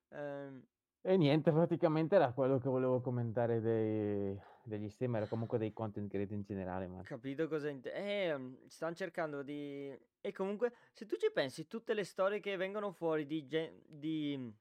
Ehm, 0.09 0.65
E 1.01 1.17
niente, 1.17 1.51
praticamente 1.51 2.15
era 2.15 2.31
quello 2.33 2.57
che 2.57 2.67
volevo 2.69 2.99
commentare 3.01 3.61
dei, 3.61 4.37
degli 4.63 4.89
streamer, 4.89 5.27
comunque 5.29 5.57
dei 5.57 5.71
content 5.71 6.09
creator 6.09 6.35
in 6.35 6.43
generale, 6.43 6.87
ma 6.87 7.01
capito 7.03 7.47
cosa 7.47 7.69
inte- 7.69 7.93
eh, 7.93 8.57
stanno 8.67 8.95
cercando 8.95 9.43
di... 9.43 9.95
E 10.19 10.31
comunque, 10.33 10.73
se 10.93 11.05
tu 11.05 11.15
ci 11.15 11.31
pensi, 11.31 11.67
tutte 11.67 11.93
le 11.93 12.03
storie 12.03 12.39
che 12.39 12.57
vengono 12.57 12.91
fuori 12.91 13.25
di, 13.25 13.45
gen- 13.45 13.81
di 13.85 14.53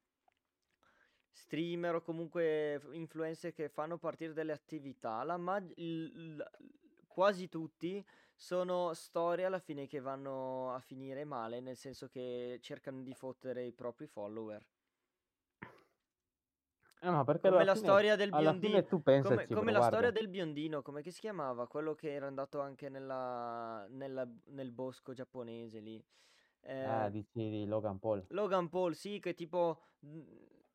streamer 1.36 1.96
o 1.96 2.00
comunque 2.00 2.80
influencer 2.92 3.52
che 3.52 3.68
fanno 3.68 3.98
partire 3.98 4.32
delle 4.32 4.52
attività, 4.52 5.22
la 5.22 5.36
mag- 5.36 5.70
il- 5.76 6.36
l- 6.36 6.50
quasi 7.06 7.48
tutti 7.48 8.04
sono 8.34 8.92
storie 8.94 9.44
alla 9.44 9.58
fine 9.58 9.86
che 9.86 10.00
vanno 10.00 10.72
a 10.72 10.80
finire 10.80 11.24
male, 11.24 11.60
nel 11.60 11.76
senso 11.76 12.08
che 12.08 12.58
cercano 12.62 13.02
di 13.02 13.12
fottere 13.12 13.64
i 13.64 13.72
propri 13.72 14.06
follower. 14.06 14.64
Eh, 17.00 17.10
ma 17.10 17.22
perché 17.24 17.50
Come 17.50 17.64
la 17.64 17.74
fine- 17.74 17.86
storia 17.86 18.16
del 18.16 18.30
biondino. 18.30 18.82
Come, 18.86 19.46
come 19.46 19.70
bro, 19.70 19.72
la 19.72 19.82
storia 19.82 20.10
del 20.10 20.28
biondino, 20.28 20.80
come 20.80 21.02
che 21.02 21.10
si 21.10 21.20
chiamava? 21.20 21.68
Quello 21.68 21.94
che 21.94 22.12
era 22.12 22.26
andato 22.26 22.60
anche 22.60 22.88
nella, 22.88 23.86
nella- 23.90 24.28
nel 24.46 24.72
bosco 24.72 25.12
giapponese 25.12 25.80
lì. 25.80 26.02
Ah, 26.62 27.04
Eh, 27.06 27.10
dici 27.10 27.28
di 27.50 27.66
Logan 27.66 27.98
Paul. 27.98 28.24
Logan 28.30 28.68
Paul, 28.70 28.94
sì, 28.94 29.20
che 29.20 29.34
tipo 29.34 29.82
mh, 30.00 30.20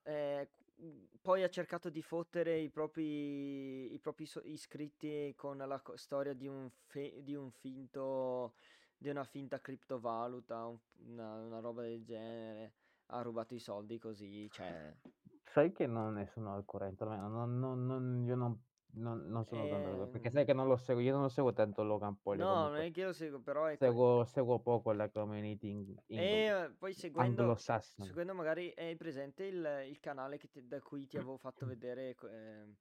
eh, 0.04 0.49
mh, 0.78 0.89
poi 1.22 1.43
ha 1.43 1.49
cercato 1.49 1.89
di 1.89 2.02
fottere 2.02 2.58
i 2.58 2.70
propri, 2.70 3.93
i 3.93 3.99
propri 3.99 4.26
so- 4.26 4.41
iscritti 4.43 5.34
con 5.36 5.58
la 5.58 5.80
co- 5.82 5.97
storia 5.97 6.34
di 6.34 6.47
un, 6.47 6.70
fe- 6.88 7.22
di 7.24 7.36
un 7.36 7.52
finto, 7.52 8.56
di 8.97 9.10
una 9.10 9.24
finta 9.24 9.60
criptovaluta, 9.60 10.66
un- 10.66 10.80
una, 11.08 11.36
una 11.36 11.60
roba 11.60 11.82
del 11.84 12.04
genere. 12.04 12.74
Ha 13.08 13.22
rubato 13.22 13.54
i 13.54 13.60
soldi 13.60 13.97
così, 13.99 14.49
cioè... 14.49 14.95
Sai 15.43 15.74
che 15.74 15.86
non 15.86 16.14
ne 16.14 16.28
sono 16.28 16.54
al 16.54 16.64
corrente, 16.64 17.04
almeno 17.04 17.28
non, 17.28 17.60
non- 17.60 17.86
non- 17.86 18.24
io 18.26 18.36
non, 18.36 18.58
non- 18.94 19.28
non 19.28 19.46
sono 19.46 19.68
tanto 19.68 19.88
al 19.88 19.94
corrente, 19.96 20.12
perché 20.12 20.30
Ehm, 20.30 20.32
sai 20.32 20.46
che 20.46 20.54
non 20.54 20.68
lo 20.68 20.76
seguo, 20.78 21.04
io 21.04 21.18
non 21.18 21.30
seguo 21.30 21.54
tanto 21.54 21.84
Logan 21.84 22.20
Paul, 22.22 22.46
No, 22.46 22.70
non 22.70 22.78
comunque 22.78 22.84
è 22.84 22.92
che 22.92 23.02
io 23.02 23.14
seguo, 23.14 23.42
però 23.42 23.68
ecco. 23.68 23.98
seguo, 23.98 24.26
seguo 24.26 24.62
poco 24.62 24.92
la 24.94 25.10
community 25.10 25.70
in, 25.70 25.96
E 26.14 26.46
eh, 26.48 26.76
poi 26.78 26.94
seguendo, 26.94 27.56
seguendo 27.96 28.34
magari 28.34 28.72
hai 28.76 28.96
presente 28.98 29.46
il, 29.46 29.86
il 29.88 30.00
canale 30.00 30.38
che 30.38 30.50
ti- 30.50 30.68
da 30.68 30.82
cui 30.82 31.08
ti 31.08 31.18
avevo 31.18 31.38
fatto 31.38 31.66
vedere 31.66 32.14
ehm, 32.16 32.76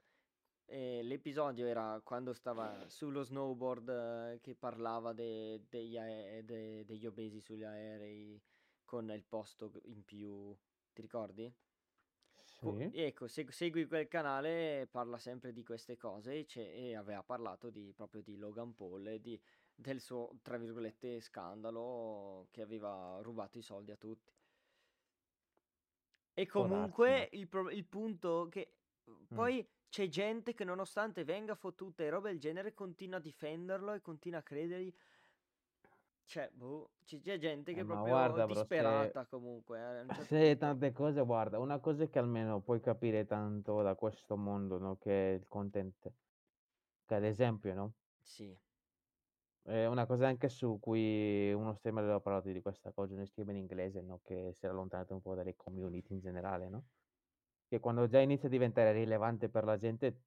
eh, 0.64 1.02
l'episodio 1.02 1.66
era 1.66 2.00
quando 2.02 2.32
stava 2.32 2.88
sullo 2.88 3.22
snowboard 3.22 3.88
eh, 4.34 4.40
che 4.40 4.56
parlava 4.56 5.12
de- 5.12 5.64
degli, 5.68 5.96
ae- 5.96 6.44
de- 6.44 6.84
degli 6.84 7.06
obesi 7.06 7.40
sugli 7.40 7.62
aerei 7.64 8.42
con 8.84 9.11
il 9.11 9.24
posto 9.26 9.72
in 9.84 10.04
più, 10.04 10.56
ti 10.92 11.02
ricordi? 11.02 11.54
Co- 12.61 12.76
Sì. 12.76 12.90
ecco, 12.92 13.26
seg- 13.26 13.50
segui 13.50 13.86
quel 13.86 14.06
canale, 14.06 14.86
parla 14.90 15.18
sempre 15.18 15.52
di 15.52 15.62
queste 15.64 15.96
cose 15.96 16.40
e, 16.40 16.44
c'è- 16.44 16.61
e 16.74 16.94
aveva 16.94 17.22
parlato 17.22 17.70
di, 17.70 17.92
proprio 17.94 18.22
di 18.22 18.36
Logan 18.36 18.74
Paul 18.74 19.06
e 19.08 19.20
di, 19.20 19.40
del 19.74 20.00
suo, 20.00 20.38
tra 20.42 20.58
virgolette, 20.58 21.20
scandalo 21.20 22.48
che 22.50 22.61
aveva 22.62 23.18
rubato 23.22 23.58
i 23.58 23.62
soldi 23.62 23.92
a 23.92 23.96
tutti. 23.96 24.32
E 26.34 26.46
comunque 26.46 27.28
il, 27.32 27.48
pro- 27.48 27.70
il 27.70 27.84
punto 27.86 28.48
che 28.50 28.74
Mm. 29.11 29.24
poi 29.32 29.66
c'è 29.88 30.06
gente 30.08 30.54
che 30.54 30.62
nonostante 30.64 31.24
venga 31.24 31.54
fottuta 31.56 32.04
e 32.04 32.11
roba 32.11 32.28
del 32.28 32.38
genere 32.38 32.74
continua 32.74 33.16
a 33.18 33.20
difenderlo 33.20 33.92
e 33.94 34.00
continua 34.00 34.38
a 34.38 34.42
credergli. 34.42 34.94
Cioè, 36.30 36.48
boh, 36.52 36.92
c'è 37.02 37.18
c'è 37.18 37.38
gente 37.38 37.74
che 37.74 37.80
Eh, 37.80 37.82
è 37.82 37.84
ma 37.84 38.02
proprio 38.02 38.04
guarda, 38.04 38.46
bro, 38.46 38.64
se- 38.70 39.16
disperata 39.16 39.26
comunque. 39.26 39.78
eh, 39.80 39.82
a 39.98 40.02
un 40.02 40.12
certo 40.12 40.38
Se 40.38 40.38
punto. 40.38 40.58
tante 40.58 40.92
cose, 40.92 41.22
guarda, 41.24 41.58
una 41.58 41.80
cosa 41.80 42.06
che 42.06 42.18
almeno 42.18 42.62
puoi 42.62 42.80
capire 42.80 43.24
tanto 43.26 43.82
da 43.82 43.94
questo 43.96 44.36
mondo, 44.36 44.78
no? 44.78 44.96
Che 44.96 45.30
è 45.32 45.34
il 45.34 45.46
content. 45.48 46.12
Che 47.04 47.14
ad 47.14 47.24
esempio, 47.24 47.74
no? 47.74 47.94
Sì. 48.22 48.58
È 49.62 49.86
una 49.86 50.06
cosa 50.06 50.26
anche 50.26 50.48
su 50.48 50.78
cui 50.80 51.52
uno 51.52 51.74
streamer 51.74 52.02
aveva 52.04 52.20
parlato 52.20 52.50
di 52.50 52.60
questa 52.62 52.92
cosa, 52.92 53.14
uno 53.14 53.24
streamer 53.26 53.56
inglese, 53.56 54.00
no? 54.00 54.20
Che 54.22 54.52
si 54.52 54.64
era 54.64 54.72
allontanato 54.74 55.14
un 55.14 55.20
po' 55.20 55.34
dalle 55.34 55.54
community 55.54 56.14
in 56.14 56.20
generale, 56.20 56.68
no? 56.68 56.86
Che 57.68 57.78
quando 57.80 58.06
già 58.08 58.20
inizia 58.20 58.48
a 58.48 58.50
diventare 58.50 58.92
rilevante 58.92 59.50
per 59.50 59.64
la 59.64 59.76
gente, 59.76 60.24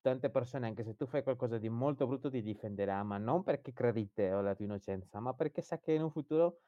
tante 0.00 0.30
persone, 0.30 0.66
anche 0.66 0.82
se 0.84 0.94
tu 0.96 1.06
fai 1.06 1.22
qualcosa 1.22 1.58
di 1.58 1.68
molto 1.68 2.06
brutto, 2.06 2.30
ti 2.30 2.42
difenderà, 2.42 3.02
ma 3.04 3.18
non 3.18 3.42
perché 3.42 3.72
credi 3.72 4.00
in 4.00 4.12
te 4.12 4.32
o 4.32 4.40
la 4.40 4.54
tua 4.54 4.64
innocenza, 4.64 5.20
ma 5.20 5.34
perché 5.34 5.62
sa 5.62 5.78
che 5.78 5.92
in 5.92 6.02
un 6.02 6.10
futuro 6.10 6.60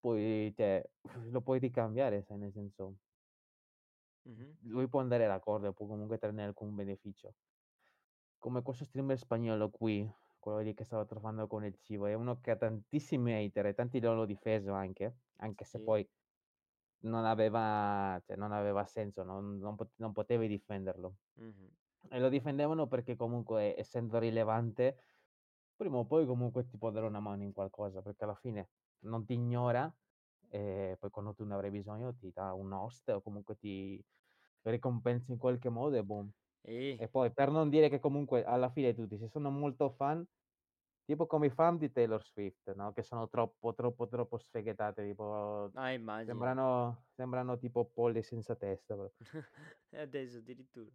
puoi, 0.00 0.52
cioè, 0.54 0.82
lo 1.30 1.40
puoi 1.42 1.58
ricambiare, 1.58 2.22
sai, 2.22 2.38
nel 2.38 2.52
senso, 2.52 2.96
Mhm. 4.26 4.58
lui 4.64 4.86
può 4.86 5.00
andare 5.00 5.26
d'accordo 5.26 5.72
può 5.72 5.86
comunque 5.86 6.18
trarne 6.18 6.44
alcun 6.44 6.74
beneficio. 6.74 7.36
Come 8.38 8.62
questo 8.62 8.84
streamer 8.84 9.18
spagnolo 9.18 9.68
qui, 9.70 10.10
quello 10.38 10.60
lì 10.60 10.72
che 10.74 10.84
stava 10.84 11.04
trovando 11.04 11.46
con 11.46 11.64
il 11.64 11.78
cibo, 11.80 12.06
è 12.06 12.14
uno 12.14 12.40
che 12.40 12.52
ha 12.52 12.56
tantissimi 12.56 13.34
hater 13.34 13.66
e 13.66 13.74
tanti 13.74 14.00
l'hanno 14.00 14.24
difeso 14.24 14.72
anche, 14.72 15.18
anche 15.36 15.64
se 15.64 15.78
Sì. 15.78 15.82
poi 15.82 16.08
non 17.00 17.24
aveva, 17.24 18.20
cioè, 18.24 18.36
non 18.36 18.52
aveva 18.52 18.84
senso, 18.86 19.22
non, 19.24 19.58
non 19.58 19.76
pot- 19.76 19.92
non 19.96 20.12
potevi 20.12 20.48
difenderlo. 20.48 21.16
Mhm. 21.36 21.76
E 22.08 22.18
lo 22.20 22.28
difendevano 22.28 22.86
perché 22.86 23.16
comunque, 23.16 23.76
essendo 23.76 24.18
rilevante, 24.18 24.98
prima 25.76 25.96
o 25.98 26.06
poi 26.06 26.26
comunque 26.26 26.66
ti 26.66 26.78
può 26.78 26.90
dare 26.90 27.06
una 27.06 27.20
mano 27.20 27.42
in 27.42 27.52
qualcosa, 27.52 28.02
perché 28.02 28.24
alla 28.24 28.34
fine 28.34 28.70
non 29.00 29.24
ti 29.24 29.34
ignora 29.34 29.92
e 30.48 30.96
poi 30.98 31.10
quando 31.10 31.34
tu 31.34 31.44
ne 31.44 31.54
avrai 31.54 31.70
bisogno 31.70 32.14
ti 32.14 32.30
dà 32.32 32.52
un 32.54 32.72
host 32.72 33.08
o 33.10 33.20
comunque 33.22 33.56
ti 33.56 34.02
ricompensa 34.62 35.32
in 35.32 35.38
qualche 35.38 35.68
modo 35.68 35.96
e 35.96 36.04
boom. 36.04 36.30
E 36.64 36.98
E 36.98 37.08
poi 37.08 37.32
per 37.32 37.50
non 37.50 37.68
dire 37.70 37.88
che 37.88 37.98
comunque 38.00 38.44
alla 38.44 38.70
fine 38.70 38.94
tutti, 38.94 39.18
se 39.18 39.28
sono 39.28 39.50
molto 39.50 39.90
fan, 39.90 40.26
tipo 41.04 41.26
come 41.26 41.46
i 41.46 41.50
fan 41.50 41.78
di 41.78 41.90
Taylor 41.92 42.22
Swift, 42.24 42.72
no? 42.74 42.92
Che 42.92 43.02
sono 43.02 43.28
troppo, 43.28 43.74
troppo, 43.74 44.08
troppo 44.08 44.38
sfeghetate, 44.38 45.04
tipo 45.06 45.72
ah, 45.74 45.92
immagino. 45.92 46.52
sembrano, 46.54 47.06
sembrano 47.14 47.58
tipo 47.58 47.86
polli 47.90 48.22
senza 48.22 48.56
testa. 48.56 48.96
adesso 49.92 50.38
addirittura. 50.38 50.92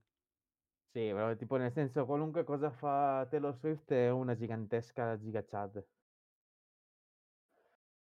Sì, 0.93 1.09
però 1.13 1.33
tipo 1.37 1.55
nel 1.55 1.71
senso 1.71 2.05
qualunque 2.05 2.43
cosa 2.43 2.69
fa 2.69 3.25
Taylor 3.29 3.55
Swift 3.55 3.91
è 3.93 4.09
una 4.09 4.35
gigantesca 4.35 5.17
giga 5.17 5.41
Chad. 5.43 5.85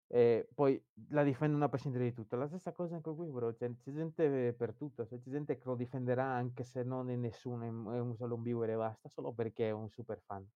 E 0.06 0.48
poi 0.54 0.80
la 1.08 1.22
difendono 1.24 1.64
a 1.64 1.68
prescindere 1.68 2.04
di 2.04 2.12
tutto. 2.12 2.36
La 2.36 2.46
stessa 2.46 2.72
cosa 2.72 2.94
anche 2.94 3.12
qui, 3.14 3.30
bro. 3.30 3.52
Cioè, 3.54 3.74
c'è 3.78 3.90
gente 3.92 4.54
per 4.54 4.74
tutto. 4.74 5.06
Cioè, 5.06 5.18
c'è 5.18 5.30
gente 5.30 5.56
che 5.58 5.62
lo 5.64 5.74
difenderà 5.76 6.24
anche 6.24 6.62
se 6.62 6.82
non 6.82 7.10
è 7.10 7.16
nessuno, 7.16 7.64
è 7.64 7.98
un 8.00 8.14
solo 8.16 8.34
un 8.36 8.42
viewer 8.42 8.70
e 8.70 8.76
basta, 8.76 9.08
solo 9.08 9.32
perché 9.32 9.68
è 9.68 9.70
un 9.72 9.88
super 9.90 10.20
fan. 10.20 10.46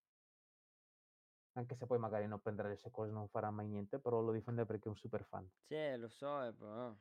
Anche 1.54 1.74
se 1.74 1.86
poi 1.86 1.98
magari 1.98 2.26
non 2.28 2.40
prenderà 2.40 2.68
le 2.68 2.76
sue 2.76 2.90
cose, 2.90 3.10
non 3.10 3.28
farà 3.28 3.50
mai 3.50 3.66
niente, 3.66 3.98
però 3.98 4.20
lo 4.20 4.32
difende 4.32 4.64
perché 4.64 4.84
è 4.86 4.88
un 4.90 4.96
super 4.96 5.24
fan. 5.24 5.48
Sì, 5.66 5.74
eh, 5.74 5.96
lo 5.96 6.08
so, 6.08 6.44
eh, 6.44 6.52
però... 6.52 6.94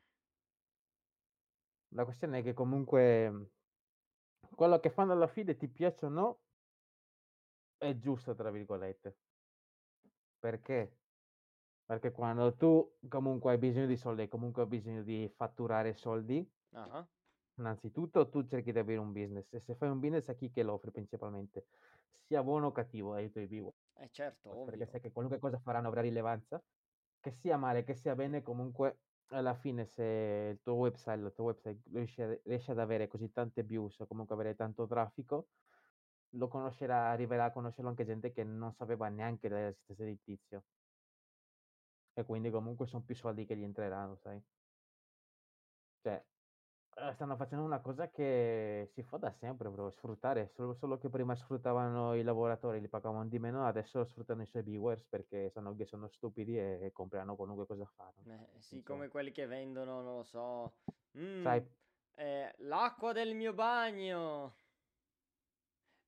La 1.90 2.04
questione 2.06 2.40
è 2.40 2.44
che 2.44 2.54
comunque 2.54 3.52
quello 4.56 4.80
che 4.80 4.90
fanno 4.90 5.14
alla 5.14 5.28
fine, 5.28 5.56
ti 5.56 5.68
piace 5.70 6.06
o 6.06 6.10
no, 6.10 6.42
è 7.78 7.98
giusto, 7.98 8.36
tra 8.36 8.52
virgolette. 8.52 9.18
Perché? 10.40 10.98
Perché 11.86 12.12
quando 12.12 12.56
tu 12.56 12.98
comunque 13.08 13.52
hai 13.52 13.58
bisogno 13.60 13.88
di 13.88 13.98
soldi 13.98 14.28
comunque 14.28 14.64
hai 14.64 14.68
bisogno 14.70 15.04
di 15.04 15.30
fatturare 15.36 15.94
soldi, 15.94 16.50
Ah, 16.74 17.08
innanzitutto 17.60 18.30
tu 18.30 18.46
cerchi 18.46 18.72
di 18.72 18.80
avere 18.80 19.00
un 19.00 19.12
business 19.12 19.54
e 19.54 19.60
se 19.60 19.76
fai 19.76 19.90
un 19.90 20.00
business 20.00 20.30
a 20.30 20.34
chi 20.36 20.50
che 20.50 20.64
lo 20.64 20.74
offri 20.74 20.92
principalmente, 20.92 21.68
sia 22.26 22.44
buono 22.44 22.68
o 22.68 22.72
cattivo, 22.72 23.14
ai 23.14 23.30
tuoi 23.32 23.48
viewer. 23.48 23.74
eh 23.96 24.10
certo, 24.10 24.50
Perché 24.64 24.86
ovvio. 24.86 24.88
sai 24.88 25.00
che 25.02 25.12
qualunque 25.12 25.40
cosa 25.40 25.60
faranno 25.60 25.88
avrà 25.88 26.02
rilevanza, 26.02 26.64
che 27.20 27.32
sia 27.32 27.58
male, 27.58 27.84
che 27.84 27.96
sia 27.96 28.16
bene, 28.16 28.42
comunque 28.42 29.02
alla 29.30 29.54
fine 29.56 29.86
se 29.86 30.04
il 30.54 30.62
tuo 30.62 30.74
website, 30.76 31.20
il 31.20 31.34
tuo 31.34 31.46
website 31.46 31.82
riesce, 31.92 32.42
riesce 32.46 32.72
ad 32.72 32.80
avere 32.80 33.08
così 33.08 33.32
tante 33.32 33.64
views 33.64 34.00
o 34.00 34.08
comunque 34.08 34.36
avere 34.36 34.56
tanto 34.56 34.88
traffico, 34.88 35.50
lo 36.32 36.48
conoscerà, 36.48 37.10
arriverà 37.10 37.46
a 37.46 37.52
conoscerlo 37.52 37.90
anche 37.90 38.06
gente 38.06 38.32
che 38.32 38.44
non 38.44 38.74
sapeva 38.74 39.10
neanche 39.10 39.50
dell'esistenza 39.50 40.04
di 40.04 40.20
tizio. 40.22 40.64
E 42.14 42.26
quindi 42.26 42.50
comunque 42.50 42.86
sono 42.88 43.04
più 43.04 43.16
soldi 43.16 43.46
che 43.46 43.56
gli 43.56 43.64
entreranno, 43.64 44.18
sai? 44.18 44.42
cioè, 46.08 46.24
stanno 47.14 47.36
facendo 47.38 47.64
una 47.66 47.80
cosa 47.82 48.10
che 48.10 48.88
si 48.92 49.04
fa 49.04 49.18
da 49.18 49.32
sempre, 49.32 49.70
bro, 49.70 49.90
sfruttare, 49.92 50.48
solo, 50.48 50.74
solo 50.74 50.98
che 50.98 51.10
prima 51.10 51.36
sfruttavano 51.36 52.14
i 52.16 52.24
lavoratori, 52.24 52.80
li 52.82 52.90
pagavano 52.90 53.28
di 53.28 53.40
meno, 53.40 53.66
adesso 53.66 54.04
sfruttano 54.04 54.42
i 54.42 54.46
suoi 54.48 54.64
viewers 54.64 55.06
perché 55.08 55.50
sanno 55.50 55.76
che 55.76 55.86
sono 55.86 56.08
stupidi 56.08 56.58
e, 56.58 56.80
e 56.86 56.92
comprano 56.92 57.36
qualunque 57.36 57.66
cosa 57.68 57.86
fanno. 57.96 58.26
Eh, 58.26 58.60
sì, 58.60 58.84
so. 58.84 58.84
come 58.84 59.08
quelli 59.08 59.32
che 59.32 59.46
vendono, 59.46 60.02
non 60.02 60.16
lo 60.18 60.24
so. 60.24 60.76
"Mm, 61.18 61.56
Sai, 61.56 61.68
eh, 62.16 62.54
l'acqua 62.60 63.14
del 63.14 63.36
mio 63.36 63.54
bagno. 63.54 64.58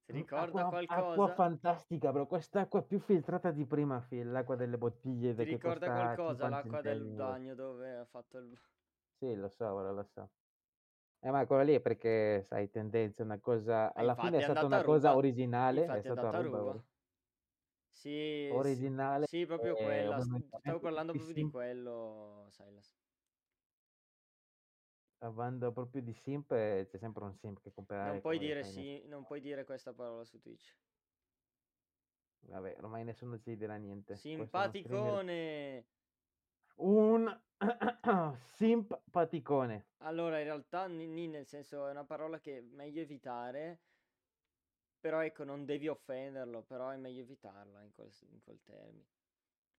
Ti 0.03 0.11
ricorda 0.11 0.65
acqua, 0.65 0.81
acqua 0.85 1.27
qualcosa? 1.27 1.29
fantastica, 1.29 2.11
bro. 2.11 2.27
Quest'acqua 2.27 2.83
più 2.83 2.99
filtrata 2.99 3.51
di 3.51 3.65
prima. 3.65 4.05
L'acqua 4.09 4.55
delle 4.55 4.77
bottiglie 4.77 5.33
Ti 5.33 5.43
ricorda 5.43 5.89
qualcosa 5.89 6.47
50 6.47 6.49
l'acqua 6.49 6.81
del 6.81 7.07
bagno 7.07 7.55
dove 7.55 7.95
ha 7.97 8.05
fatto 8.05 8.37
il... 8.37 8.55
Sì, 9.21 9.33
lo 9.35 9.47
so, 9.49 9.65
bro, 9.75 9.93
lo 9.93 10.03
so. 10.03 10.29
Eh, 11.21 11.31
ma 11.31 11.45
quello 11.45 11.63
lì 11.63 11.73
è 11.73 11.81
perché, 11.81 12.45
sai, 12.47 12.69
tendenza, 12.69 13.23
una 13.23 13.39
cosa... 13.39 13.93
Alla 13.93 14.15
fine 14.15 14.37
è 14.37 14.39
è 14.39 14.43
stata 14.43 14.65
una 14.65 14.83
cosa 14.83 15.15
originale, 15.15 15.79
è 15.79 15.83
Infatti 15.83 15.99
è 15.99 16.03
stata 16.03 16.19
andata 16.21 16.37
a 16.37 16.41
ruba, 16.41 16.57
ruba. 16.59 16.83
Sì, 17.89 18.47
sì, 18.47 18.49
Originale 18.53 19.25
sì, 19.27 19.45
proprio 19.45 19.75
e 19.75 19.83
quella. 19.83 20.19
Stavo 20.21 20.79
parlando 20.79 21.13
proprio 21.13 21.33
di 21.33 21.51
quello, 21.51 22.47
Silas. 22.51 22.97
parlando 25.19 25.73
proprio 25.73 26.01
di 26.01 26.13
simp, 26.13 26.47
c'è 26.47 26.97
sempre 26.97 27.25
un 27.25 27.33
simp 27.33 27.61
che 27.61 27.71
comprerà 27.73 28.07
Non 28.11 28.21
puoi 28.21 28.39
dire 28.39 28.63
sì, 28.63 29.03
non 29.07 29.25
puoi 29.25 29.41
dire 29.41 29.65
questa 29.65 29.93
parola 29.93 30.23
su 30.23 30.39
Twitch. 30.39 30.73
Vabbè, 32.47 32.77
ormai 32.79 33.03
nessuno 33.03 33.37
ci 33.37 33.55
dirà 33.57 33.75
niente. 33.75 34.13
È. 34.13 34.15
Simpaticone! 34.15 35.85
Un 36.77 37.41
simpaticone. 38.57 39.85
Allora, 40.01 40.39
in 40.39 40.43
realtà, 40.45 40.87
ni, 40.87 41.07
ni, 41.07 41.27
nel 41.29 41.45
senso, 41.47 41.87
è 41.87 41.91
una 41.91 42.03
parola 42.05 42.39
che 42.39 42.57
è 42.57 42.61
meglio 42.61 42.99
evitare, 43.01 43.85
però 44.99 45.21
ecco, 45.23 45.43
non 45.43 45.65
devi 45.65 45.87
offenderlo, 45.89 46.63
però 46.63 46.89
è 46.89 46.97
meglio 46.97 47.21
evitarla 47.21 47.81
in 47.83 47.91
quel, 47.93 48.11
in 48.31 48.39
quel 48.41 48.61
termine. 48.63 49.07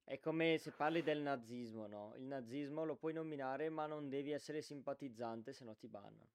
È 0.05 0.19
come 0.21 0.59
se 0.59 0.75
parli 0.75 1.03
del 1.03 1.23
nazismo, 1.23 1.87
no? 1.87 2.15
Il 2.17 2.25
nazismo 2.25 2.85
lo 2.85 2.97
puoi 2.97 3.13
nominare, 3.15 3.71
ma 3.71 3.87
non 3.87 4.09
devi 4.09 4.33
essere 4.33 4.63
simpatizzante, 4.63 5.53
se 5.53 5.65
no 5.65 5.77
ti 5.77 5.89
bannano. 5.89 6.33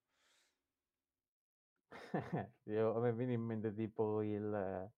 Io, 2.66 2.96
a 2.96 3.00
me 3.00 3.14
viene 3.14 3.34
in 3.34 3.42
mente 3.42 3.74
tipo 3.74 4.22
il, 4.22 4.54
eh, 4.54 4.94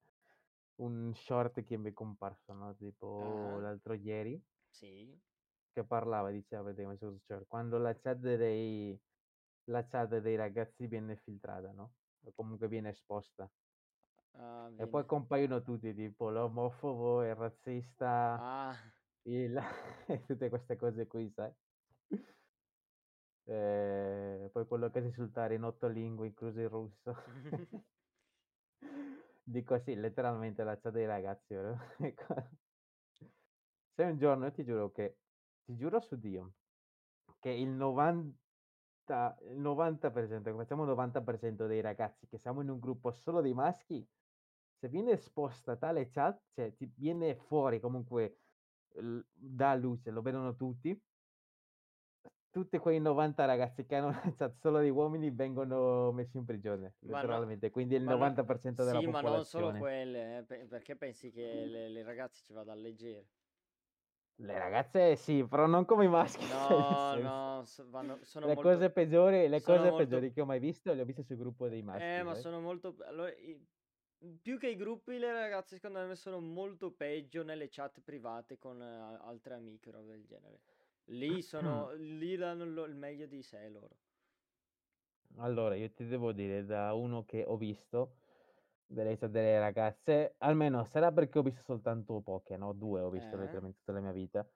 un 0.75 1.13
short 1.15 1.63
che 1.63 1.77
mi 1.77 1.91
è 1.91 1.93
comparso, 1.93 2.53
no? 2.53 2.75
Tipo 2.75 3.59
Ah, 3.59 3.59
l'altro 3.59 3.93
ieri, 3.93 4.43
sì. 4.71 5.21
Che 5.82 5.86
parlava, 5.86 6.32
diceva, 6.32 6.73
short, 6.73 7.45
quando 7.47 7.78
la 7.78 7.95
chat 7.95 8.17
dei, 8.17 8.99
la 9.65 9.86
chat 9.86 10.17
dei 10.19 10.36
ragazzi 10.36 10.88
viene 10.88 11.15
filtrata, 11.17 11.71
no? 11.71 11.93
O 12.23 12.34
comunque 12.34 12.67
viene 12.67 12.89
esposta. 12.89 13.51
Ah, 14.34 14.69
E 14.80 14.88
poi 14.88 15.05
compaiono 15.05 15.61
tutti, 15.61 15.93
tipo 15.93 16.30
l'omofobo, 16.30 17.23
il 17.23 17.36
razzista, 17.36 18.39
Ah, 18.39 18.75
il... 19.23 19.55
e 20.07 20.25
tutte 20.25 20.49
queste 20.49 20.75
cose 20.78 21.05
qui, 21.07 21.32
sai? 21.36 21.53
Eh, 23.45 24.49
poi 24.51 24.67
quello 24.67 24.89
che 24.89 24.99
si 25.01 25.07
insultare 25.07 25.55
in 25.55 25.63
otto 25.63 25.88
lingue, 25.88 26.28
incluso 26.28 26.59
il 26.59 26.69
russo. 26.69 27.13
Dico 29.43 29.80
sì, 29.80 29.95
letteralmente 29.95 30.63
la 30.63 30.78
chat 30.80 30.91
dei 30.93 31.05
ragazzi. 31.05 31.53
vero? 31.53 31.78
Ecco. 31.99 32.36
Se 33.95 34.03
un 34.03 34.17
giorno, 34.17 34.45
io 34.45 34.51
ti 34.51 34.63
giuro 34.63 34.91
che, 34.91 35.17
ti 35.68 35.76
giuro 35.76 35.99
su 35.99 36.15
Dio, 36.18 36.53
che 37.39 37.49
il 37.49 37.68
90, 37.68 39.38
il 39.41 39.59
90%, 39.59 40.49
che 40.49 40.55
facciamo 40.55 40.84
il 40.84 40.88
90% 40.89 41.68
dei 41.68 41.82
ragazzi 41.82 42.26
che 42.26 42.38
siamo 42.38 42.61
in 42.61 42.70
un 42.70 42.80
gruppo 42.80 43.11
solo 43.11 43.41
di 43.41 43.53
maschi, 43.53 44.07
se 44.80 44.88
viene 44.88 45.11
esposta 45.11 45.76
tale 45.76 46.07
chat, 46.07 46.41
cioè 46.53 46.74
ti 46.74 46.89
viene 46.95 47.36
fuori 47.36 47.82
comunque 47.82 48.38
da 49.34 49.76
luce, 49.76 50.09
lo 50.09 50.22
vedono 50.22 50.55
tutti, 50.55 50.97
tutti 52.49 52.78
quei 52.78 53.01
90 53.01 53.43
ragazzi 53.43 53.86
che 53.86 53.95
hanno 53.97 54.07
una 54.07 54.34
chat 54.38 54.55
solo 54.55 54.80
di 54.80 54.89
uomini 54.89 55.32
vengono 55.32 56.13
messi 56.13 56.38
in 56.38 56.45
prigione, 56.45 56.95
ma 57.01 57.22
no, 57.22 57.39
letteralmente, 57.39 57.72
quindi 57.72 57.95
il 57.95 58.03
ma 58.03 58.15
no, 58.15 58.18
90% 58.18 58.86
della 58.86 59.01
sì, 59.01 59.07
ma 59.07 59.22
non 59.22 59.43
solo 59.43 59.72
popolazione. 59.72 59.78
quelle, 59.78 60.38
eh, 60.38 60.43
pe- 60.45 60.65
perché 60.68 60.95
pensi 60.95 61.32
che 61.32 61.65
le, 61.65 61.89
le 61.89 62.03
ragazze 62.03 62.41
ci 62.43 62.53
vada 62.53 62.72
a 62.72 62.76
leggere? 62.76 63.28
Le 64.39 64.57
ragazze 64.57 65.15
sì, 65.15 65.45
però 65.47 65.65
non 65.67 65.85
come 65.85 66.05
i 66.05 66.07
maschi, 66.07 66.45
cioè, 66.47 66.49
No, 66.49 67.15
no, 67.17 67.65
so- 67.65 67.89
vanno- 67.89 68.19
sono 68.23 68.47
Le 68.47 68.53
molto, 68.55 68.61
cose 68.63 68.89
peggiori, 68.89 69.47
le 69.47 69.61
cose 69.61 69.91
molto, 69.91 69.97
peggiori 69.97 70.31
che 70.31 70.41
ho 70.41 70.45
mai 70.45 70.59
visto 70.59 70.93
le 70.93 71.01
ho 71.01 71.05
viste 71.05 71.23
sul 71.23 71.38
gruppo 71.38 71.67
dei 71.67 71.83
eh, 71.83 71.83
maschi, 71.83 72.23
ma 72.23 72.33
sai? 72.33 72.41
sono 72.41 72.59
molto, 72.59 72.95
allora, 73.05 73.31
i- 73.33 73.59
più 74.41 74.57
che 74.57 74.69
i 74.69 74.75
gruppi, 74.75 75.17
le 75.17 75.31
ragazze 75.31 75.75
secondo 75.75 76.05
me 76.05 76.15
sono 76.15 76.39
molto 76.39 76.91
peggio 76.91 77.43
nelle 77.43 77.67
chat 77.69 78.01
private 78.01 78.57
con 78.57 78.81
eh, 78.81 78.85
altre 79.21 79.55
amiche 79.55 79.89
o 79.89 79.91
robe 79.93 80.11
del 80.13 80.25
genere. 80.25 80.61
Lì 81.05 81.41
sono, 81.41 81.91
lì 81.95 82.35
danno 82.35 82.65
lo- 82.65 82.85
il 82.85 82.95
meglio 82.95 83.25
di 83.27 83.41
sé 83.41 83.69
loro. 83.69 83.97
Allora, 85.38 85.75
io 85.75 85.89
ti 85.93 86.05
devo 86.05 86.31
dire, 86.33 86.65
da 86.65 86.93
uno 86.93 87.23
che 87.23 87.43
ho 87.45 87.55
visto 87.57 88.15
delle, 88.88 89.17
delle 89.17 89.59
ragazze, 89.59 90.35
almeno 90.39 90.83
sarà 90.85 91.11
perché 91.11 91.39
ho 91.39 91.43
visto 91.43 91.61
soltanto 91.61 92.21
poche, 92.21 92.57
no? 92.57 92.73
Due 92.73 93.01
ho 93.01 93.09
visto 93.09 93.35
Eh? 93.35 93.38
letteralmente 93.38 93.79
tutta 93.79 93.91
la 93.93 94.01
mia 94.01 94.11
vita. 94.11 94.47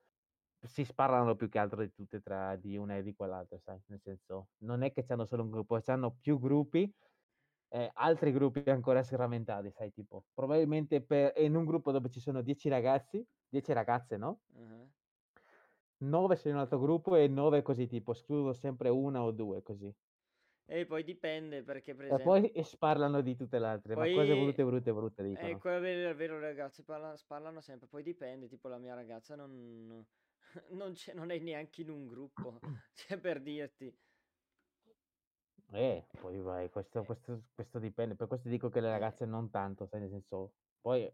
Si 0.64 0.86
sparano 0.86 1.36
più 1.36 1.50
che 1.50 1.60
altro 1.60 1.82
di 1.82 1.92
tutte 1.92 2.22
tra 2.22 2.56
di 2.56 2.78
una 2.78 2.98
e 2.98 3.04
di 3.04 3.16
quell'altra, 3.16 3.58
sai? 3.60 3.82
Nel 3.88 4.00
senso, 4.02 4.50
non 4.60 4.84
è 4.84 4.92
che 4.92 5.04
c'hanno 5.04 5.26
solo 5.26 5.44
un 5.44 5.50
gruppo, 5.52 5.80
c'hanno 5.82 6.18
più 6.22 6.40
gruppi, 6.40 6.94
eh, 7.70 7.90
altri 7.94 8.32
gruppi 8.32 8.64
ancora 8.70 9.04
serramentati, 9.04 9.72
sai? 9.72 9.92
Tipo, 9.92 10.26
probabilmente 10.34 11.02
per, 11.04 11.34
in 11.38 11.56
un 11.56 11.66
gruppo 11.66 11.92
dove 11.92 12.10
ci 12.10 12.20
sono 12.20 12.42
10 12.42 12.70
ragazzi, 12.70 13.26
10 13.50 13.74
ragazze, 13.74 14.18
no? 14.18 14.42
Ah. 14.56 14.88
9 15.98 16.36
sono 16.38 16.50
in 16.54 16.56
un 16.56 16.62
altro 16.62 16.80
gruppo 16.80 17.16
e 17.16 17.28
9 17.28 17.62
così, 17.62 17.88
tipo, 17.88 18.12
escludo 18.14 18.54
sempre 18.54 18.88
una 18.90 19.22
o 19.24 19.32
due 19.32 19.62
così. 19.64 19.94
E 20.76 20.86
poi 20.86 21.04
dipende 21.04 21.64
perché 21.64 21.94
per 21.96 22.06
E 22.14 22.16
esempio, 22.16 22.26
poi 22.26 22.52
e 22.52 22.64
sparlano 22.64 23.22
di 23.22 23.36
tutte 23.36 23.58
le 23.58 23.66
altre, 23.66 23.96
ma 23.96 24.08
cose 24.10 24.36
poi 24.36 24.38
brutte, 24.38 24.64
brutte, 24.64 24.94
brutte 24.94 25.24
è 25.32 25.58
dicono. 25.58 25.58
quello 25.58 25.80
vero, 25.80 26.10
è 26.12 26.16
vero, 26.16 26.40
ragazzi, 26.40 26.84
parla- 26.84 27.16
sparlano 27.18 27.62
sempre, 27.62 27.88
poi 27.88 28.04
dipende, 28.04 28.48
tipo 28.48 28.68
la 28.68 28.78
mia 28.78 28.94
ragazza 28.96 29.36
non, 29.36 30.06
non, 30.72 30.94
c'è, 30.94 31.14
non 31.14 31.30
è 31.32 31.40
neanche 31.40 31.82
in 31.82 31.90
un 31.90 32.08
gruppo, 32.08 32.60
cioè 32.94 33.20
per 33.20 33.42
dirti. 33.42 33.98
Eh, 35.74 36.06
poi 36.20 36.40
vai, 36.42 36.70
questo, 36.70 37.04
Eh, 37.04 37.06
questo, 37.06 37.46
questo 37.54 37.80
dipende. 37.80 38.16
Per 38.16 38.28
questo 38.28 38.50
dico 38.50 38.70
che 38.70 38.82
le 38.82 38.90
eh, 38.92 38.92
ragazze 38.92 39.26
non 39.26 39.50
tanto, 39.50 39.86
sai, 39.86 40.02
nel 40.02 40.10
senso, 40.10 40.56
poi 40.82 41.10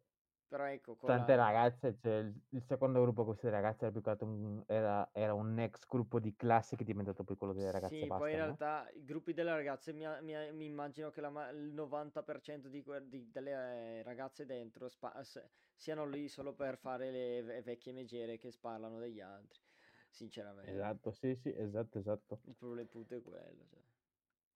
però 0.47 0.65
ecco, 0.65 0.95
con 0.95 1.13
tante 1.13 1.35
la... 1.35 1.35
ragazze, 1.35 1.97
cioè 1.97 2.17
il, 2.49 2.63
secondo 2.63 3.01
gruppo 3.01 3.23
con 3.23 3.31
queste 3.31 3.49
ragazze 3.49 3.83
era 3.85 3.91
più 3.91 4.01
che 4.01 4.09
altro 4.11 4.63
era, 4.67 5.09
era 5.13 5.33
un 5.33 5.57
ex 5.59 5.85
gruppo 5.87 6.19
di 6.19 6.35
classe 6.35 6.75
che 6.75 6.83
è 6.83 6.85
diventato 6.85 7.23
poi 7.23 7.35
quello 7.37 7.53
delle 7.53 7.71
ragazze 7.71 8.05
Sì, 8.05 8.11
poi 8.11 8.31
in 8.31 8.35
basta, 8.35 8.39
no? 8.39 8.57
realtà 8.57 8.89
i 8.93 9.03
gruppi 9.03 9.33
delle 9.33 9.51
ragazze 9.51 9.93
mi, 9.93 10.05
mi- 10.21 10.51
mi 10.51 10.65
immagino 10.65 11.09
che 11.09 11.21
la 11.21 11.49
il 11.51 11.71
90% 11.73 12.67
di 12.69 12.83
di- 13.07 13.31
delle 13.31 14.03
ragazze 14.03 14.45
dentro 14.45 14.87
spa- 14.89 15.23
s- 15.23 15.43
siano 15.75 16.05
lì 16.05 16.27
solo 16.27 16.53
per 16.53 16.77
fare 16.77 17.09
le 17.11 17.41
ve- 17.43 17.61
vecchie 17.61 17.93
megere 17.93 18.37
che 18.37 18.51
sparano 18.51 18.99
degli 18.99 19.21
altri, 19.21 19.61
sinceramente. 20.09 20.71
Esatto, 20.71 21.11
sì, 21.11 21.35
sì, 21.35 21.51
esatto, 21.55 21.97
esatto. 21.97 22.43
Il 22.45 22.55
problema 22.55 22.89
è 22.89 23.21
quello. 23.21 23.67
cioè. 23.69 23.83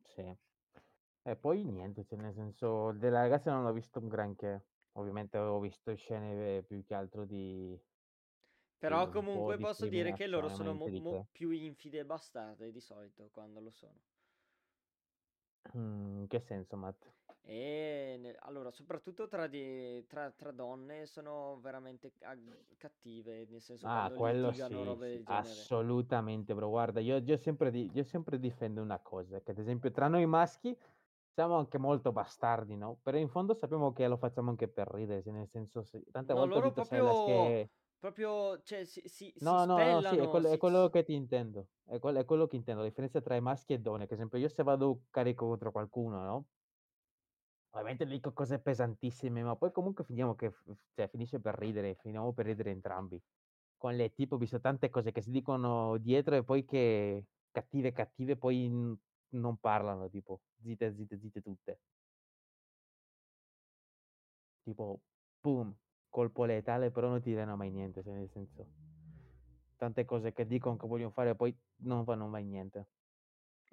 Sì. 0.03 0.21
E 1.23 1.37
poi 1.37 1.63
niente, 1.65 2.03
cioè 2.05 2.19
nel 2.19 2.33
senso, 2.33 2.91
delle 2.93 3.17
ragazze 3.19 3.49
non 3.49 3.65
ho 3.65 3.73
visto 3.73 3.99
un 3.99 4.07
granché. 4.09 4.70
Ovviamente 4.93 5.37
ho 5.37 5.59
visto 5.59 5.95
scene 5.95 6.57
eh, 6.57 6.63
più 6.63 6.83
che 6.83 6.93
altro 6.93 7.25
di, 7.25 7.79
Però 8.79 9.05
di 9.05 9.11
comunque 9.13 9.57
posso 9.57 9.85
dire 9.85 10.11
che 10.13 10.27
loro 10.27 10.49
sono 10.49 10.73
mo- 10.73 10.89
di 10.89 10.99
mo- 10.99 11.27
più 11.31 11.51
infide 11.51 11.99
e 11.99 12.05
bastarde 12.05 12.71
di 12.71 12.81
solito 12.81 13.29
quando 13.31 13.61
lo 13.61 13.69
sono. 13.71 13.99
In 15.73 16.25
che 16.27 16.39
senso, 16.39 16.75
Matt? 16.77 17.05
E 17.43 18.17
ne- 18.19 18.35
allora, 18.39 18.71
soprattutto 18.71 19.27
tra, 19.27 19.47
di- 19.47 20.05
tra, 20.07 20.31
tra 20.31 20.51
donne 20.51 21.05
sono 21.05 21.59
veramente 21.59 22.13
ag- 22.21 22.75
cattive, 22.77 23.45
nel 23.49 23.61
senso 23.61 23.87
Ah, 23.87 24.11
quello 24.15 24.51
sì, 24.51 24.67
robe 24.67 25.17
sì, 25.17 25.23
assolutamente, 25.25 26.53
bro. 26.53 26.69
Guarda, 26.69 26.99
io, 26.99 27.17
io 27.17 27.37
sempre, 27.37 27.71
di- 27.71 27.89
io 27.93 28.03
sempre 28.03 28.37
difendo 28.39 28.81
una 28.81 28.99
cosa, 28.99 29.41
che 29.41 29.51
ad 29.51 29.57
esempio 29.57 29.89
tra 29.91 30.07
noi 30.07 30.25
maschi 30.27 30.77
siamo 31.33 31.57
anche 31.57 31.77
molto 31.77 32.11
bastardi, 32.11 32.75
no? 32.77 32.99
Però 33.01 33.17
in 33.17 33.29
fondo 33.29 33.53
sappiamo 33.53 33.91
che 33.93 34.07
lo 34.07 34.17
facciamo 34.17 34.49
anche 34.49 34.69
per 34.69 34.87
ridere, 34.89 35.23
nel 35.31 35.47
senso, 35.49 35.83
se- 35.83 36.03
tante 36.11 36.33
No, 36.33 36.33
volte 36.33 36.61
loro 36.61 36.71
proprio, 36.71 37.13
che... 37.21 37.71
proprio, 37.99 38.61
cioè, 38.63 38.85
si, 38.85 39.01
si, 39.07 39.33
si 39.37 39.57
No, 39.57 39.65
no, 39.65 39.83
no, 39.83 40.01
sì, 40.03 40.17
è, 40.17 40.27
spellano, 40.27 40.29
quello, 40.29 40.49
è 40.51 40.57
si, 40.57 40.57
quello 40.57 40.87
si- 40.87 40.89
che 40.89 41.03
ti 41.03 41.13
intendo, 41.15 41.69
è, 41.85 41.97
quel- 41.99 42.17
è 42.17 42.25
quello 42.25 42.45
che 42.47 42.55
intendo, 42.57 42.81
la 42.81 42.87
differenza 42.87 43.21
tra 43.21 43.35
i 43.35 43.41
maschi 43.41 43.73
e 43.73 43.79
donne, 43.79 44.05
che 44.07 44.13
esempio 44.13 44.37
io 44.37 44.47
se 44.47 44.61
vado 44.63 45.05
carico 45.09 45.47
contro 45.47 45.71
qualcuno, 45.71 46.21
no? 46.23 46.47
Ovviamente 47.73 48.05
dico 48.05 48.33
cose 48.33 48.59
pesantissime, 48.61 49.43
ma 49.43 49.55
poi 49.55 49.71
comunque 49.71 50.03
finiamo 50.03 50.35
che 50.35 50.51
cioè, 50.93 51.07
finisce 51.07 51.39
per 51.39 51.55
ridere, 51.57 51.95
finiamo 51.95 52.33
per 52.33 52.45
ridere 52.45 52.71
entrambi. 52.71 53.21
Con 53.77 53.95
le 53.95 54.13
tipo 54.13 54.35
ho 54.35 54.37
visto 54.37 54.59
tante 54.59 54.89
cose 54.89 55.11
che 55.11 55.21
si 55.21 55.31
dicono 55.31 55.97
dietro 55.97 56.35
e 56.35 56.43
poi 56.43 56.65
che 56.65 57.27
cattive 57.49 57.91
cattive 57.93 58.37
poi 58.37 58.69
non 59.31 59.57
parlano, 59.57 60.09
tipo 60.09 60.41
zitte, 60.61 60.93
zitte, 60.93 61.19
zitte 61.19 61.41
tutte. 61.41 61.79
Tipo, 64.63 64.99
boom, 65.41 65.75
colpo 66.09 66.45
letale, 66.45 66.91
però 66.91 67.09
non 67.09 67.21
ti 67.21 67.33
danno 67.33 67.55
mai 67.55 67.71
niente, 67.71 68.03
cioè 68.03 68.13
nel 68.13 68.29
senso, 68.29 68.65
tante 69.77 70.05
cose 70.05 70.31
che 70.33 70.45
dicono 70.45 70.77
che 70.77 70.87
vogliono 70.87 71.09
fare 71.11 71.35
poi 71.35 71.55
non 71.77 72.03
fanno 72.05 72.27
mai 72.27 72.43
niente. 72.43 72.85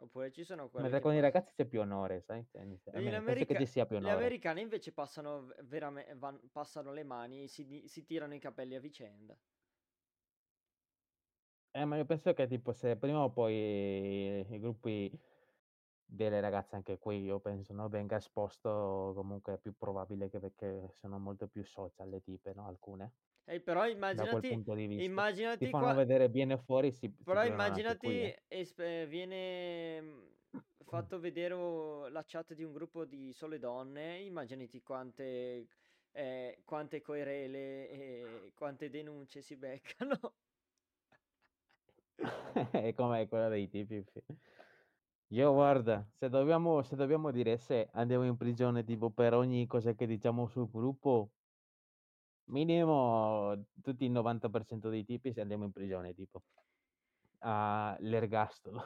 Oppure 0.00 0.30
ci 0.30 0.44
sono 0.44 0.68
quelle 0.68 0.84
Mentre 0.84 1.02
con 1.02 1.14
i 1.14 1.20
ragazzi 1.20 1.52
c'è 1.54 1.64
più 1.66 1.80
onore, 1.80 2.22
sai? 2.22 2.46
Cioè, 2.50 2.64
Gli 2.64 3.08
che 3.08 3.14
america- 3.14 3.58
ci 3.58 3.66
sia 3.66 3.84
più 3.84 3.98
le 3.98 4.04
onore. 4.04 4.18
americane 4.18 4.60
invece 4.60 4.92
passano 4.92 5.48
veramente, 5.64 6.16
passano 6.52 6.92
le 6.92 7.02
mani, 7.02 7.48
si, 7.48 7.84
si 7.86 8.04
tirano 8.04 8.34
i 8.34 8.38
capelli 8.38 8.74
a 8.76 8.80
vicenda. 8.80 9.36
Eh, 11.74 11.84
ma 11.84 11.96
io 11.96 12.04
penso 12.06 12.32
che 12.32 12.46
tipo 12.46 12.72
se 12.72 12.96
prima 12.96 13.22
o 13.22 13.30
poi 13.30 13.54
i 13.54 14.58
gruppi 14.58 15.10
delle 16.10 16.40
ragazze 16.40 16.74
anche 16.76 16.98
qui, 16.98 17.22
io 17.22 17.40
penso, 17.40 17.72
no, 17.74 17.88
venga 17.88 18.16
esposto, 18.16 19.12
comunque 19.14 19.54
è 19.54 19.58
più 19.58 19.76
probabile 19.76 20.30
che 20.30 20.40
perché 20.40 20.88
sono 20.92 21.18
molto 21.18 21.48
più 21.48 21.62
social 21.64 22.08
le 22.08 22.20
tipe, 22.22 22.52
no? 22.54 22.66
Alcune, 22.66 23.14
Eh, 23.46 23.60
però 23.62 23.86
immaginati, 23.86 24.46
punto 24.46 24.74
di 24.74 24.86
vista. 24.86 25.22
immaginati 25.22 25.56
Ti 25.56 25.66
fanno 25.68 25.92
qua- 25.92 25.94
vedere 25.94 26.30
bene 26.30 26.58
fuori, 26.58 26.92
si, 26.92 27.14
si 27.22 27.24
Però 27.24 27.44
prendono 27.44 27.72
anche 27.72 27.96
qui, 27.96 28.20
immaginati 28.20 28.22
eh. 28.22 28.34
viene 29.06 30.00
mm, 30.02 30.28
fatto 30.84 31.18
vedere 31.20 32.10
la 32.10 32.24
chat 32.26 32.54
di 32.54 32.64
un 32.64 32.72
gruppo 32.72 33.04
di 33.04 33.32
sole 33.32 33.58
donne, 33.58 34.18
immaginati 34.20 34.80
quante, 34.82 35.68
eh, 36.12 36.62
quante 36.64 37.00
querele 37.02 37.88
e 37.90 38.52
quante 38.54 38.88
denunce 38.90 39.42
si 39.42 39.56
beccano. 39.56 40.18
È 42.72 42.92
come 42.94 43.28
quella 43.28 43.48
dei 43.48 43.68
tipi. 43.68 44.04
Io 45.32 45.52
guarda, 45.52 46.08
se 46.16 46.30
dobbiamo, 46.30 46.82
se 46.82 46.96
dobbiamo 46.96 47.30
dire 47.30 47.58
se 47.58 47.90
andiamo 47.92 48.24
in 48.24 48.36
prigione 48.36 48.82
tipo 48.82 49.10
per 49.10 49.34
ogni 49.34 49.66
cosa 49.66 49.92
che 49.92 50.06
diciamo 50.06 50.46
sul 50.46 50.70
gruppo, 50.70 51.32
minimo 52.44 53.66
tutti 53.82 54.06
il 54.06 54.12
90% 54.12 54.88
dei 54.88 55.04
tipi 55.04 55.32
se 55.32 55.42
andiamo 55.42 55.64
in 55.64 55.72
prigione, 55.72 56.14
tipo 56.14 56.42
all'ergastolo. 57.40 58.82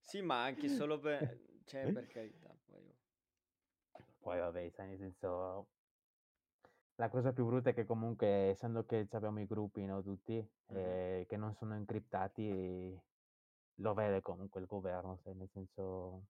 Sì, 0.00 0.20
ma 0.22 0.42
anche 0.42 0.68
solo 0.68 0.98
per, 0.98 1.38
cioè, 1.64 1.92
per 1.92 2.06
carità. 2.08 2.52
Poi. 2.64 2.94
Poi 4.18 4.38
vabbè, 4.40 4.70
sai, 4.70 4.88
nel 4.88 4.98
senso, 4.98 5.68
la 6.96 7.08
cosa 7.08 7.32
più 7.32 7.46
brutta 7.46 7.70
è 7.70 7.74
che 7.74 7.86
comunque, 7.86 8.50
essendo 8.50 8.84
che 8.84 9.06
abbiamo 9.12 9.40
i 9.40 9.46
gruppi, 9.46 9.84
no, 9.84 10.02
tutti, 10.02 10.44
eh, 10.66 11.26
che 11.28 11.36
non 11.36 11.54
sono 11.54 11.76
incriptati, 11.76 13.00
lo 13.80 13.94
vede 13.94 14.20
comunque 14.20 14.60
il 14.60 14.66
governo, 14.66 15.16
sai, 15.22 15.34
nel 15.34 15.48
senso... 15.48 16.26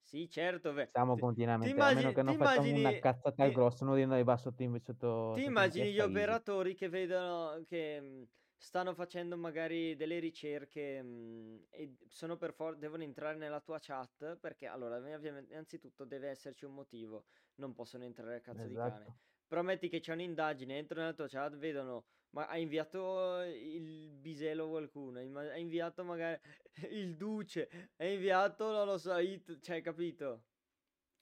Sì, 0.00 0.28
certo. 0.28 0.74
Stiamo 0.86 1.14
ti- 1.14 1.20
continuamente, 1.20 1.74
ti 1.74 1.80
a 1.80 1.84
meno 1.86 2.10
immagini- 2.10 2.14
che 2.14 2.22
non 2.22 2.36
facciamo 2.36 2.68
una 2.68 2.78
immagini- 2.78 3.00
cazzata 3.00 3.42
al 3.42 3.52
grosso, 3.52 3.84
uno 3.84 3.94
di 3.94 4.04
noi 4.04 4.22
va 4.22 4.36
sotto, 4.36 4.62
in- 4.62 4.78
sotto, 4.82 5.32
Ti 5.34 5.40
sotto 5.40 5.48
immagini 5.50 5.92
gli 5.92 5.98
easy. 5.98 6.10
operatori 6.10 6.74
che 6.74 6.88
vedono 6.90 7.62
che 7.64 8.00
mh, 8.00 8.28
stanno 8.56 8.94
facendo 8.94 9.36
magari 9.36 9.96
delle 9.96 10.18
ricerche 10.18 11.02
mh, 11.02 11.66
e 11.70 11.96
sono 12.08 12.36
per 12.36 12.52
forza 12.52 12.78
devono 12.80 13.02
entrare 13.02 13.38
nella 13.38 13.60
tua 13.60 13.78
chat 13.80 14.36
perché 14.36 14.66
allora 14.66 14.98
innanzitutto 14.98 16.04
deve 16.04 16.28
esserci 16.28 16.64
un 16.66 16.74
motivo, 16.74 17.24
non 17.56 17.72
possono 17.72 18.04
entrare 18.04 18.36
a 18.36 18.40
cazzo 18.40 18.66
di 18.66 18.74
cane. 18.74 18.94
Esatto. 18.94 19.18
Però 19.46 19.62
metti 19.62 19.88
che 19.88 20.00
c'è 20.00 20.12
un'indagine, 20.12 20.76
entrano 20.76 21.02
nella 21.02 21.14
tua 21.14 21.28
chat, 21.28 21.56
vedono, 21.56 22.04
ma 22.34 22.46
ha 22.48 22.58
inviato 22.58 23.40
il 23.42 24.10
bisello 24.18 24.68
qualcuno, 24.68 25.18
ha 25.20 25.22
ha 25.52 25.56
inviato 25.56 26.04
magari 26.04 26.40
il 26.90 27.16
duce, 27.16 27.68
ha 27.96 28.04
inviato, 28.06 28.70
non 28.72 28.86
lo 28.86 28.98
so, 28.98 29.16
Hit, 29.18 29.60
cioè, 29.60 29.80
capito? 29.82 30.46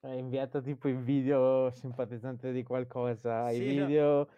Hai 0.05 0.19
inviato 0.19 0.61
tipo 0.61 0.89
il 0.89 1.01
video 1.03 1.71
simpatizzante 1.71 2.51
di 2.53 2.63
qualcosa, 2.65 3.51
i 3.53 3.61
Sì, 3.61 3.73
no. 3.75 3.93
video 3.93 4.29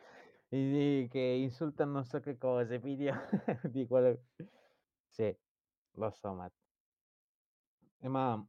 i- 0.51 1.09
che 1.11 1.18
insultano 1.20 1.93
non 1.93 2.05
so 2.05 2.20
che 2.20 2.37
cose, 2.37 2.79
video 2.79 3.14
di 3.70 3.87
quello... 3.87 4.27
Sì, 5.07 5.35
lo 5.93 6.11
so, 6.11 6.35
ma... 6.35 6.51
eh, 8.01 8.09
ma 8.09 8.47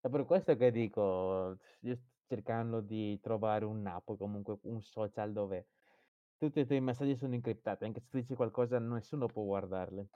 è 0.00 0.08
per 0.08 0.24
questo 0.24 0.56
che 0.56 0.70
dico, 0.70 1.56
io 1.80 1.94
sto 1.94 2.08
cercando 2.26 2.80
di 2.80 3.18
trovare 3.20 3.64
un 3.64 3.86
app, 3.86 4.10
comunque 4.18 4.58
un 4.62 4.80
social 4.82 5.32
dove 5.32 5.68
tutti 6.40 6.60
i 6.60 6.64
tuoi 6.66 6.80
messaggi 6.80 7.14
sono 7.16 7.34
incriptati, 7.34 7.84
anche 7.84 8.00
se 8.00 8.08
tu 8.08 8.16
dici 8.16 8.34
qualcosa 8.34 8.78
nessuno 8.78 9.26
può 9.26 9.44
guardarli. 9.44 10.08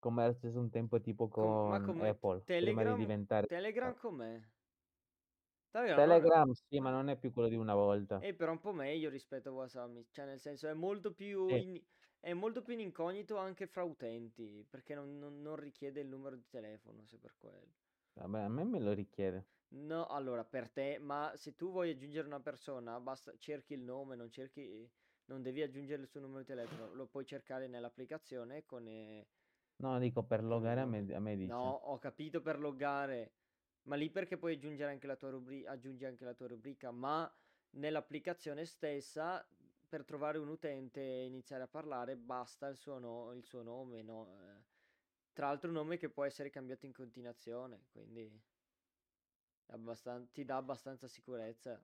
Come 0.00 0.24
allo 0.24 0.32
stesso 0.32 0.68
tempo 0.70 1.00
tipo 1.00 1.28
Com- 1.28 1.84
con 1.84 1.84
come 1.84 2.08
Apple, 2.08 2.40
prima 2.40 2.82
di 2.82 2.94
Telegram, 2.94 2.98
diventare... 2.98 3.46
Telegram 3.46 3.94
com'è? 3.96 4.40
Telegram, 5.70 5.96
non- 5.98 6.08
Telegram, 6.08 6.50
sì, 6.52 6.80
ma 6.80 6.90
non 6.90 7.08
è 7.08 7.16
più 7.16 7.32
quello 7.32 7.48
di 7.48 7.54
una 7.56 7.74
volta. 7.74 8.18
è 8.18 8.34
però 8.34 8.50
un 8.52 8.58
po' 8.60 8.72
meglio 8.72 9.08
rispetto 9.08 9.50
a 9.50 9.52
WhatsApp, 9.52 9.96
cioè 10.10 10.24
nel 10.26 10.40
senso 10.40 10.66
è 10.68 10.72
molto 10.72 11.12
più 11.14 11.46
Sì. 11.48 11.62
in, 11.62 11.84
è 12.20 12.32
molto 12.32 12.62
più 12.62 12.72
in 12.74 12.80
incognito 12.80 13.36
anche 13.36 13.66
fra 13.68 13.84
utenti, 13.84 14.66
perché 14.68 14.94
non, 14.96 15.16
non- 15.18 15.40
non 15.40 15.54
richiede 15.56 16.00
il 16.00 16.08
numero 16.08 16.34
di 16.34 16.48
telefono, 16.48 17.04
se 17.06 17.18
per 17.18 17.36
quello. 17.36 17.76
Vabbè, 18.14 18.40
a 18.40 18.48
me 18.48 18.64
me 18.64 18.80
lo 18.80 18.92
richiede. 18.92 19.46
No, 19.70 20.06
allora 20.06 20.44
per 20.44 20.70
te, 20.70 20.98
ma 20.98 21.32
se 21.36 21.54
tu 21.54 21.70
vuoi 21.70 21.90
aggiungere 21.90 22.26
una 22.26 22.40
persona, 22.40 22.98
basta 23.00 23.32
cerchi 23.38 23.74
il 23.74 23.82
nome, 23.82 24.16
non 24.16 24.30
cerchi, 24.30 24.90
non 25.28 25.42
devi 25.42 25.62
aggiungere 25.62 26.02
il 26.02 26.08
suo 26.08 26.20
numero 26.20 26.40
di 26.40 26.46
telefono, 26.46 26.92
lo 26.94 27.06
puoi 27.06 27.24
cercare 27.24 27.68
nell'applicazione 27.68 28.64
con 28.64 28.86
eh, 28.86 29.26
No, 29.76 29.98
dico 29.98 30.24
per 30.24 30.42
loggare 30.42 30.80
a 30.80 30.86
me, 30.86 31.14
a 31.14 31.20
me 31.20 31.36
dice. 31.36 31.52
No, 31.52 31.70
ho 31.70 31.98
capito 31.98 32.40
per 32.42 32.58
loggare, 32.58 33.30
ma 33.82 33.96
lì 33.96 34.10
perché 34.10 34.36
puoi 34.36 34.54
aggiungere 34.54 34.90
anche 34.90 35.06
la 35.06 35.16
tua 35.16 35.30
rubrica, 35.30 35.70
aggiungi 35.70 36.04
anche 36.04 36.24
la 36.24 36.34
tua 36.34 36.48
rubrica, 36.48 36.90
ma 36.90 37.30
nell'applicazione 37.70 38.64
stessa 38.66 39.46
per 39.88 40.04
trovare 40.04 40.38
un 40.38 40.48
utente 40.48 41.00
e 41.00 41.24
iniziare 41.26 41.62
a 41.62 41.68
parlare 41.68 42.16
basta 42.16 42.68
il 42.68 42.76
suo, 42.76 42.98
no- 42.98 43.32
il 43.32 43.44
suo 43.44 43.62
nome, 43.62 44.02
no? 44.02 44.28
Eh, 44.42 44.64
Tra 45.32 45.46
l'altro 45.48 45.68
un 45.68 45.76
nome 45.76 45.96
che 45.98 46.10
può 46.10 46.24
essere 46.24 46.50
cambiato 46.50 46.84
in 46.86 46.92
continuazione, 46.92 47.86
quindi 47.92 48.42
abbastan- 49.66 50.30
ti 50.32 50.44
dà 50.44 50.56
abbastanza 50.56 51.06
sicurezza 51.06 51.80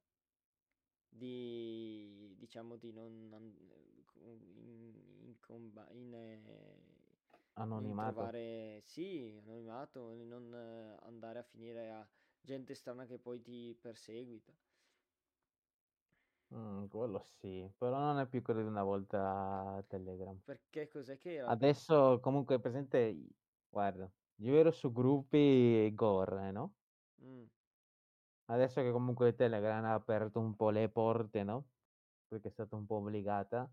di, 1.17 2.35
diciamo, 2.37 2.77
di 2.77 2.93
non 2.93 3.31
in, 4.15 4.95
in 5.21 5.35
comba- 5.41 5.89
in, 5.93 6.13
eh, 6.15 6.43
Anonimato. 7.55 8.15
trovare, 8.15 8.81
sì, 8.85 9.35
anonimato, 9.43 10.15
non 10.25 10.53
eh, 10.55 10.97
andare 11.07 11.39
a 11.39 11.43
finire 11.43 11.91
a 11.91 12.07
gente 12.41 12.75
strana 12.75 13.07
che 13.07 13.19
poi 13.19 13.41
ti 13.41 13.77
perseguita. 13.81 14.53
Mm, 16.55 16.87
quello 16.87 17.21
sì, 17.41 17.69
però 17.77 17.99
non 17.99 18.19
è 18.21 18.27
più 18.27 18.41
quello 18.43 18.61
di 18.63 18.69
una 18.69 18.83
volta 18.83 19.83
Telegram. 19.89 20.39
Perché 20.45 20.89
cos'è 20.89 21.19
che 21.19 21.35
era? 21.35 21.51
Adesso 21.51 22.21
comunque 22.21 22.59
presente, 22.61 23.17
guarda, 23.69 24.11
io 24.37 24.55
ero 24.55 24.71
su 24.71 24.93
gruppi 24.93 25.93
Gore, 25.95 26.51
no? 26.53 26.75
Mm. 27.23 27.47
Adesso 28.47 28.83
che 28.83 28.91
comunque 28.91 29.35
Telegram 29.35 29.85
ha 29.85 29.95
aperto 29.95 30.39
un 30.41 30.55
po' 30.57 30.71
le 30.71 30.91
porte, 30.91 31.43
no? 31.45 31.71
Perché 32.29 32.49
è 32.49 32.51
stata 32.51 32.77
un 32.77 32.87
po' 32.87 32.97
obbligata, 32.97 33.71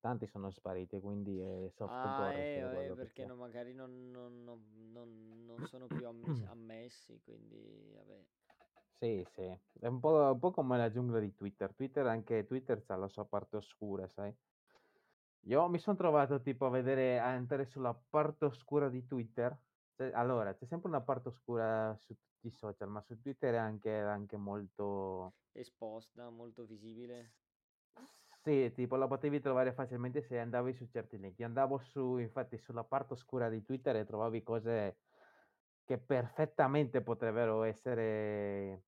tanti 0.00 0.26
sono 0.26 0.50
spariti, 0.50 1.00
quindi 1.00 1.38
è 1.40 1.68
soft 1.70 1.92
Ah, 1.92 2.32
eh, 2.34 2.86
eh, 2.88 2.92
perché 2.92 3.24
no, 3.24 3.34
magari 3.36 3.72
non, 3.74 4.10
non- 4.10 4.44
non- 4.44 5.44
non- 5.44 5.64
sono 5.64 5.88
più 5.88 6.06
ammes- 6.06 6.42
ammessi, 6.46 7.20
quindi 7.22 7.90
vabbè. 7.92 8.26
Sì, 9.02 9.24
sì, 9.26 9.40
è 9.42 9.86
un 9.86 9.98
po', 9.98 10.30
un 10.32 10.38
po' 10.38 10.50
come 10.52 10.76
la 10.76 10.90
giungla 10.90 11.18
di 11.20 11.34
Twitter. 11.34 11.74
Twitter, 11.74 12.06
anche 12.06 12.44
Twitter 12.44 12.82
ha 12.86 12.96
la 12.96 13.08
sua 13.08 13.26
parte 13.26 13.56
oscura, 13.56 14.06
sai? 14.08 14.34
Io 15.44 15.68
mi 15.68 15.78
sono 15.78 15.96
trovato 15.96 16.40
tipo 16.40 16.66
a 16.66 16.70
vedere, 16.70 17.18
a 17.18 17.32
entrare 17.32 17.64
sulla 17.66 17.94
parte 17.94 18.44
oscura 18.46 18.88
di 18.88 19.06
Twitter. 19.06 19.58
Cioè, 20.00 20.12
allora, 20.14 20.54
c'è 20.54 20.64
sempre 20.64 20.88
una 20.88 21.02
parte 21.02 21.28
oscura 21.28 21.94
su 21.94 22.14
tutti 22.14 22.46
i 22.46 22.50
social, 22.50 22.88
ma 22.88 23.02
su 23.02 23.20
Twitter 23.20 23.52
è 23.52 23.58
anche, 23.58 23.94
anche 23.94 24.38
molto... 24.38 25.34
Esposta, 25.52 26.30
molto 26.30 26.64
visibile. 26.64 27.34
Sì, 28.42 28.72
tipo 28.74 28.96
la 28.96 29.06
potevi 29.06 29.40
trovare 29.40 29.74
facilmente 29.74 30.22
se 30.22 30.38
andavi 30.38 30.72
su 30.72 30.86
certi 30.86 31.18
link. 31.18 31.38
Io 31.38 31.44
andavo 31.44 31.76
su, 31.76 32.16
infatti, 32.16 32.56
sulla 32.56 32.82
parte 32.82 33.12
oscura 33.12 33.50
di 33.50 33.62
Twitter 33.62 33.96
e 33.96 34.06
trovavi 34.06 34.42
cose 34.42 34.96
che 35.84 35.98
perfettamente 35.98 37.02
potrebbero 37.02 37.62
essere, 37.64 38.84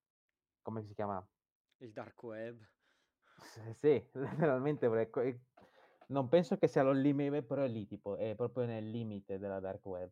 come 0.62 0.82
si 0.82 0.94
chiama? 0.94 1.22
Il 1.80 1.92
dark 1.92 2.22
web. 2.22 2.66
S- 3.36 3.76
Sì, 3.80 4.08
letteralmente, 4.14 4.88
non 6.06 6.28
penso 6.28 6.56
che 6.56 6.68
sia 6.68 6.82
lo 6.82 6.92
limite, 6.92 7.42
però 7.42 7.62
è 7.64 7.68
lì, 7.68 7.86
tipo, 7.86 8.16
è 8.16 8.34
proprio 8.34 8.64
nel 8.64 8.88
limite 8.88 9.38
della 9.38 9.60
dark 9.60 9.84
web. 9.84 10.10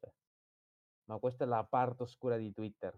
Ma 1.10 1.18
questa 1.18 1.42
è 1.42 1.46
la 1.48 1.64
parte 1.64 2.04
oscura 2.04 2.36
di 2.36 2.52
Twitter. 2.52 2.96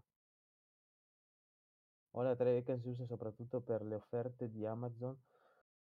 Ora 2.10 2.36
Telegram 2.36 2.78
si 2.78 2.88
usa 2.88 3.06
soprattutto 3.06 3.62
per 3.62 3.82
le 3.82 3.94
offerte 3.94 4.50
di 4.50 4.66
Amazon 4.66 5.18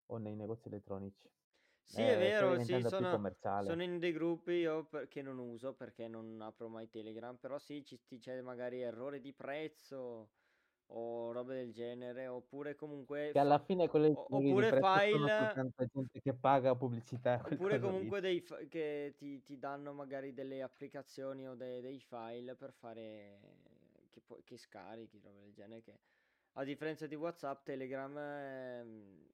o 0.05 0.17
nei 0.17 0.35
negozi 0.35 0.67
elettronici. 0.67 1.27
Sì, 1.83 2.01
Eh, 2.01 2.13
è 2.13 2.17
vero, 2.19 2.63
sì, 2.63 2.79
sono, 2.87 3.19
sono 3.63 3.81
in 3.81 3.97
dei 3.97 4.11
gruppi 4.11 4.51
io 4.51 4.85
per- 4.85 5.07
che 5.07 5.23
non 5.23 5.39
uso 5.39 5.73
perché 5.73 6.07
non 6.07 6.39
apro 6.41 6.69
mai 6.69 6.87
Telegram, 6.89 7.35
però 7.37 7.57
sì, 7.57 7.83
ci, 7.83 7.99
c'è 8.19 8.39
magari 8.41 8.81
errore 8.81 9.19
di 9.19 9.33
prezzo 9.33 10.29
o 10.93 11.31
robe 11.31 11.55
del 11.55 11.71
genere, 11.71 12.27
oppure 12.27 12.75
comunque, 12.75 13.31
Che 13.31 13.39
alla 13.39 13.59
fine 13.59 13.87
quelle 13.87 14.09
o- 14.09 14.27
oppure 14.29 14.71
file, 14.79 15.27
soltanto 15.37 15.85
gente 15.85 16.19
che 16.21 16.33
paga 16.33 16.75
pubblicità, 16.75 17.39
oppure 17.45 17.75
lì. 17.75 17.79
comunque 17.81 18.19
dei, 18.21 18.41
fa- 18.41 18.65
che 18.67 19.13
ti, 19.17 19.41
ti 19.43 19.57
danno 19.57 19.93
magari 19.93 20.33
delle 20.33 20.61
applicazioni 20.61 21.47
o 21.47 21.55
de- 21.55 21.81
dei 21.81 21.99
file 21.99 22.55
per 22.55 22.71
fare, 22.73 23.39
che, 24.09 24.21
poi- 24.21 24.43
che 24.43 24.57
scarichi, 24.57 25.19
robe 25.21 25.41
del 25.41 25.53
genere, 25.53 25.81
che 25.81 25.99
a 26.53 26.63
differenza 26.63 27.07
di 27.07 27.15
WhatsApp, 27.15 27.63
Telegram... 27.63 28.17
ehm, 28.17 29.29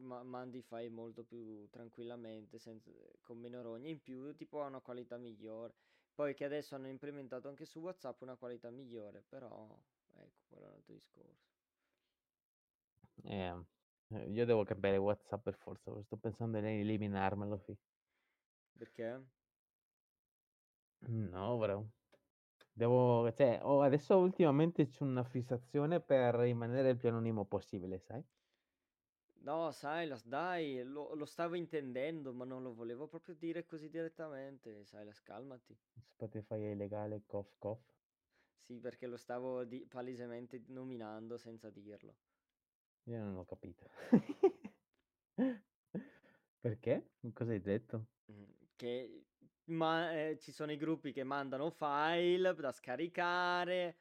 ma- 0.00 0.22
mandi 0.22 0.58
i 0.58 0.62
file 0.62 0.88
molto 0.90 1.24
più 1.24 1.68
tranquillamente, 1.70 2.58
senza- 2.58 2.90
con 3.22 3.38
meno 3.38 3.62
rogne. 3.62 3.88
In 3.90 4.02
più, 4.02 4.34
tipo, 4.34 4.62
ha 4.62 4.66
una 4.66 4.80
qualità 4.80 5.16
migliore. 5.18 5.74
Poi 6.14 6.34
che 6.34 6.44
adesso 6.44 6.74
hanno 6.74 6.88
implementato 6.88 7.48
anche 7.48 7.64
su 7.64 7.80
WhatsApp 7.80 8.20
una 8.22 8.36
qualità 8.36 8.70
migliore, 8.70 9.22
però 9.22 9.80
ecco, 10.24 10.44
quello 10.48 10.64
è 10.66 10.68
un 10.68 10.74
altro 10.74 10.94
discorso. 10.94 11.46
Eh, 13.24 13.54
eh, 14.10 14.30
io 14.30 14.44
devo 14.46 14.64
cambiare 14.64 14.96
WhatsApp 14.96 15.42
per 15.44 15.56
forza, 15.56 15.92
sto 16.02 16.16
pensando 16.16 16.58
di 16.60 16.66
eliminarmelo. 16.80 17.58
fi. 17.58 17.76
Perché? 18.78 19.26
No, 21.32 21.58
bro. 21.58 21.90
Devo, 22.72 23.32
cioè, 23.32 23.60
ho- 23.62 23.82
adesso 23.82 24.16
ultimamente 24.18 24.88
c'è 24.88 25.02
una 25.04 25.24
fissazione 25.24 26.00
per 26.00 26.34
rimanere 26.36 26.90
il 26.90 26.96
più 26.96 27.08
anonimo 27.08 27.46
possibile, 27.46 27.98
sai? 27.98 28.22
No, 29.46 29.70
Silas, 29.72 30.24
dai, 30.26 30.82
lo, 30.84 31.14
lo 31.14 31.24
stavo 31.24 31.54
intendendo, 31.56 32.32
ma 32.34 32.44
non 32.44 32.62
lo 32.62 32.74
volevo 32.74 33.08
proprio 33.08 33.34
dire 33.34 33.64
così 33.64 33.88
direttamente. 33.88 34.84
Silas, 34.84 35.22
calmati. 35.22 35.76
Spotify 36.02 36.60
è 36.62 36.70
illegale, 36.70 37.22
cough 37.24 37.54
cough. 37.58 37.97
Sì, 38.60 38.78
perché 38.78 39.06
lo 39.08 39.16
stavo 39.16 39.64
di- 39.64 39.86
palesemente 39.86 40.62
nominando 40.68 41.36
senza 41.38 41.70
dirlo. 41.70 42.18
Io 43.06 43.18
non 43.18 43.36
ho 43.36 43.44
capito. 43.44 43.88
Perché? 46.60 47.14
Cosa 47.32 47.52
hai 47.52 47.60
detto? 47.60 48.06
Che 48.76 49.24
ma, 49.64 50.12
eh, 50.28 50.38
ci 50.38 50.52
sono 50.52 50.72
i 50.72 50.76
gruppi 50.76 51.12
che 51.12 51.24
mandano 51.24 51.70
file 51.70 52.54
da 52.54 52.72
scaricare. 52.72 53.96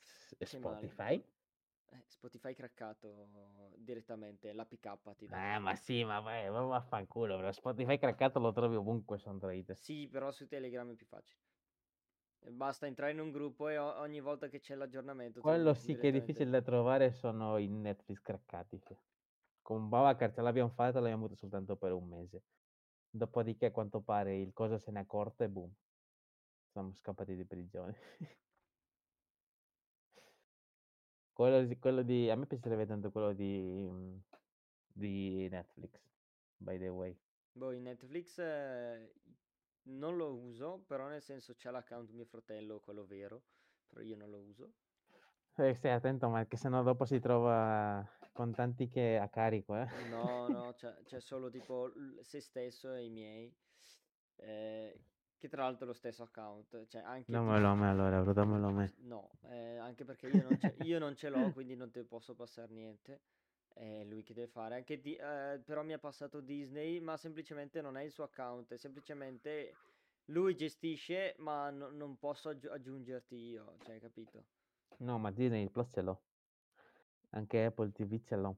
S- 0.00 0.34
Che 0.38 0.58
male. 0.58 0.88
Spotify? 0.88 1.35
Eh, 1.96 2.04
Spotify 2.06 2.54
craccato 2.54 3.28
direttamente, 3.76 4.52
l'APK 4.52 5.16
ti 5.16 5.26
dà. 5.26 5.54
Eh, 5.54 5.58
ma 5.58 5.74
sì, 5.74 6.04
ma 6.04 6.20
vai, 6.20 6.48
va 6.48 6.60
vaffanculo, 6.60 7.38
bro. 7.38 7.52
Spotify 7.52 7.98
craccato 7.98 8.38
lo 8.38 8.52
trovi 8.52 8.76
ovunque 8.76 9.18
su 9.18 9.28
Android. 9.28 9.72
Sì, 9.72 10.08
però 10.08 10.30
su 10.30 10.46
Telegram 10.46 10.90
è 10.90 10.94
più 10.94 11.06
facile. 11.06 11.40
Basta 12.50 12.86
entrare 12.86 13.12
in 13.12 13.20
un 13.20 13.32
gruppo 13.32 13.68
e 13.68 13.76
o- 13.78 13.98
ogni 14.00 14.20
volta 14.20 14.48
che 14.48 14.60
c'è 14.60 14.74
l'aggiornamento 14.76 15.40
Quello 15.40 15.74
sì 15.74 15.96
che 15.96 16.08
è 16.08 16.12
difficile 16.12 16.50
da 16.50 16.62
trovare 16.62 17.10
sono 17.10 17.56
i 17.56 17.66
Netflix 17.66 18.20
craccati. 18.20 18.80
Con 19.62 19.88
Babacar 19.88 20.32
ce 20.32 20.42
l'abbiamo 20.42 20.70
fatta, 20.70 21.00
l'abbiamo 21.00 21.24
avuto 21.24 21.38
soltanto 21.38 21.76
per 21.76 21.92
un 21.92 22.06
mese. 22.06 22.42
Dopodiché, 23.10 23.66
a 23.66 23.70
quanto 23.72 24.00
pare, 24.00 24.36
il 24.36 24.52
cosa 24.52 24.78
se 24.78 24.92
n'è 24.92 25.00
accorto 25.00 25.42
e 25.42 25.48
boom. 25.48 25.72
Siamo 26.70 26.92
scappati 26.92 27.34
di 27.34 27.44
prigione. 27.44 27.96
quello, 31.36 31.62
di, 31.64 31.78
quello 31.78 32.00
di... 32.00 32.30
A 32.30 32.34
me 32.34 32.46
piacerebbe 32.46 32.86
tanto 32.86 33.10
quello 33.10 33.34
di, 33.34 33.86
mm, 33.90 34.16
di 34.86 35.46
Netflix, 35.50 36.00
by 36.56 36.78
the 36.78 36.88
way. 36.88 37.14
Boh, 37.52 37.72
in 37.72 37.82
Netflix 37.82 38.38
eh, 38.38 39.12
non 39.82 40.16
lo 40.16 40.32
uso, 40.32 40.82
però 40.86 41.08
nel 41.08 41.20
senso 41.20 41.54
c'è 41.54 41.70
l'account 41.70 42.10
mio 42.12 42.24
fratello, 42.24 42.80
quello 42.80 43.04
vero, 43.04 43.42
però 43.86 44.00
io 44.00 44.16
non 44.16 44.30
lo 44.30 44.38
uso. 44.38 44.72
Eh, 45.56 45.74
stai 45.74 45.90
attento, 45.90 46.26
ma 46.30 46.46
che 46.46 46.56
sennò 46.56 46.82
dopo 46.82 47.04
si 47.04 47.20
trova 47.20 48.02
con 48.32 48.54
tanti 48.54 48.88
che 48.88 49.18
a 49.18 49.28
carico, 49.28 49.76
eh. 49.76 49.86
No, 50.08 50.48
no, 50.48 50.72
c'è, 50.76 51.02
c'è 51.04 51.20
solo 51.20 51.50
tipo 51.50 51.92
se 52.22 52.40
stesso 52.40 52.94
e 52.94 53.04
i 53.04 53.10
miei, 53.10 53.54
eh, 54.36 54.98
che 55.38 55.48
tra 55.48 55.62
l'altro 55.62 55.84
è 55.84 55.88
lo 55.88 55.92
stesso 55.94 56.22
account, 56.22 56.86
cioè 56.86 57.02
anche 57.02 57.30
Dammelo 57.30 57.68
a 57.68 57.74
me 57.74 57.88
allora, 57.88 58.20
bro, 58.22 58.32
dammelo 58.34 58.68
a 58.68 58.72
me. 58.72 58.92
No, 58.98 59.30
eh, 59.42 59.76
anche 59.76 60.04
perché 60.04 60.28
io 60.28 60.42
non, 60.42 60.58
ce, 60.58 60.74
io 60.78 60.98
non 60.98 61.14
ce 61.16 61.28
l'ho, 61.28 61.50
quindi 61.52 61.76
non 61.76 61.90
te 61.90 62.04
posso 62.04 62.34
passare 62.34 62.72
niente. 62.72 63.20
È 63.74 64.04
lui 64.04 64.22
che 64.22 64.32
deve 64.32 64.48
fare. 64.48 64.76
Anche 64.76 65.00
di- 65.00 65.14
eh, 65.16 65.60
però 65.62 65.82
mi 65.82 65.92
ha 65.92 65.98
passato 65.98 66.40
Disney, 66.40 66.98
ma 67.00 67.16
semplicemente 67.18 67.82
non 67.82 67.96
è 67.98 68.02
il 68.02 68.10
suo 68.10 68.24
account, 68.24 68.72
è 68.72 68.78
semplicemente 68.78 69.74
lui 70.26 70.56
gestisce, 70.56 71.34
ma 71.38 71.68
no- 71.70 71.90
non 71.90 72.16
posso 72.18 72.48
aggiu- 72.48 72.72
aggiungerti 72.72 73.36
io, 73.36 73.76
cioè, 73.84 74.00
capito? 74.00 74.44
No, 74.98 75.18
ma 75.18 75.30
Disney 75.30 75.68
Plus 75.68 75.90
ce 75.90 76.00
l'ho. 76.00 76.22
Anche 77.30 77.64
Apple 77.66 77.92
TV 77.92 78.18
ce 78.22 78.36
l'ho. 78.36 78.56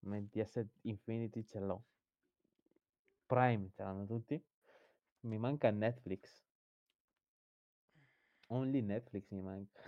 MTS 0.00 0.64
Infinity 0.82 1.44
ce 1.44 1.58
l'ho. 1.60 1.82
Prime 3.26 3.70
ce 3.70 3.82
l'hanno 3.82 4.04
tutti. 4.06 4.42
Mi 5.28 5.36
manca 5.36 5.70
Netflix. 5.70 6.42
Only 8.48 8.80
Netflix 8.80 9.28
mi 9.30 9.42
manca. 9.42 9.80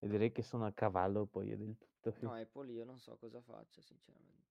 E 0.00 0.08
direi 0.08 0.32
che 0.32 0.42
sono 0.42 0.64
a 0.64 0.72
cavallo 0.72 1.26
poi 1.26 1.48
io 1.48 1.58
del 1.58 1.76
tutto. 1.76 2.14
No, 2.20 2.32
Apple 2.32 2.72
io 2.72 2.84
non 2.84 2.98
so 2.98 3.16
cosa 3.18 3.42
faccia, 3.42 3.82
sinceramente. 3.82 4.46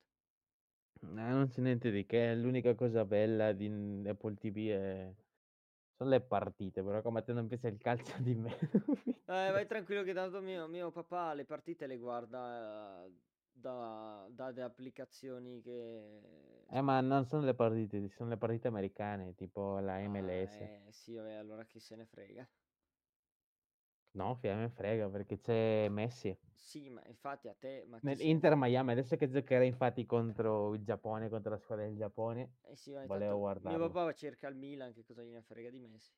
Eh, 1.01 1.05
non 1.05 1.47
c'è 1.47 1.61
niente 1.61 1.89
di 1.89 2.05
che. 2.05 2.35
L'unica 2.35 2.75
cosa 2.75 3.05
bella 3.05 3.53
di 3.53 4.03
Apple 4.05 4.35
TV 4.35 4.69
è... 4.69 5.15
sono 5.95 6.09
le 6.11 6.21
partite, 6.21 6.83
però 6.83 7.01
come 7.01 7.19
a 7.19 7.21
te 7.23 7.33
non 7.33 7.47
piace 7.47 7.69
il 7.69 7.77
calcio 7.79 8.21
di 8.21 8.35
me. 8.35 8.55
Eh, 8.55 9.51
vai 9.51 9.65
tranquillo 9.65 10.03
che 10.03 10.13
tanto 10.13 10.41
mio, 10.41 10.67
mio 10.67 10.91
papà 10.91 11.33
le 11.33 11.45
partite 11.45 11.87
le 11.87 11.97
guarda 11.97 13.09
da, 13.59 14.27
da 14.29 14.49
le 14.49 14.61
applicazioni 14.61 15.61
che... 15.61 16.65
Eh, 16.69 16.81
ma 16.81 17.01
non 17.01 17.25
sono 17.25 17.43
le 17.43 17.53
partite, 17.55 18.07
sono 18.09 18.29
le 18.29 18.37
partite 18.37 18.67
americane, 18.69 19.35
tipo 19.35 19.79
la 19.79 19.99
Ah, 19.99 20.07
MLS. 20.07 20.57
eh, 20.87 20.91
sì, 20.91 21.13
vabbè, 21.13 21.33
allora 21.33 21.65
chi 21.65 21.79
se 21.79 21.95
ne 21.95 22.05
frega. 22.05 22.49
No, 24.21 24.35
fia 24.35 24.55
me 24.55 24.67
frega 24.69 25.07
perché 25.09 25.39
c'è 25.39 25.87
Messi. 25.89 26.37
Sì, 26.53 26.89
ma 26.89 27.01
infatti 27.07 27.47
a 27.47 27.53
te... 27.53 27.85
Ma 27.87 28.01
chi 28.01 28.05
Nel 28.05 28.15
se 28.15 28.27
ne 28.27 28.31
Inter 28.31 28.55
Miami, 28.55 28.91
adesso 28.93 29.15
che 29.17 29.29
giocherà 29.29 29.63
infatti 29.63 30.05
contro 30.07 30.73
il 30.73 30.83
Giappone, 30.83 31.29
contro 31.29 31.51
la 31.51 31.57
squadra 31.59 31.85
del 31.85 31.95
Giappone, 31.97 32.55
Eh 32.61 32.75
sì, 32.75 32.93
ma 32.93 33.03
volevo 33.03 33.33
intanto 33.33 33.39
guardarlo. 33.39 33.77
Mio 33.79 33.89
papà 33.91 34.13
cerca 34.13 34.47
il 34.47 34.55
Milan, 34.55 34.93
che 34.93 35.03
cosa 35.03 35.23
gliene 35.23 35.41
frega 35.41 35.71
di 35.71 35.79
Messi. 35.79 36.13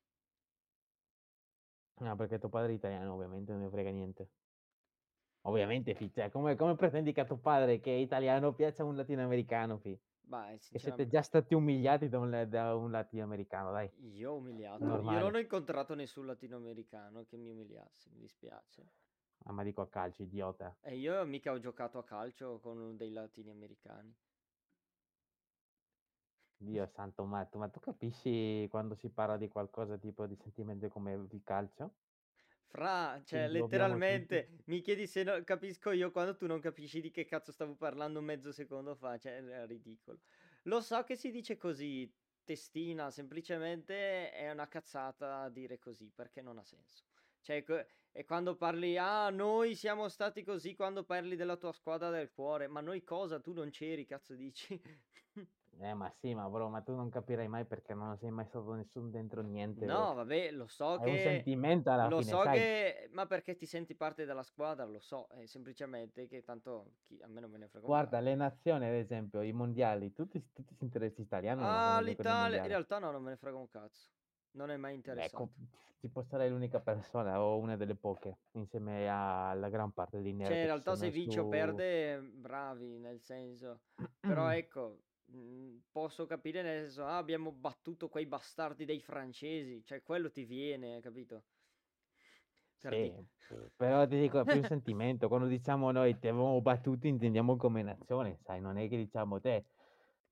No, 2.00 2.16
perché 2.16 2.38
tuo 2.38 2.48
padre 2.48 2.72
è 2.72 2.74
italiano, 2.74 3.14
ovviamente 3.14 3.52
non 3.52 3.60
ne 3.62 3.70
frega 3.70 3.90
niente. 3.90 4.28
Ovviamente, 5.42 5.94
fi, 5.94 6.10
cioè, 6.12 6.30
come, 6.30 6.56
come 6.56 6.76
pretendi 6.76 7.12
che 7.12 7.20
a 7.20 7.24
tuo 7.26 7.38
padre, 7.38 7.80
che 7.80 7.92
è 7.94 7.98
italiano, 7.98 8.54
piaccia 8.54 8.84
un 8.84 8.96
latinoamericano, 8.96 9.78
fi? 9.78 9.98
Beh, 10.22 10.58
Che 10.68 10.78
siete 10.78 11.06
sinceramente, 11.06 11.08
già 11.08 11.22
stati 11.22 11.54
umiliati 11.54 12.08
da 12.08 12.18
un, 12.18 12.46
da 12.48 12.74
un 12.74 12.90
latinoamericano, 12.90 13.72
dai. 13.72 13.90
io 14.14 14.32
ho 14.32 14.36
umiliato. 14.36 14.82
Io 14.82 14.88
Normale. 14.88 15.20
non 15.20 15.34
ho 15.34 15.38
incontrato 15.38 15.94
nessun 15.94 16.26
latinoamericano 16.26 17.24
che 17.24 17.36
mi 17.36 17.50
umiliasse, 17.50 18.10
mi 18.10 18.18
dispiace. 18.18 18.92
Ah, 19.44 19.52
ma 19.52 19.62
dico 19.64 19.82
a 19.82 19.88
calcio, 19.88 20.22
idiota. 20.22 20.74
E 20.82 20.96
io 20.98 21.24
mica 21.24 21.52
ho 21.52 21.58
giocato 21.58 21.96
a 21.96 22.04
calcio 22.04 22.58
con 22.60 22.94
dei 22.98 23.10
latini 23.12 23.48
americani. 23.50 24.14
Dio 26.58 26.86
santo 26.86 27.24
matto, 27.24 27.58
ma 27.58 27.68
tu 27.68 27.80
capisci 27.80 28.66
quando 28.70 28.94
si 28.94 29.10
parla 29.10 29.36
di 29.36 29.48
qualcosa 29.48 29.98
tipo 29.98 30.26
di 30.26 30.36
sentimento 30.36 30.88
come 30.88 31.12
il 31.12 31.40
calcio? 31.42 31.96
Fra, 32.70 33.20
cioè, 33.24 33.48
Quindi 33.48 33.58
letteralmente, 33.58 34.48
mi 34.66 34.80
chiedi 34.80 35.08
se 35.08 35.24
no- 35.24 35.42
capisco 35.42 35.90
io 35.90 36.12
quando 36.12 36.36
tu 36.36 36.46
non 36.46 36.60
capisci 36.60 37.00
di 37.00 37.10
che 37.10 37.24
cazzo 37.24 37.50
stavo 37.50 37.74
parlando 37.74 38.20
mezzo 38.20 38.52
secondo 38.52 38.94
fa, 38.94 39.18
cioè, 39.18 39.38
è 39.44 39.66
ridicolo. 39.66 40.20
Lo 40.64 40.80
so 40.80 41.02
che 41.02 41.16
si 41.16 41.32
dice 41.32 41.56
così, 41.56 42.08
testina, 42.44 43.10
semplicemente 43.10 44.30
è 44.30 44.48
una 44.52 44.68
cazzata 44.68 45.48
dire 45.48 45.80
così, 45.80 46.12
perché 46.14 46.42
non 46.42 46.58
ha 46.58 46.64
senso. 46.64 47.02
Cioè, 47.40 47.64
e 48.12 48.24
quando 48.24 48.54
parli, 48.54 48.96
ah, 48.96 49.30
noi 49.30 49.74
siamo 49.74 50.08
stati 50.08 50.44
così 50.44 50.74
quando 50.76 51.02
parli 51.04 51.34
della 51.34 51.56
tua 51.56 51.72
squadra 51.72 52.10
del 52.10 52.30
cuore, 52.30 52.68
ma 52.68 52.80
noi 52.80 53.02
cosa? 53.02 53.40
Tu 53.40 53.52
non 53.52 53.70
c'eri, 53.70 54.04
cazzo 54.06 54.34
dici? 54.34 54.80
Eh, 55.82 55.94
ma 55.94 56.10
sì, 56.10 56.34
ma 56.34 56.48
bro, 56.48 56.68
ma 56.68 56.82
tu 56.82 56.94
non 56.94 57.08
capirai 57.08 57.48
mai 57.48 57.64
perché 57.66 57.94
non 57.94 58.16
sei 58.18 58.30
mai 58.30 58.46
stato 58.46 58.72
nessun 58.74 59.10
dentro 59.10 59.40
niente, 59.42 59.86
bro. 59.88 59.96
No, 59.96 60.14
vabbè, 60.14 60.50
lo 60.52 60.66
so 60.66 60.98
È 60.98 61.04
un 61.04 61.16
che... 61.16 61.18
sentimento 61.18 61.90
alla 61.90 62.08
Lo 62.08 62.16
fine, 62.16 62.32
so 62.32 62.42
sai? 62.42 62.58
che... 62.58 63.08
Ma 63.12 63.26
perché 63.26 63.56
ti 63.56 63.66
senti 63.66 63.94
parte 63.96 64.24
della 64.24 64.42
squadra, 64.42 64.84
lo 64.84 65.00
so, 65.00 65.26
è 65.28 65.46
semplicemente 65.46 66.26
che 66.26 66.42
tanto 66.42 66.96
chi- 67.02 67.20
a 67.20 67.26
me 67.26 67.40
non 67.40 67.50
me 67.50 67.58
ne 67.58 67.68
frega 67.68 67.86
un 67.86 67.96
Guarda, 67.96 67.98
cazzo. 67.98 68.20
le 68.20 68.34
nazioni, 68.36 68.86
ad 68.86 68.92
esempio, 68.94 69.42
i 69.42 69.52
mondiali, 69.52 70.12
tutti, 70.12 70.50
tutti 70.52 70.74
si 70.74 70.84
interessi 70.84 71.20
italiani 71.22 71.60
non 71.62 71.82
Ah, 71.82 72.00
l'Italia, 72.00 72.62
in 72.62 72.68
realtà 72.68 72.98
no, 72.98 73.10
non 73.12 73.22
me 73.22 73.30
ne 73.30 73.36
frega 73.36 73.56
un 73.56 73.68
cazzo. 73.68 74.10
Non 74.52 74.70
è 74.70 74.76
mai 74.76 74.94
interessato. 74.94 75.44
Ecco, 75.44 75.50
tipo 76.00 76.22
sarei 76.22 76.48
l'unica 76.50 76.80
persona 76.80 77.40
o 77.42 77.58
una 77.58 77.76
delle 77.76 77.96
poche, 77.96 78.38
insieme 78.52 79.08
alla 79.08 79.68
gran 79.68 79.92
parte 79.92 80.20
dei 80.22 80.32
nerd 80.32 80.52
Cioè, 80.52 80.56
in 80.60 80.64
realtà 80.66 80.96
se 80.96 81.10
vince 81.10 81.40
o 81.40 81.44
su... 81.44 81.48
perde, 81.48 82.20
bravi, 82.22 82.98
nel 82.98 83.20
senso. 83.20 83.82
Però 84.24 84.48
ecco, 84.50 85.04
mh, 85.30 85.78
posso 85.90 86.26
capire 86.26 86.62
nel 86.62 86.82
senso, 86.84 87.04
ah, 87.04 87.16
abbiamo 87.18 87.52
battuto 87.52 88.08
quei 88.08 88.26
bastardi 88.26 88.84
dei 88.84 89.00
francesi, 89.00 89.82
cioè 89.84 90.02
quello 90.02 90.30
ti 90.30 90.44
viene, 90.44 91.00
capito? 91.00 91.46
Per 92.82 92.92
Sì, 92.92 93.14
però 93.76 94.06
ti 94.06 94.18
dico, 94.18 94.40
è 94.40 94.46
più 94.46 94.62
sentimento. 94.64 95.28
Quando 95.28 95.46
diciamo 95.46 95.90
noi 95.92 96.18
ti 96.18 96.26
avevamo 96.28 96.60
battuti, 96.60 97.06
intendiamo 97.08 97.56
come 97.56 97.82
nazione, 97.82 98.38
sai, 98.42 98.60
non 98.60 98.76
è 98.78 98.88
che 98.88 98.96
diciamo 98.96 99.40
te 99.40 99.66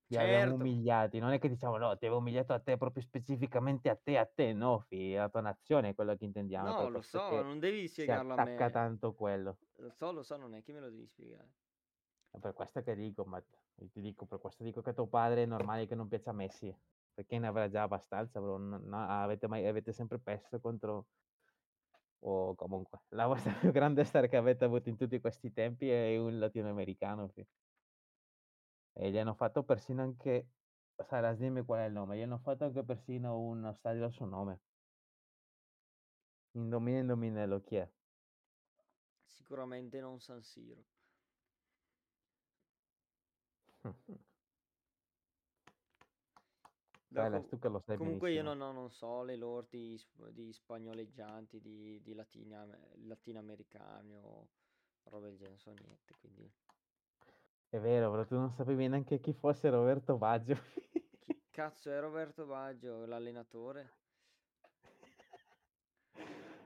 ti 0.06 0.16
abbiamo 0.16 0.52
Certo. 0.52 0.54
umiliati, 0.54 1.18
non 1.18 1.32
è 1.32 1.38
che 1.38 1.48
diciamo 1.50 1.76
no, 1.76 1.96
ti 1.98 2.06
avevo 2.06 2.20
umiliato 2.20 2.54
a 2.54 2.60
te 2.60 2.76
proprio 2.78 3.02
specificamente 3.02 3.90
a 3.90 3.96
te, 3.96 4.16
a 4.18 4.24
te, 4.26 4.52
no, 4.54 4.78
fi, 4.80 5.12
la 5.12 5.28
tua 5.28 5.42
nazione 5.42 5.90
è 5.90 5.94
quello 5.94 6.16
che 6.16 6.24
intendiamo, 6.24 6.72
No, 6.72 6.88
lo 6.90 7.00
so, 7.02 7.42
non 7.42 7.58
devi 7.58 7.88
spiegarlo 7.88 8.34
a 8.34 8.38
me. 8.38 8.60
tanto 8.70 9.14
quello. 9.14 9.58
Lo 9.78 9.90
so, 9.90 10.12
lo 10.12 10.22
so, 10.22 10.36
non 10.36 10.54
è 10.54 10.62
che 10.62 10.72
me 10.72 10.80
lo 10.80 10.90
devi 10.90 11.06
spiegare. 11.06 11.54
È 12.30 12.38
per 12.38 12.54
questo 12.54 12.80
che 12.82 12.94
dico, 12.94 13.24
ma 13.26 13.42
ti 13.92 14.00
dico, 14.00 14.26
per 14.26 14.38
questo 14.40 14.64
dico 14.64 14.82
che 14.82 14.92
tuo 14.92 15.06
padre 15.06 15.42
è 15.44 15.46
normale 15.46 15.86
che 15.86 15.94
non 15.94 16.08
piaccia 16.08 16.30
a 16.30 16.32
Messi, 16.32 16.74
perché 17.14 17.38
ne 17.38 17.46
avrà 17.46 17.68
già 17.68 17.82
abbastanza, 17.82 18.40
bro. 18.40 18.58
non- 18.58 18.82
no, 18.84 19.06
avete, 19.08 19.46
mai, 19.48 19.66
avete 19.66 19.92
sempre 19.92 20.18
perso 20.18 20.60
contro, 20.60 21.06
o 22.20 22.54
comunque, 22.54 23.00
la 23.10 23.26
vostra 23.26 23.52
più 23.52 23.70
grande 23.70 24.04
star 24.04 24.28
che 24.28 24.36
avete 24.36 24.64
avuto 24.64 24.88
in 24.88 24.96
tutti 24.96 25.20
questi 25.20 25.52
tempi 25.52 25.88
è 25.90 26.16
un 26.16 26.38
latinoamericano, 26.38 27.28
fi. 27.28 27.46
E 28.94 29.10
gli 29.10 29.18
hanno 29.18 29.34
fatto 29.34 29.62
persino 29.62 30.02
anche, 30.02 30.48
Saras, 31.06 31.38
dimmi 31.38 31.64
qual 31.64 31.80
è 31.80 31.84
il 31.86 31.92
nome, 31.92 32.16
gli 32.16 32.22
hanno 32.22 32.38
fatto 32.38 32.64
anche 32.64 32.82
persino 32.82 33.38
uno 33.38 33.72
stadio 33.74 34.04
al 34.04 34.12
suo 34.12 34.26
nome. 34.26 34.60
Indovina, 36.52 36.98
indovinello 36.98 37.60
chi 37.60 37.76
è. 37.76 37.88
Sicuramente 39.24 40.00
non 40.00 40.18
San 40.18 40.42
Siro. 40.42 40.84
Com- 44.06 44.18
tu 47.48 47.58
che 47.58 47.68
lo 47.68 47.80
sai 47.80 47.96
comunque 47.96 48.30
io 48.30 48.42
benissimo. 48.42 48.42
non, 48.42 48.60
ho- 48.68 48.80
non 48.80 48.90
so 48.90 49.22
le 49.22 49.36
lordi 49.36 49.96
di, 49.96 50.34
di 50.34 50.52
spagnoleggianti, 50.52 51.60
di, 51.60 52.00
di 52.02 52.14
latina, 52.14 52.66
latinoamericani 53.06 54.18
o 54.22 54.46
roba 55.04 55.26
del 55.26 55.36
genere, 55.36 55.50
non 55.50 55.58
so 55.58 55.70
niente, 55.70 56.14
quindi... 56.20 56.50
È 57.70 57.78
vero, 57.78 58.10
però 58.10 58.24
tu 58.24 58.34
non 58.34 58.50
sapevi 58.50 58.88
neanche 58.88 59.20
chi 59.20 59.32
fosse 59.32 59.68
Roberto 59.68 60.16
Baggio. 60.16 60.56
Chi 61.24 61.38
cazzo 61.50 61.90
è 61.90 62.00
Roberto 62.00 62.46
Baggio, 62.46 63.04
l'allenatore? 63.04 63.96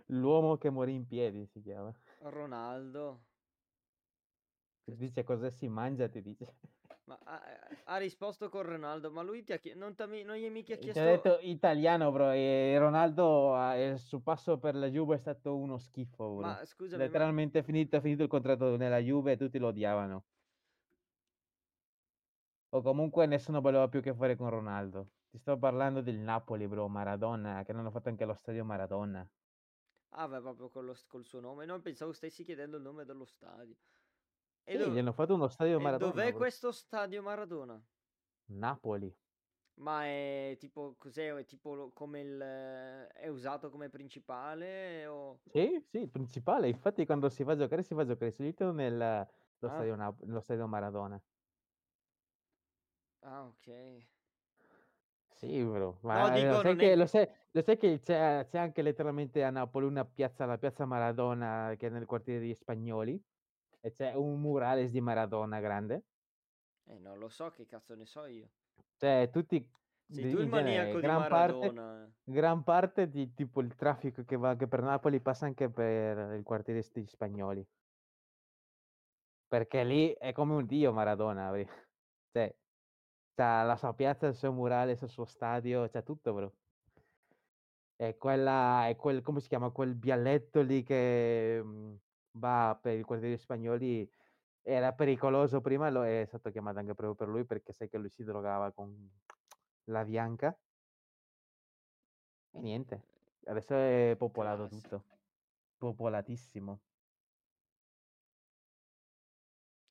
L'uomo 0.06 0.56
che 0.58 0.70
morì 0.70 0.94
in 0.94 1.06
piedi 1.06 1.46
si 1.46 1.60
chiama. 1.62 1.92
Ronaldo? 2.20 3.20
Ti 4.84 4.96
dice 4.96 5.24
cosa 5.24 5.50
si 5.50 5.68
mangia, 5.68 6.08
ti 6.08 6.22
dice. 6.22 6.54
Ma 7.04 7.18
ha, 7.24 7.42
ha 7.84 7.96
risposto 7.96 8.48
con 8.48 8.62
Ronaldo, 8.62 9.10
ma 9.10 9.22
lui 9.22 9.42
ti 9.42 9.52
ha 9.52 9.58
chie- 9.58 9.74
non, 9.74 9.94
non 9.98 10.36
gli 10.36 10.44
è 10.44 10.48
mica 10.48 10.76
Ti 10.76 10.88
ha 10.88 10.92
chiesto... 10.92 11.02
detto 11.02 11.38
italiano, 11.40 12.12
bro, 12.12 12.30
e 12.30 12.76
Ronaldo 12.78 13.54
il 13.74 13.98
suo 13.98 14.20
passo 14.20 14.58
per 14.58 14.76
la 14.76 14.86
Juve 14.86 15.16
è 15.16 15.18
stato 15.18 15.56
uno 15.56 15.78
schifo, 15.78 16.36
bro. 16.36 16.46
Ma 16.46 16.64
scusami, 16.64 17.02
ma... 17.02 17.06
Letteralmente 17.06 17.58
è 17.58 17.62
finito, 17.62 18.00
finito 18.00 18.22
il 18.22 18.28
contratto 18.28 18.76
nella 18.76 18.98
Juve 18.98 19.32
e 19.32 19.36
tutti 19.36 19.58
lo 19.58 19.68
odiavano. 19.68 20.24
O 22.70 22.82
comunque 22.82 23.26
nessuno 23.26 23.60
voleva 23.60 23.88
più 23.88 24.00
che 24.00 24.14
fare 24.14 24.36
con 24.36 24.48
Ronaldo. 24.48 25.08
Ti 25.30 25.38
sto 25.38 25.58
parlando 25.58 26.00
del 26.02 26.18
Napoli, 26.18 26.66
bro, 26.68 26.88
Maradona, 26.88 27.62
che 27.64 27.72
non 27.72 27.82
hanno 27.82 27.90
fatto 27.90 28.08
anche 28.08 28.24
lo 28.24 28.34
stadio 28.34 28.64
Maradona. 28.64 29.28
Ah, 30.10 30.28
beh, 30.28 30.40
proprio 30.40 30.68
con 30.68 30.84
lo 30.84 30.96
col 31.08 31.24
suo 31.24 31.40
nome. 31.40 31.64
Non 31.64 31.82
pensavo 31.82 32.12
stessi 32.12 32.44
chiedendo 32.44 32.76
il 32.76 32.82
nome 32.82 33.04
dello 33.04 33.24
stadio. 33.24 33.76
E, 34.64 34.76
Sì, 34.76 34.78
do- 34.78 34.90
gli 34.90 34.98
hanno 34.98 35.12
fatto 35.12 35.34
uno 35.34 35.48
stadio 35.48 35.78
Maradona, 35.80 36.12
dov'è 36.12 36.28
bro. 36.28 36.36
questo 36.38 36.72
stadio 36.72 37.22
Maradona? 37.22 37.80
Napoli. 38.62 39.12
Ma 39.74 40.04
è 40.04 40.56
tipo, 40.58 40.94
cos'è? 40.98 41.34
È 41.34 41.44
tipo 41.44 41.74
lo- 41.74 41.92
come 41.92 42.20
il... 42.20 42.38
è 42.38 43.26
usato 43.28 43.70
come 43.70 43.88
principale 43.88 45.06
o... 45.06 45.40
Sì, 45.44 45.80
sì, 45.90 45.98
il 45.98 46.10
principale. 46.10 46.68
Infatti 46.68 47.04
quando 47.04 47.28
si 47.28 47.42
va 47.42 47.52
a 47.52 47.56
giocare, 47.56 47.82
si 47.82 47.94
va 47.94 48.02
a 48.02 48.04
giocare 48.06 48.30
subito 48.30 48.72
nel 48.72 48.96
lo 49.58 49.68
Ah. 49.68 49.70
stadio, 49.70 49.94
Nap- 49.96 50.22
nello 50.22 50.40
stadio 50.40 50.66
Maradona. 50.66 51.22
Ah, 53.22 53.46
ok. 53.48 53.68
Sì, 55.34 55.62
bro. 55.64 55.98
No, 56.08 56.08
Ma 56.08 56.34
eh, 56.36 56.40
dico, 56.40 56.52
lo 56.52 56.60
sai 56.60 56.76
che, 56.76 56.92
è... 56.92 56.96
lo 56.96 57.06
sai, 57.06 57.28
lo 57.50 57.62
sai 57.62 57.76
che 57.76 57.98
c'è, 58.00 58.46
c'è 58.48 58.58
anche 58.58 58.82
letteralmente 58.82 59.42
a 59.42 59.50
Napoli 59.50 59.86
una 59.86 60.04
piazza, 60.04 60.46
la 60.46 60.58
piazza 60.58 60.84
Maradona, 60.86 61.74
che 61.76 61.86
è 61.88 61.90
nel 61.90 62.06
quartiere 62.06 62.40
degli 62.40 62.54
Spagnoli, 62.54 63.20
e 63.84 63.92
c'è 63.92 64.14
un 64.14 64.40
murales 64.40 64.90
di 64.90 65.00
Maradona 65.00 65.60
grande. 65.60 66.04
Eh, 66.84 66.98
non 66.98 67.18
lo 67.18 67.28
so, 67.28 67.50
che 67.50 67.66
cazzo 67.66 67.94
ne 67.96 68.06
so 68.06 68.24
io. 68.26 68.48
Cioè, 68.96 69.28
tutti, 69.32 69.68
Sei 70.06 70.30
tu 70.30 70.38
il 70.38 70.46
maniaco 70.46 70.94
di 70.94 71.00
gran 71.00 71.28
parte, 71.28 71.72
Maradona. 71.72 72.12
gran 72.22 72.62
parte 72.62 73.08
di 73.08 73.34
tipo 73.34 73.60
il 73.60 73.74
traffico 73.74 74.24
che 74.24 74.36
va 74.36 74.50
anche 74.50 74.68
per 74.68 74.82
Napoli 74.82 75.20
passa 75.20 75.46
anche 75.46 75.68
per 75.68 76.34
il 76.34 76.42
quartiere 76.44 76.80
degli 76.92 77.06
Spagnoli. 77.06 77.66
Perché 79.48 79.84
lì 79.84 80.12
è 80.12 80.32
come 80.32 80.54
un 80.54 80.66
dio 80.66 80.92
Maradona. 80.92 81.50
Cioè, 82.32 82.54
c'ha 83.34 83.62
la 83.64 83.76
sua 83.76 83.92
piazza, 83.94 84.26
il 84.28 84.34
suo 84.34 84.52
murale, 84.52 84.92
il 84.92 85.08
suo 85.08 85.24
stadio, 85.26 85.88
c'ha 85.88 86.02
tutto, 86.02 86.32
bro. 86.32 86.52
È 87.96 88.16
quella, 88.16 88.88
è 88.88 88.96
quel, 88.96 89.22
come 89.22 89.40
si 89.40 89.48
chiama, 89.48 89.70
quel 89.70 89.98
vialetto 89.98 90.62
lì 90.62 90.82
che 90.82 91.62
va 92.32 92.78
per 92.80 92.98
i 92.98 93.02
quartieri 93.02 93.36
spagnoli. 93.36 94.08
Era 94.62 94.92
pericoloso 94.92 95.60
prima, 95.60 95.90
lo 95.90 96.04
è 96.04 96.24
stato 96.26 96.50
chiamato 96.50 96.78
anche 96.78 96.94
proprio 96.94 97.14
per 97.14 97.28
lui 97.28 97.44
perché 97.44 97.72
sai 97.72 97.88
che 97.88 97.98
lui 97.98 98.08
si 98.10 98.22
drogava 98.24 98.70
con 98.72 99.10
la 99.84 100.04
bianca. 100.04 100.56
E 102.54 102.60
niente, 102.60 103.02
adesso 103.46 103.74
è 103.74 104.14
popolato 104.16 104.68
tutto. 104.68 105.04
Popolatissimo. 105.78 106.80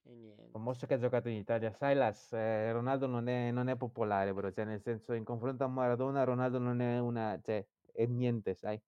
E 0.03 0.13
niente. 0.15 0.49
Famoso 0.51 0.85
che 0.85 0.93
ha 0.95 0.97
giocato 0.97 1.29
in 1.29 1.35
Italia. 1.37 1.71
Silas, 1.71 2.33
eh, 2.33 2.71
Ronaldo 2.71 3.07
non 3.07 3.27
è, 3.27 3.51
non 3.51 3.67
è 3.67 3.75
popolare, 3.77 4.33
bro. 4.33 4.51
Cioè, 4.51 4.65
nel 4.65 4.81
senso, 4.81 5.13
in 5.13 5.23
confronto 5.23 5.63
a 5.63 5.67
Maradona, 5.67 6.23
Ronaldo 6.23 6.59
non 6.59 6.81
è 6.81 6.99
una... 6.99 7.39
Cioè, 7.41 7.65
è 7.93 8.05
niente, 8.05 8.53
sai? 8.53 8.81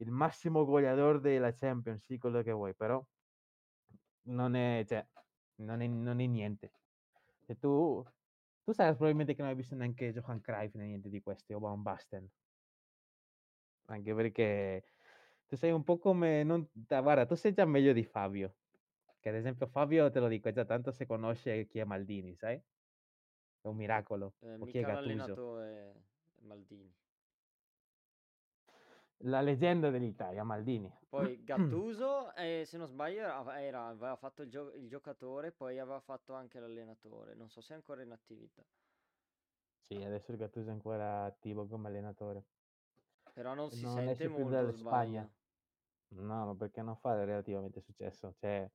Il 0.00 0.10
massimo 0.10 0.64
goleador 0.64 1.20
della 1.20 1.52
Champions, 1.52 2.04
sì, 2.04 2.18
quello 2.18 2.42
che 2.42 2.52
vuoi, 2.52 2.74
però 2.74 3.04
non 4.22 4.54
è... 4.54 4.84
Cioè, 4.86 5.06
non 5.56 5.80
è, 5.80 5.86
non 5.86 6.20
è 6.20 6.26
niente. 6.26 6.72
Se 7.46 7.56
tu... 7.56 8.04
Tu 8.62 8.72
sai 8.72 8.90
probabilmente 8.94 9.34
che 9.34 9.40
non 9.40 9.50
hai 9.50 9.56
visto 9.56 9.74
neanche 9.74 10.12
Johan 10.12 10.40
Cruyff 10.40 10.74
né 10.74 10.86
niente 10.86 11.08
di 11.08 11.20
questi, 11.22 11.52
o 11.52 11.58
Van 11.58 11.82
Basten. 11.82 12.28
Anche 13.86 14.14
perché 14.14 14.84
tu 15.46 15.56
sei 15.56 15.72
un 15.72 15.82
po' 15.82 15.98
come... 15.98 16.42
Non... 16.44 16.68
da- 16.72 17.00
Guarda, 17.00 17.26
tu 17.26 17.34
sei 17.34 17.52
già 17.52 17.64
meglio 17.64 17.92
di 17.92 18.04
Fabio. 18.04 18.54
Che 19.20 19.28
ad 19.28 19.34
esempio 19.34 19.66
Fabio, 19.66 20.10
te 20.10 20.20
lo 20.20 20.28
dico, 20.28 20.50
già 20.50 20.64
tanto 20.64 20.92
se 20.92 21.06
conosce 21.06 21.66
chi 21.66 21.78
è 21.78 21.84
Maldini, 21.84 22.34
sai? 22.36 22.56
È 23.62 23.66
un 23.66 23.76
miracolo. 23.76 24.34
Eh, 24.40 24.56
O 24.58 24.66
chi 24.66 24.78
è 24.78 24.82
Gattuso. 24.82 25.60
è 25.60 25.92
Maldini. 26.42 26.99
La 29.22 29.40
leggenda 29.42 29.90
dell'Italia, 29.90 30.44
Maldini. 30.44 30.90
Poi 31.08 31.42
Gattuso, 31.44 32.34
eh, 32.34 32.64
se 32.64 32.78
non 32.78 32.86
sbaglio, 32.86 33.20
era, 33.20 33.60
era- 33.60 33.86
aveva 33.88 34.16
fatto 34.16 34.42
il, 34.42 34.48
gio- 34.50 34.72
il 34.72 34.88
giocatore, 34.88 35.52
poi 35.52 35.78
aveva 35.78 36.00
fatto 36.00 36.32
anche 36.32 36.58
l'allenatore. 36.58 37.34
Non 37.34 37.48
so 37.50 37.60
se 37.60 37.74
è 37.74 37.76
ancora 37.76 38.02
in 38.02 38.12
attività. 38.12 38.62
Sì, 39.88 39.96
adesso 39.96 40.30
il 40.30 40.38
Gattuso 40.38 40.68
è 40.68 40.72
ancora 40.72 41.24
attivo 41.24 41.66
come 41.66 41.88
allenatore. 41.88 42.44
Però 43.34 43.54
non 43.54 43.70
si 43.70 43.82
Non 43.82 43.94
sente 44.14 44.28
molto, 44.28 44.72
sbaglio. 44.72 44.78
Spagna. 44.78 45.30
No, 46.12 46.46
ma 46.46 46.54
perché 46.54 46.80
non 46.82 46.96
fa 46.96 47.22
relativamente 47.24 47.80
successo? 47.80 48.34
Cioè, 48.38 48.70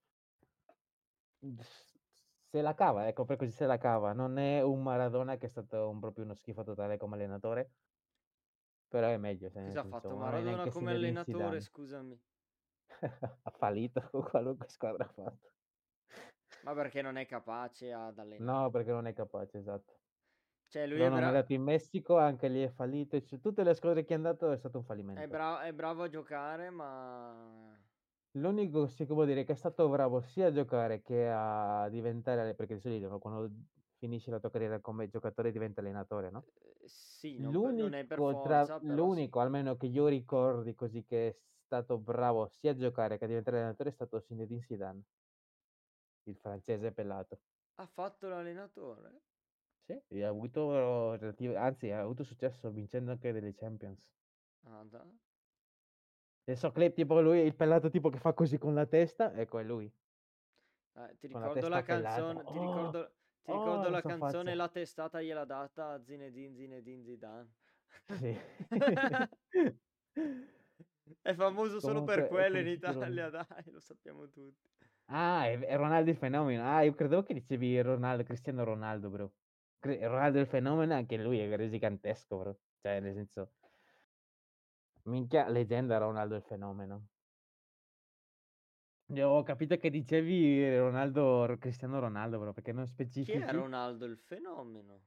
se 2.49 2.61
la 2.61 2.73
cava, 2.73 3.07
ecco, 3.07 3.25
per 3.25 3.37
così 3.37 3.51
se 3.51 3.65
la 3.65 3.77
cava. 3.77 4.13
Non 4.13 4.37
è 4.37 4.61
un 4.61 4.81
Maradona 4.81 5.37
che 5.37 5.47
è 5.47 5.49
stato 5.49 5.89
un- 5.89 5.99
proprio 5.99 6.23
uno 6.23 6.33
schifo 6.33 6.63
totale 6.63 6.97
come 6.97 7.15
allenatore, 7.15 7.71
però 8.95 9.09
è 9.09 9.17
meglio, 9.17 9.49
nel 9.53 9.65
Cosa 9.65 9.79
ha 9.81 9.83
senso, 9.83 9.99
fatto 9.99 10.13
è 10.13 10.17
Maradona 10.17 10.69
come 10.69 10.91
allenatore, 10.91 11.59
scusami? 11.59 12.21
ha 13.43 13.51
fallito 13.51 14.07
con 14.09 14.23
qualunque 14.23 14.69
squadra 14.69 15.03
ha 15.03 15.09
fatto. 15.09 15.51
Ma 16.63 16.73
perché 16.73 17.01
non 17.01 17.17
è 17.17 17.25
capace 17.25 17.91
ad 17.91 18.17
allenare? 18.19 18.61
No, 18.61 18.69
perché 18.69 18.91
non 18.91 19.05
è 19.05 19.13
capace, 19.13 19.57
esatto. 19.57 19.93
Cioè, 20.69 20.87
lui 20.87 20.99
Lo 20.99 21.03
è, 21.03 21.07
hanno 21.07 21.15
bra- 21.17 21.25
mandato 21.25 21.51
in 21.51 21.61
Messico, 21.61 22.17
anche 22.17 22.47
lì 22.47 22.61
è 22.63 22.69
fallito. 22.69 23.21
cioè, 23.21 23.39
tutte 23.41 23.63
le 23.63 23.73
squadre 23.73 24.05
che 24.05 24.13
è 24.13 24.15
andato 24.15 24.49
è 24.51 24.57
stato 24.57 24.77
un 24.77 24.83
è, 24.83 24.87
fallimento. 24.87 25.27
bra- 25.27 25.63
è 25.63 25.73
bravo 25.73 26.03
a 26.03 26.09
giocare, 26.09 26.69
ma... 26.69 27.77
L'unico 28.31 28.85
che 28.85 29.05
vuol 29.05 29.27
dire 29.27 29.43
che 29.45 29.53
è 29.53 29.55
stato 29.55 29.87
bravo 29.89 30.21
sia 30.21 30.47
a 30.47 30.51
giocare 30.51 31.01
che 31.01 31.29
a 31.29 31.87
diventare, 31.89 32.53
perché 32.55 32.75
di 32.75 32.81
solito 32.81 33.07
no, 33.07 33.17
quando 33.19 33.49
finisci 33.97 34.29
la 34.29 34.39
tua 34.39 34.49
carriera 34.51 34.79
come 34.81 35.07
giocatore 35.07 35.49
e 35.49 35.51
diventi 35.51 35.79
allenatore, 35.79 36.29
no? 36.29 36.47
Eh, 36.57 36.87
sì, 36.87 37.37
non, 37.39 37.59
per- 37.59 37.75
non 37.75 37.93
è 37.93 38.05
per 38.05 38.23
L'unico, 38.23 38.39
tra- 38.39 38.65
forza, 38.65 38.79
però 38.81 39.09
sì. 39.09 39.29
l'unico, 39.29 39.39
almeno 39.39 39.75
che 39.77 39.87
io 39.87 40.07
ricordi 40.07 40.73
così 40.75 41.03
che 41.05 41.29
è 41.29 41.37
stato 41.65 41.97
bravo 41.99 42.47
sia 42.47 42.71
a 42.71 42.75
giocare 42.75 43.17
che 43.17 43.25
a 43.25 43.27
diventare 43.27 43.57
allenatore 43.57 43.89
è 43.89 43.93
stato 43.93 44.19
Zinedine 44.19 44.61
Zidane, 44.61 45.03
il 46.25 46.35
francese 46.37 46.91
pelato. 46.91 47.41
Ha 47.75 47.85
fatto 47.87 48.27
l'allenatore? 48.27 49.23
Sì, 49.87 49.99
e 50.09 50.23
ha 50.23 50.29
avuto 50.29 51.13
anzi 51.55 51.89
ha 51.89 52.01
avuto 52.01 52.23
successo 52.23 52.69
vincendo 52.71 53.11
anche 53.11 53.31
delle 53.31 53.53
Champions. 53.53 54.11
Ah, 54.63 54.83
da. 54.83 55.05
Adesso 56.47 56.71
clip 56.71 56.95
tipo 56.95 57.21
lui, 57.21 57.41
il 57.41 57.55
pelato 57.55 57.89
tipo 57.89 58.09
che 58.09 58.17
fa 58.19 58.33
così 58.33 58.57
con 58.57 58.73
la 58.73 58.87
testa, 58.87 59.33
ecco 59.35 59.59
è 59.59 59.63
lui. 59.63 59.91
Eh, 60.95 61.15
ti 61.19 61.27
la 61.27 61.39
ricordo 61.39 61.67
la 61.67 61.83
canzone, 61.83 62.45
ti 62.45 62.53
Oh, 62.53 62.59
ricordo, 62.59 63.17
ti 63.45 63.51
oh, 63.51 63.59
ricordo 63.59 63.89
la 63.89 64.01
canzone 64.01 64.43
faccia. 64.43 64.55
La 64.55 64.69
testata 64.69 65.21
gliela 65.21 65.45
data 65.45 65.91
a 65.91 66.03
Zinedine 66.03 66.55
Zinedine 66.55 67.03
Zidane. 67.03 67.53
Sì. 68.07 68.35
È 71.21 71.33
famoso 71.35 71.79
solo 71.79 72.03
per 72.03 72.27
Comunque, 72.27 72.49
quello 72.49 72.59
in? 72.59 72.67
Italia, 72.67 73.29
dai, 73.29 73.71
lo 73.71 73.79
sappiamo 73.79 74.27
tutti. 74.29 74.67
Ah, 75.05 75.45
è, 75.45 75.59
è 75.59 75.77
Ronaldo 75.77 76.09
il 76.09 76.17
fenomeno. 76.17 76.63
Ah, 76.63 76.81
io 76.81 76.95
credevo 76.95 77.21
che 77.21 77.35
dicevi 77.35 77.79
Ronaldo, 77.81 78.23
Cristiano 78.23 78.63
Ronaldo, 78.63 79.09
bro. 79.09 79.31
Ronaldo 79.81 80.39
il 80.39 80.47
fenomeno, 80.47 80.95
anche 80.95 81.17
lui 81.17 81.39
è 81.39 81.67
gigantesco, 81.69 82.37
bro. 82.37 82.57
Cioè, 82.81 82.99
nel 82.99 83.13
senso... 83.13 83.51
Minchia, 85.03 85.47
leggenda 85.49 85.99
Ronaldo 85.99 86.35
il 86.35 86.41
fenomeno. 86.41 87.09
Io 89.13 89.29
ho 89.29 89.43
capito 89.43 89.77
che 89.77 89.89
dicevi 89.89 90.77
Ronaldo, 90.77 91.55
Cristiano 91.59 91.99
Ronaldo, 91.99 92.39
bro, 92.39 92.53
perché 92.53 92.71
non 92.71 92.85
Chi 93.21 93.33
specifichi. 93.33 93.37
è 93.37 93.51
Ronaldo 93.51 94.05
il 94.05 94.17
fenomeno? 94.17 95.01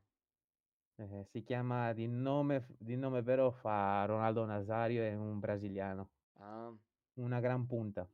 Eh, 0.97 1.25
si 1.25 1.43
chiama 1.45 1.93
di 1.93 2.07
nome, 2.09 2.67
di 2.79 2.97
nome 2.97 3.23
vero 3.23 3.51
fa 3.53 4.05
Ronaldo 4.05 4.45
Nazario, 4.45 5.03
è 5.03 5.15
un 5.15 5.39
brasiliano. 5.39 6.11
Ah, 6.35 6.75
una 7.15 7.41
gran 7.41 7.67
punta. 7.67 8.09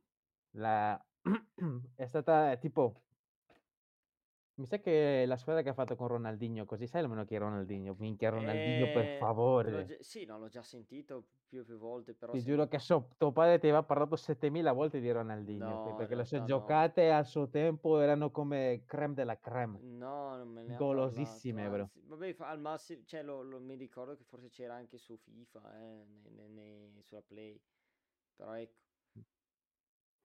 La... 0.51 1.03
è 1.95 2.05
stata 2.05 2.51
eh, 2.51 2.59
tipo. 2.59 3.04
Mi 4.57 4.65
sa 4.65 4.77
che 4.79 5.25
la 5.27 5.35
squadra 5.35 5.61
che 5.61 5.69
ha 5.69 5.73
fatto 5.73 5.95
con 5.97 6.07
Ronaldinho, 6.07 6.63
così 6.65 6.87
sai 6.87 7.01
almeno 7.01 7.25
chi 7.25 7.35
è 7.35 7.39
Ronaldinho? 7.39 7.93
Minchia, 7.99 8.29
Ronaldinho, 8.29 8.89
per 8.89 9.03
eh, 9.03 9.19
l'ho 9.19 9.19
favore. 9.25 9.85
già- 9.85 9.97
sì, 9.99 10.23
no, 10.23 10.37
l'ho 10.37 10.47
già 10.47 10.61
sentito 10.63 11.27
più 11.49 11.59
e 11.59 11.63
più 11.65 11.77
volte, 11.77 12.13
però 12.13 12.33
Ti 12.33 12.39
se- 12.39 12.45
giuro 12.45 12.67
che 12.67 12.79
so, 12.79 13.09
tuo 13.17 13.33
padre 13.33 13.59
ti 13.59 13.67
aveva 13.67 13.83
parlato 13.83 14.15
7000 14.15 14.71
volte 14.71 15.01
di 15.01 15.11
Ronaldinho, 15.11 15.65
No, 15.65 15.95
perché 15.97 16.15
le 16.15 16.23
sue 16.23 16.43
giocate 16.45 17.11
al 17.11 17.25
suo 17.25 17.49
tempo 17.49 17.99
erano 17.99 18.31
come 18.31 18.83
creme 18.85 19.13
della 19.13 19.37
creme. 19.39 19.77
No, 19.81 20.37
non 20.37 20.47
me 20.49 20.63
ne 20.63 20.75
Golosissime, 20.77 21.69
bro. 21.69 21.89
vabbè, 21.93 22.35
al 22.39 22.59
massimo, 22.59 23.03
cioè, 23.05 23.23
lo, 23.23 23.41
lo- 23.41 23.59
mi 23.59 23.75
ricordo 23.75 24.15
che 24.15 24.23
forse 24.23 24.49
c'era 24.49 24.75
anche 24.75 24.97
su 24.97 25.17
FIFA, 25.17 25.79
eh, 25.81 26.05
ne- 26.05 26.47
ne- 26.47 26.87
ne- 26.89 27.01
sulla 27.03 27.21
Play. 27.21 27.61
Però 28.35 28.53
ecco, 28.53 28.84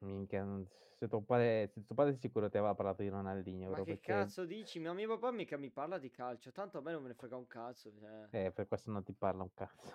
Minchia, 0.01 0.45
non- 0.45 0.67
se 0.99 1.09
tuo 1.09 1.23
padre, 1.25 1.69
se 1.69 1.85
tuo 1.85 1.95
padre 1.95 2.15
sicuro 2.17 2.49
ti 2.49 2.57
aveva 2.59 2.75
parlato 2.75 3.03
di 3.03 3.09
Ronaldinho, 3.09 3.71
ma 3.71 3.81
che 3.83 4.01
perché 4.01 4.01
cazzo 4.01 4.45
dici? 4.45 4.79
Mio, 4.81 4.93
mio 4.95 5.09
papà 5.09 5.31
mica 5.31 5.57
mi 5.57 5.71
parla 5.71 5.99
di 5.99 6.11
calcio, 6.11 6.53
tanto 6.53 6.77
a 6.79 6.81
me 6.83 6.93
non 6.93 7.03
me 7.03 7.09
ne 7.09 7.15
frega 7.15 7.37
un 7.37 7.47
cazzo, 7.47 7.91
cioè, 7.93 8.29
eh, 8.31 8.53
per 8.53 8.67
questo 8.67 8.91
non 8.91 9.03
ti 9.05 9.15
parla 9.15 9.43
un 9.43 9.53
cazzo. 9.55 9.93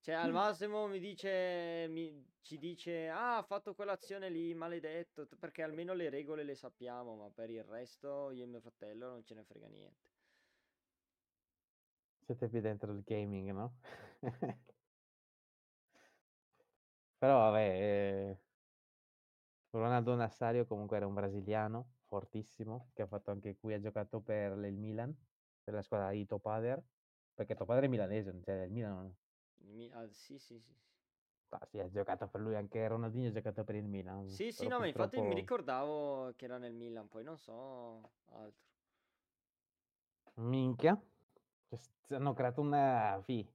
Cioè, 0.00 0.14
al 0.16 0.32
massimo 0.32 0.86
mi 0.88 0.98
dice, 0.98 1.86
mi- 1.88 2.34
ci 2.40 2.58
dice, 2.58 3.08
ah, 3.08 3.36
ha 3.38 3.42
fatto 3.44 3.74
quell'azione 3.74 4.28
lì, 4.30 4.52
maledetto, 4.52 5.26
t- 5.26 5.36
perché 5.38 5.62
almeno 5.62 5.94
le 5.94 6.10
regole 6.10 6.42
le 6.42 6.54
sappiamo, 6.56 7.14
ma 7.16 7.30
per 7.30 7.50
il 7.50 7.62
resto 7.64 8.30
io 8.32 8.42
e 8.44 8.46
mio 8.46 8.60
fratello 8.60 9.08
non 9.10 9.24
ce 9.24 9.34
ne 9.34 9.44
frega 9.44 9.68
niente. 9.68 10.10
Siete 12.24 12.48
più 12.48 12.60
dentro 12.60 12.92
il 12.92 13.02
gaming, 13.02 13.50
no? 13.50 13.78
Però 17.18 17.38
vabbè, 17.50 17.60
eh, 18.30 18.42
Ronaldo 19.72 20.14
Nazario 20.14 20.66
comunque 20.66 20.96
era 20.98 21.06
un 21.06 21.14
brasiliano 21.14 21.94
fortissimo, 22.04 22.90
che 22.92 23.02
ha 23.02 23.06
fatto 23.06 23.30
anche 23.30 23.56
qui, 23.56 23.72
ha 23.72 23.80
giocato 23.80 24.20
per 24.20 24.56
il 24.64 24.76
Milan, 24.76 25.14
per 25.64 25.74
la 25.74 25.82
squadra 25.82 26.10
di 26.10 26.26
tuo 26.26 26.38
padre, 26.38 26.82
perché 27.34 27.54
tuo 27.54 27.64
padre 27.64 27.86
è 27.86 27.88
milanese, 27.88 28.38
cioè 28.44 28.64
il 28.64 28.70
Milan 28.70 28.92
non... 28.92 29.14
Mi- 29.74 29.90
ah, 29.92 30.06
sì, 30.10 30.38
sì, 30.38 30.58
sì. 30.58 30.74
Ah, 31.48 31.66
sì, 31.70 31.78
ha 31.78 31.88
giocato 31.90 32.28
per 32.28 32.40
lui, 32.40 32.54
anche 32.54 32.86
Ronaldinho 32.86 33.28
ha 33.28 33.32
giocato 33.32 33.64
per 33.64 33.76
il 33.76 33.84
Milan. 33.84 34.28
Sì, 34.28 34.52
sì, 34.52 34.68
no, 34.68 34.78
ma 34.78 34.86
infatti 34.86 35.16
mi 35.16 35.22
purtroppo- 35.22 35.40
ricordavo 35.40 36.32
che 36.36 36.44
era 36.44 36.58
nel 36.58 36.72
Milan, 36.74 37.08
poi 37.08 37.24
non 37.24 37.36
so 37.38 38.10
altro. 38.30 38.70
Minchia, 40.36 41.00
cioè, 41.68 42.16
hanno 42.16 42.32
creato 42.34 42.60
una... 42.60 43.20
Fi. 43.22 43.46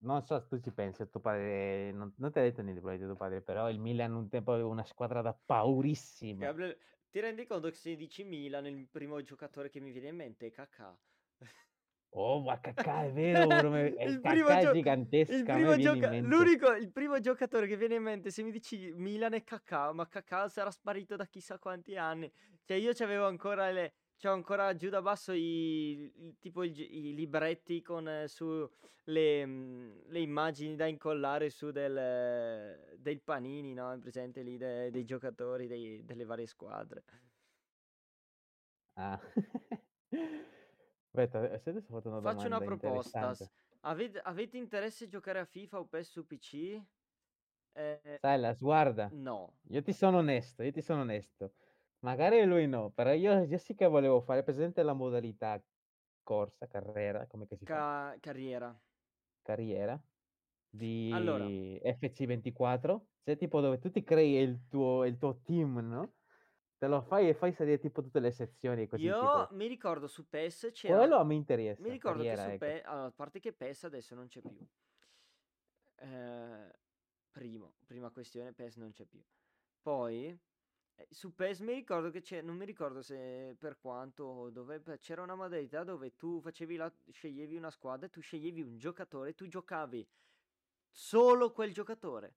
Non 0.00 0.22
so 0.24 0.38
se 0.38 0.46
tu 0.48 0.60
ci 0.60 0.70
pensi, 0.70 1.08
tuo 1.08 1.20
padre, 1.20 1.90
non, 1.92 2.12
non 2.16 2.30
ti 2.30 2.38
ha 2.38 2.42
detto 2.42 2.62
niente 2.62 2.80
di 2.96 3.04
tuo 3.04 3.16
padre, 3.16 3.40
però 3.40 3.70
il 3.70 3.78
Milan 3.78 4.14
un 4.14 4.28
tempo 4.28 4.52
aveva 4.52 4.68
una 4.68 4.84
squadra 4.84 5.22
da 5.22 5.32
paurissima. 5.34 6.46
Gabriel, 6.46 6.76
ti 7.10 7.20
rendi 7.20 7.46
conto 7.46 7.68
che 7.68 7.76
se 7.76 7.96
dici 7.96 8.22
Milan, 8.22 8.66
il 8.66 8.88
primo 8.88 9.20
giocatore 9.22 9.70
che 9.70 9.80
mi 9.80 9.90
viene 9.90 10.08
in 10.08 10.16
mente 10.16 10.46
è 10.46 10.50
Kakà. 10.50 10.96
Oh, 12.10 12.40
ma 12.40 12.58
cacà, 12.60 13.04
è 13.04 13.12
vero, 13.12 13.46
me- 13.68 13.94
è 13.94 14.04
Il 14.04 14.20
primo 14.20 14.48
è 14.48 14.62
gio- 14.62 14.72
gigantesca, 14.72 15.34
il 15.34 15.44
primo 15.44 15.76
gioca- 15.76 16.16
l'unico, 16.18 16.72
il 16.72 16.90
primo 16.90 17.20
giocatore 17.20 17.66
che 17.66 17.76
viene 17.76 17.96
in 17.96 18.02
mente 18.02 18.30
se 18.30 18.42
mi 18.42 18.50
dici 18.50 18.90
Milan 18.94 19.34
è 19.34 19.44
Kakà, 19.44 19.92
ma 19.92 20.06
Kakà 20.08 20.48
sarà 20.48 20.70
sparito 20.70 21.16
da 21.16 21.26
chissà 21.26 21.58
quanti 21.58 21.96
anni. 21.96 22.32
Cioè 22.64 22.78
io 22.78 22.92
c'avevo 22.94 23.26
ancora 23.26 23.70
le, 23.70 23.92
c'ho 24.16 24.30
ancora 24.32 24.74
giù 24.76 24.88
da 24.88 25.02
basso 25.02 25.32
i, 25.32 26.10
il- 26.16 26.36
tipo 26.38 26.64
il 26.64 26.72
gi- 26.72 26.96
i 27.08 27.14
libretti 27.14 27.82
con 27.82 28.08
eh, 28.08 28.28
su 28.28 28.68
le, 29.04 29.46
mm, 29.46 29.98
le 30.08 30.20
immagini 30.20 30.74
da 30.76 30.86
incollare 30.86 31.50
su 31.50 31.70
del, 31.70 31.96
eh, 31.96 32.96
dei 32.98 33.18
panini, 33.20 33.74
no? 33.74 33.92
È 33.92 33.98
presente 33.98 34.42
lì 34.42 34.56
de- 34.56 34.90
dei 34.90 35.04
giocatori 35.04 35.66
dei- 35.66 36.04
delle 36.04 36.24
varie 36.24 36.46
squadre. 36.46 37.04
Ah. 38.96 39.20
Aspetta, 41.08 41.50
eh, 41.50 41.58
se 41.58 41.70
adesso 41.70 41.92
ho 41.92 41.96
fatto 41.96 42.08
una 42.08 42.20
Faccio 42.20 42.46
una 42.46 42.58
domanda 42.58 42.64
proposta. 42.78 43.20
interessante. 43.20 43.52
Avete, 43.80 44.18
avete 44.20 44.56
interesse 44.58 45.04
a 45.04 45.08
giocare 45.08 45.38
a 45.38 45.44
FIFA 45.44 45.78
o 45.78 45.86
PES 45.86 46.10
su 46.10 46.26
PC? 46.26 46.82
Eh, 47.74 48.18
Silas, 48.22 48.60
guarda, 48.60 49.10
no. 49.10 49.52
io 49.68 49.82
ti 49.82 49.92
sono 49.92 50.18
onesto, 50.18 50.62
io 50.62 50.72
ti 50.72 50.82
sono 50.82 51.02
onesto. 51.02 51.52
Magari 52.00 52.44
lui 52.44 52.66
no, 52.68 52.90
però 52.92 53.12
io, 53.12 53.42
io 53.44 53.58
sì 53.58 53.74
che 53.74 53.86
volevo 53.86 54.20
fare 54.22 54.42
presente 54.42 54.82
la 54.82 54.92
modalità 54.94 55.62
corsa, 56.22 56.66
carriera, 56.66 57.26
come 57.26 57.46
che 57.46 57.56
si 57.56 57.66
fa? 57.66 57.84
Ca- 57.84 58.16
carriera. 58.22 58.80
Carriera 59.42 60.02
di 60.68 61.10
Allora. 61.12 61.52
FC24, 61.82 63.08
cioè 63.24 63.36
tipo 63.36 63.60
dove 63.60 63.78
tu 63.78 63.90
ti 63.90 64.02
crei 64.04 64.34
il 64.42 64.66
tuo, 64.68 65.04
il 65.04 65.18
tuo 65.18 65.40
team, 65.42 65.78
no? 65.78 66.14
Te 66.78 66.86
lo 66.88 67.00
fai 67.02 67.28
e 67.28 67.34
fai 67.34 67.52
salire 67.52 67.78
tipo 67.78 68.02
tutte 68.02 68.20
le 68.20 68.30
sezioni 68.32 68.86
così 68.88 69.08
Io 69.08 69.16
tipo. 69.16 69.52
mi 69.52 69.66
ricordo 69.68 70.06
su 70.08 70.28
PES 70.28 70.70
c'era. 70.72 71.04
Quello 71.04 71.22
me 71.24 71.34
interessa, 71.34 71.82
Mi 71.82 71.90
ricordo 71.90 72.24
che 72.24 72.36
carriera, 72.36 72.42
su 72.42 72.54
ecco. 72.54 72.64
PES. 72.64 72.84
Allora, 72.86 73.04
a 73.06 73.12
parte 73.12 73.40
che 73.40 73.52
PES 73.52 73.84
adesso 73.84 74.14
non 74.14 74.26
c'è 74.28 74.40
più. 74.42 74.58
Eh, 75.98 76.70
primo, 77.30 77.74
prima 77.86 78.10
questione, 78.10 78.52
PES 78.52 78.76
non 78.76 78.92
c'è 78.92 79.04
più. 79.06 79.22
Poi 79.82 80.38
eh, 80.96 81.06
su 81.10 81.34
PES 81.34 81.60
mi 81.60 81.74
ricordo 81.74 82.10
che 82.10 82.20
c'è. 82.20 82.42
Non 82.42 82.56
mi 82.56 82.64
ricordo 82.64 83.02
se 83.02 83.56
per 83.58 83.78
quanto 83.78 84.24
o 84.24 84.50
dove. 84.50 84.80
beh, 84.80 84.98
C'era 84.98 85.22
una 85.22 85.34
modalità 85.34 85.84
dove 85.84 86.16
tu 86.16 86.40
facevi 86.40 86.76
la. 86.76 86.92
sceglievi 87.10 87.56
una 87.56 87.70
squadra, 87.70 88.08
tu 88.08 88.20
sceglievi 88.20 88.62
un 88.62 88.78
giocatore, 88.78 89.34
tu 89.34 89.46
giocavi 89.48 90.06
solo 90.90 91.52
quel 91.52 91.72
giocatore. 91.72 92.36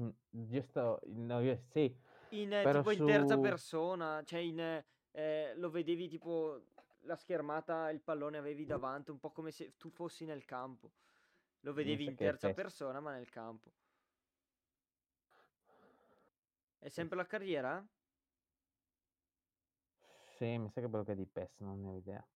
Mm, 0.00 0.10
Io 0.50 0.62
sto, 0.62 1.00
no, 1.06 1.40
io 1.40 1.56
sì, 1.70 1.94
In, 2.30 2.52
eh, 2.52 2.68
Però 2.68 2.68
tipo 2.68 2.90
in 2.90 3.02
terza 3.04 3.36
su- 3.36 3.38
persona, 3.38 4.22
cioè 4.24 4.40
in, 4.40 4.58
eh, 4.60 4.84
eh, 5.12 5.54
lo 5.56 5.70
vedevi 5.70 6.08
tipo 6.08 6.66
la 7.02 7.16
schermata, 7.16 7.90
il 7.90 8.00
pallone 8.00 8.36
avevi 8.38 8.64
davanti, 8.66 9.10
un 9.10 9.18
po' 9.20 9.30
come 9.30 9.50
se 9.52 9.76
tu 9.76 9.90
fossi 9.90 10.24
nel 10.24 10.44
campo. 10.44 10.92
Lo 11.60 11.72
vedevi 11.72 12.04
in 12.04 12.14
che 12.16 12.16
terza 12.16 12.50
persona, 12.50 13.00
ma 13.00 13.12
nel 13.12 13.28
campo. 13.28 13.72
È 16.86 16.88
sempre 16.88 17.16
la 17.16 17.26
carriera? 17.26 17.84
sì, 20.36 20.58
mi 20.58 20.70
sa 20.70 20.80
che 20.80 20.88
quello 20.88 21.04
che 21.04 21.12
è 21.12 21.14
di 21.16 21.26
PES, 21.26 21.60
non 21.60 21.80
ne 21.80 21.88
ho 21.88 21.96
idea. 21.96 22.26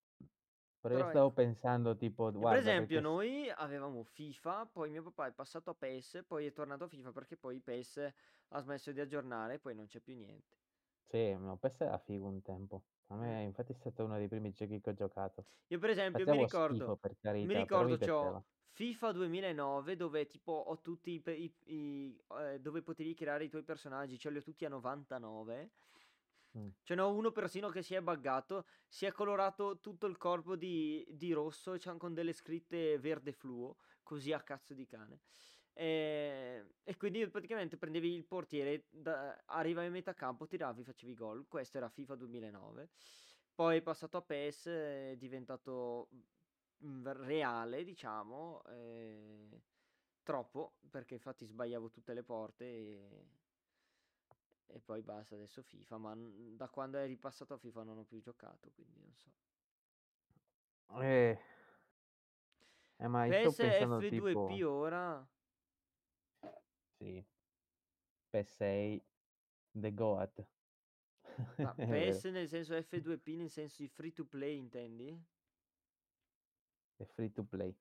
Però 0.81 0.95
Però 0.95 1.03
io 1.03 1.05
stavo 1.05 1.33
ecco. 1.33 1.33
pensando 1.33 1.97
tipo, 1.97 2.31
E 2.37 2.39
guarda, 2.39 2.47
per 2.47 2.57
esempio, 2.57 3.01
perché 3.01 3.03
noi 3.03 3.51
avevamo 3.51 4.03
FIFA, 4.05 4.67
poi 4.67 4.91
mio 4.91 5.03
papà 5.05 5.27
è 5.29 5.33
passato 5.35 5.71
a 5.71 5.75
PES, 5.75 6.25
poi 6.27 6.47
è 6.47 6.53
tornato 6.53 6.85
a 6.85 6.89
FIFA 6.89 7.13
perché 7.13 7.37
poi 7.37 7.61
PES 7.63 8.13
ha 8.49 8.61
smesso 8.61 8.93
di 8.93 9.01
aggiornare 9.01 9.55
e 9.55 9.61
poi 9.61 9.75
non 9.75 9.87
c'è 9.87 10.01
più 10.01 10.17
niente. 10.17 10.59
Sì, 11.09 11.35
no, 11.35 11.59
PES 11.59 11.81
era 11.83 11.99
figo 11.99 12.27
un 12.27 12.41
tempo. 12.41 12.87
A 13.11 13.17
me 13.17 13.43
infatti 13.43 13.73
è 13.73 13.75
stato 13.75 14.05
uno 14.05 14.17
dei 14.17 14.27
primi 14.29 14.53
giochi 14.53 14.81
che 14.81 14.91
ho 14.91 14.95
giocato. 14.95 15.45
Io 15.69 15.79
per 15.79 15.91
esempio 15.91 16.27
mi 16.27 16.37
Facevo 16.37 16.47
schifo 16.47 16.99
ricordo, 16.99 17.01
mi 17.41 17.55
carità, 17.55 17.55
ricordo 17.55 17.95
mi 17.95 17.99
piaceva. 17.99 18.43
c'ho 18.43 18.47
FIFA 18.73 19.13
2009 19.13 19.97
dove 19.97 20.27
tipo 20.27 20.53
ho 20.53 20.81
tutti 20.81 21.13
i, 21.13 21.23
i- 21.31 21.57
i- 21.75 22.25
eh, 22.39 22.59
dove 22.61 22.83
potevi 22.83 23.15
creare 23.15 23.45
i 23.45 23.49
tuoi 23.49 23.63
personaggi, 23.65 24.19
ce 24.19 24.31
li 24.31 24.39
ho 24.39 24.43
tutti 24.43 24.65
a 24.65 24.69
99. 24.69 25.73
Mm. 26.55 26.75
Ce 26.83 26.95
n'ho 26.95 27.15
uno 27.15 27.31
persino 27.31 27.69
che 27.69 27.83
si 27.83 27.95
è 27.95 28.01
buggato, 28.03 28.67
si 28.89 29.07
è 29.07 29.13
colorato 29.13 29.81
tutto 29.81 30.07
il 30.07 30.17
corpo 30.17 30.57
di, 30.57 31.07
di 31.11 31.33
rosso 31.33 31.75
e 31.75 31.81
con 31.99 32.15
delle 32.15 32.33
scritte 32.33 32.99
verde 32.99 33.33
fluo, 33.33 33.77
così 34.03 34.33
a 34.33 34.43
cazzo 34.43 34.75
di 34.75 34.87
cane. 34.87 35.21
E, 35.73 36.67
e 36.83 36.97
quindi 36.97 37.27
praticamente 37.29 37.77
prendevi 37.77 38.13
il 38.15 38.25
portiere, 38.27 38.87
da, 38.91 39.43
arrivavi 39.47 39.87
a 39.87 39.91
metà 39.91 40.15
campo, 40.15 40.47
tiravi, 40.47 40.85
facevi 40.85 41.15
gol. 41.15 41.47
Questo 41.49 41.79
era 41.79 41.89
FIFA 41.89 42.15
2009. 42.17 42.91
Poi 43.55 43.79
è 43.79 43.83
passato 43.83 44.17
a 44.19 44.23
PES, 44.23 44.67
è 44.67 45.15
diventato 45.19 46.09
mm, 46.85 47.07
reale, 47.09 47.85
diciamo, 47.85 48.63
eh, 48.65 49.61
troppo, 50.23 50.77
perché 50.91 51.15
infatti 51.15 51.45
sbagliavo 51.47 51.91
tutte 51.91 52.15
le 52.15 52.23
porte 52.23 52.65
e, 52.65 53.29
e 54.67 54.81
poi 54.81 55.03
basta, 55.03 55.35
adesso 55.35 55.63
FIFA, 55.63 55.99
ma 55.99 56.15
n- 56.15 56.57
da 56.57 56.69
quando 56.71 56.97
è 56.99 57.07
ripassato 57.07 57.55
a 57.55 57.59
FIFA 57.59 57.83
non 57.85 57.99
ho 57.99 58.05
più 58.05 58.21
giocato, 58.21 58.71
quindi 58.73 58.99
non 59.01 59.15
so. 59.15 59.31
Eh, 61.01 61.39
eh, 62.99 63.09
ma 63.09 63.25
io 63.27 63.33
sto 63.33 63.53
PES 63.53 63.59
pensando 63.59 64.03
F2P 64.03 64.61
tipo... 64.63 64.63
ora, 64.63 65.27
Sì. 67.01 67.25
PS6, 68.31 69.03
The 69.75 69.91
Goat. 69.93 70.47
ma 71.63 71.73
PES 71.87 72.25
nel 72.25 72.49
senso 72.49 72.75
F2P 72.75 73.37
nel 73.37 73.51
senso 73.51 73.83
di 73.83 73.89
free 73.89 74.13
to 74.13 74.25
play, 74.27 74.57
intendi? 74.59 75.19
è 76.99 77.05
free 77.05 77.33
to 77.33 77.43
play, 77.45 77.77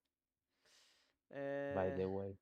by 1.68 1.90
the 1.92 2.04
Eh, 2.04 2.10
way. 2.10 2.38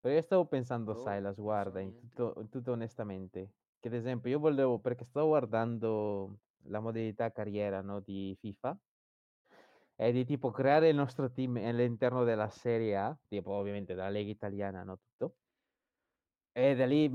Però 0.00 0.14
io 0.14 0.22
stavo 0.22 0.46
pensando, 0.46 0.94
boh, 0.94 0.94
Silas, 0.94 1.38
non 1.42 1.54
so 1.54 1.70
guarda, 1.70 1.80
in 1.80 1.94
tutto, 1.94 2.34
in 2.40 2.48
tutto 2.48 2.72
onestamente, 2.72 3.56
che 3.78 3.88
ad 3.88 3.94
esempio 3.94 4.30
io 4.30 4.38
volevo, 4.38 4.78
perché 4.80 5.04
stavo 5.04 5.28
guardando 5.28 6.38
la 6.64 6.80
modalità 6.80 7.30
carriera, 7.32 7.80
no, 7.82 8.00
di 8.00 8.34
FIFA, 8.38 8.78
è 10.00 10.12
di 10.12 10.24
tipo 10.24 10.50
creare 10.50 10.88
il 10.88 10.94
nostro 10.94 11.30
team 11.30 11.56
all'interno 11.56 12.24
della 12.24 12.48
Serie 12.48 12.96
A, 12.96 13.14
tipo 13.28 13.50
ovviamente 13.50 13.94
della 13.94 14.08
Lega 14.08 14.30
Italiana, 14.30 14.82
no, 14.82 14.98
tutto. 14.98 15.34
E 16.52 16.74
da 16.74 16.86
lì, 16.86 17.12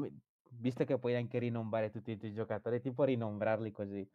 visto 0.51 0.83
che 0.83 0.99
puoi 0.99 1.15
anche 1.15 1.39
rinombrare 1.39 1.89
tutti 1.89 2.11
i 2.11 2.17
tuoi 2.17 2.31
giocatori, 2.31 2.79
tipo 2.79 3.03
rinombrarli 3.03 3.71
così. 3.71 4.07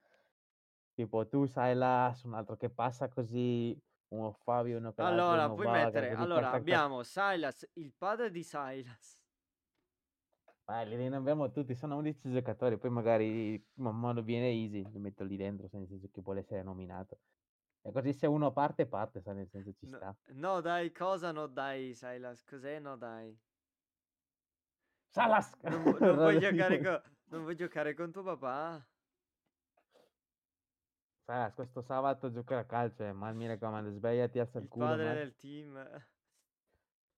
Tipo 0.95 1.27
tu, 1.27 1.47
Silas, 1.47 2.23
un 2.23 2.35
altro 2.35 2.57
che 2.57 2.71
passa 2.71 3.09
così, 3.09 3.77
uno 4.11 4.31
Fabio, 4.45 4.79
uno 4.79 4.93
quell'altro, 4.93 5.25
Allora, 5.25 5.47
uno 5.47 5.55
puoi 5.57 5.67
Vaga, 5.67 5.85
mettere, 5.87 6.15
allora 6.15 6.51
abbiamo 6.53 7.03
Silas, 7.03 7.69
il 7.73 7.93
padre 7.99 8.31
di 8.31 8.45
Silas. 8.45 9.19
Eh, 10.67 10.87
li 10.87 10.95
rinombriamo 10.95 11.51
tutti, 11.51 11.75
sono 11.75 11.97
11 11.97 12.31
giocatori, 12.31 12.79
poi 12.79 12.91
magari 12.91 13.61
man 13.79 13.99
mano 13.99 14.23
viene 14.23 14.51
easy, 14.51 14.89
li 14.93 14.99
metto 15.01 15.25
lì 15.25 15.37
dentro, 15.37 15.69
nel 15.73 15.89
senso 15.89 16.09
che 16.13 16.21
vuole 16.21 16.39
essere 16.39 16.63
nominato. 16.63 17.19
E 17.83 17.93
così 17.93 18.13
se 18.15 18.27
uno 18.27 18.53
parte, 18.53 18.87
parte, 18.87 19.21
sa, 19.21 19.33
nel 19.33 19.49
senso 19.51 19.73
ci 19.75 19.87
No, 19.93 19.99
sta. 19.99 20.17
no, 20.45 20.61
dai, 20.63 20.91
cosa 20.93 21.33
no 21.33 21.47
dai, 21.47 21.95
Silas? 21.95 22.43
Cos'è 22.45 22.79
no 22.81 22.97
dai? 22.97 23.39
Salas! 25.15 25.57
Non, 25.63 25.83
non 26.03 26.21
vuoi 26.21 26.39
Roda- 26.39 26.39
giocare 26.39 26.81
con, 26.81 27.01
non 27.31 27.43
vuoi 27.43 27.57
giocare 27.57 27.95
con 27.95 28.13
tuo 28.13 28.23
papà? 28.23 28.87
Salas, 31.27 31.55
questo 31.55 31.81
sabato 31.81 32.31
giocherà 32.31 32.61
a 32.61 32.67
calcio, 32.67 33.05
eh, 33.05 33.13
ma 33.13 33.33
mi 33.33 33.47
raccomando, 33.47 33.91
svegliati, 33.91 34.39
alza 34.39 34.59
il 34.59 34.67
Il 34.67 34.69
culo, 34.69 34.99
padre 34.99 35.15
ma- 35.15 35.19
del 35.19 35.35
team. 35.35 35.75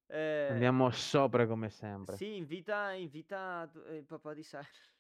Eh, 0.08 0.62
Andiamo 0.62 0.88
sopra 0.92 1.48
come 1.48 1.68
sempre. 1.68 2.16
sì, 2.16 2.36
invita, 2.36 2.92
invita 2.92 3.70
eh, 3.86 3.96
il 3.96 4.06
papà 4.06 4.34
di 4.34 4.42
Silas. 4.42 4.94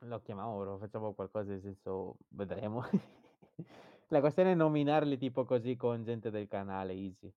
Lo 0.00 0.20
chiamiamo 0.22 0.52
ora, 0.54 0.78
facciamo 0.78 1.14
qualcosa, 1.14 1.50
nel 1.50 1.60
senso, 1.62 2.16
vedremo. 2.28 2.82
La 4.08 4.18
questione 4.18 4.50
è 4.50 4.54
nominarli 4.56 5.16
tipo 5.16 5.44
così 5.44 5.76
con 5.76 6.02
gente 6.02 6.30
del 6.30 6.48
canale, 6.48 6.92
easy. 6.92 7.32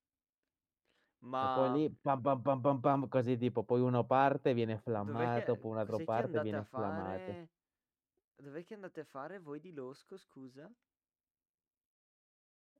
E 1.46 1.48
poi 1.50 1.70
Ma 1.70 1.76
lì, 1.76 1.84
pam 2.06 2.20
pam 2.26 2.40
pam 2.46 2.60
pam 2.62 2.80
pam, 2.86 3.08
così 3.10 3.36
tipo, 3.38 3.64
poi 3.66 3.82
uno 3.82 4.06
parte, 4.06 4.54
viene 4.54 4.78
flammato, 4.78 5.58
poi 5.58 5.72
un 5.72 5.78
altro 5.78 6.02
cos'è 6.02 6.10
che 6.10 6.24
parte, 6.24 6.40
viene 6.40 6.64
flammato. 6.64 7.40
fare? 7.40 7.50
Dov'è 8.36 8.64
che 8.66 8.76
andate 8.76 9.02
a 9.02 9.06
fare 9.06 9.40
voi 9.40 9.60
di 9.60 9.74
Losco, 9.74 10.18
scusa? 10.18 10.74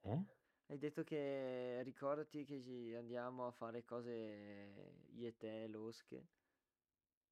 Eh? 0.04 0.24
Hai 0.68 0.78
detto 0.78 1.04
che 1.04 1.82
ricordati 1.84 2.44
che 2.46 2.62
ci 2.62 2.94
andiamo 2.96 3.46
a 3.48 3.52
fare 3.52 3.84
cose 3.84 5.06
io 5.10 5.28
e 5.28 5.36
te, 5.38 5.68
losche. 5.68 6.30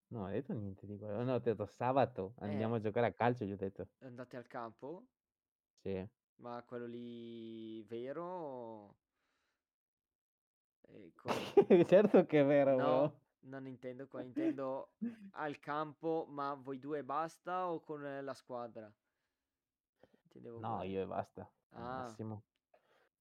No, 0.10 0.24
ho 0.26 0.30
detto 0.30 0.54
niente 0.54 0.86
di 0.86 0.98
quello. 0.98 1.24
No, 1.24 1.34
ho 1.36 1.40
detto 1.40 1.66
sabato, 1.66 2.34
andiamo 2.40 2.76
Eh, 2.76 2.76
a 2.76 2.80
giocare 2.80 3.08
a 3.08 3.14
calcio, 3.14 3.46
gli 3.46 3.52
ho 3.54 3.56
detto. 3.58 3.90
andate 4.00 4.38
al 4.38 4.48
campo? 4.48 5.08
Sì. 5.84 6.08
Ma 6.38 6.64
quello 6.64 6.86
lì 6.88 7.84
vero? 7.84 8.96
Eh, 10.90 11.12
con... 11.16 11.54
certo 11.88 12.26
che 12.26 12.42
è 12.42 12.46
vero, 12.46 12.78
No, 12.78 12.82
bro. 12.82 13.22
non 13.42 13.68
intendo 13.68 14.08
qua, 14.08 14.22
intendo 14.24 14.94
al 15.32 15.60
campo, 15.60 16.26
ma 16.30 16.54
voi 16.54 16.80
due 16.80 17.04
basta 17.04 17.70
o 17.72 17.82
con 17.82 18.06
eh, 18.06 18.22
la 18.22 18.34
squadra? 18.34 18.94
No, 20.56 20.82
quello. 20.82 20.84
io 20.84 21.02
e 21.04 21.06
basta, 21.08 21.50
Ah, 21.72 22.18
massimo. 22.18 22.44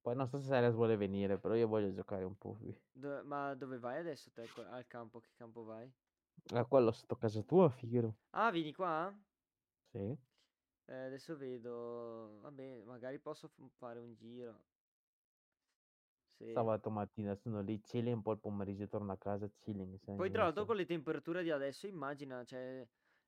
Poi 0.03 0.15
non 0.17 0.29
so 0.29 0.39
se 0.39 0.45
Silas 0.47 0.75
vuole 0.75 0.97
venire, 0.97 1.39
però 1.39 1.55
io 1.55 1.69
voglio 1.69 1.93
giocare 1.93 2.25
un 2.25 2.37
po' 2.37 2.55
qui. 2.55 2.77
do- 2.95 3.23
ma 3.25 3.55
dove 3.55 3.79
vai 3.79 3.99
adesso 3.99 4.31
te 4.33 4.51
al 4.57 4.87
campo? 4.89 5.21
Che 5.21 5.31
campo 5.37 5.63
vai? 5.65 5.93
A 6.55 6.65
quello 6.65 6.91
sotto 6.91 7.15
casa 7.17 7.43
tua, 7.43 7.69
Figaro. 7.71 8.17
Ah, 8.33 8.51
vieni 8.53 8.73
qua? 8.73 9.13
Sì. 9.93 10.17
Eh, 10.89 10.95
adesso 10.95 11.37
vedo. 11.37 12.39
Vabbè, 12.41 12.83
magari 12.85 13.21
posso 13.21 13.49
f- 13.49 13.69
fare 13.77 13.99
un 14.01 14.15
giro. 14.15 14.67
Sì. 16.39 16.45
Sabato 16.53 16.91
mattina 16.91 17.37
sono 17.37 17.61
lì, 17.61 17.79
chilling, 17.81 18.21
poi 18.21 18.35
il 18.35 18.41
pomeriggio 18.41 18.89
torno 18.89 19.13
a 19.13 19.17
casa, 19.17 19.49
chilling. 19.49 19.97
sai, 20.01 20.17
Poi 20.17 20.31
non 20.31 20.33
tra 20.33 20.43
l'altro 20.43 20.65
so. 20.65 20.67
con 20.67 20.75
le 20.77 20.85
temperature 20.85 21.45
di 21.45 21.51
adesso, 21.53 21.87
immagina, 21.87 22.43
cioè, 22.45 22.85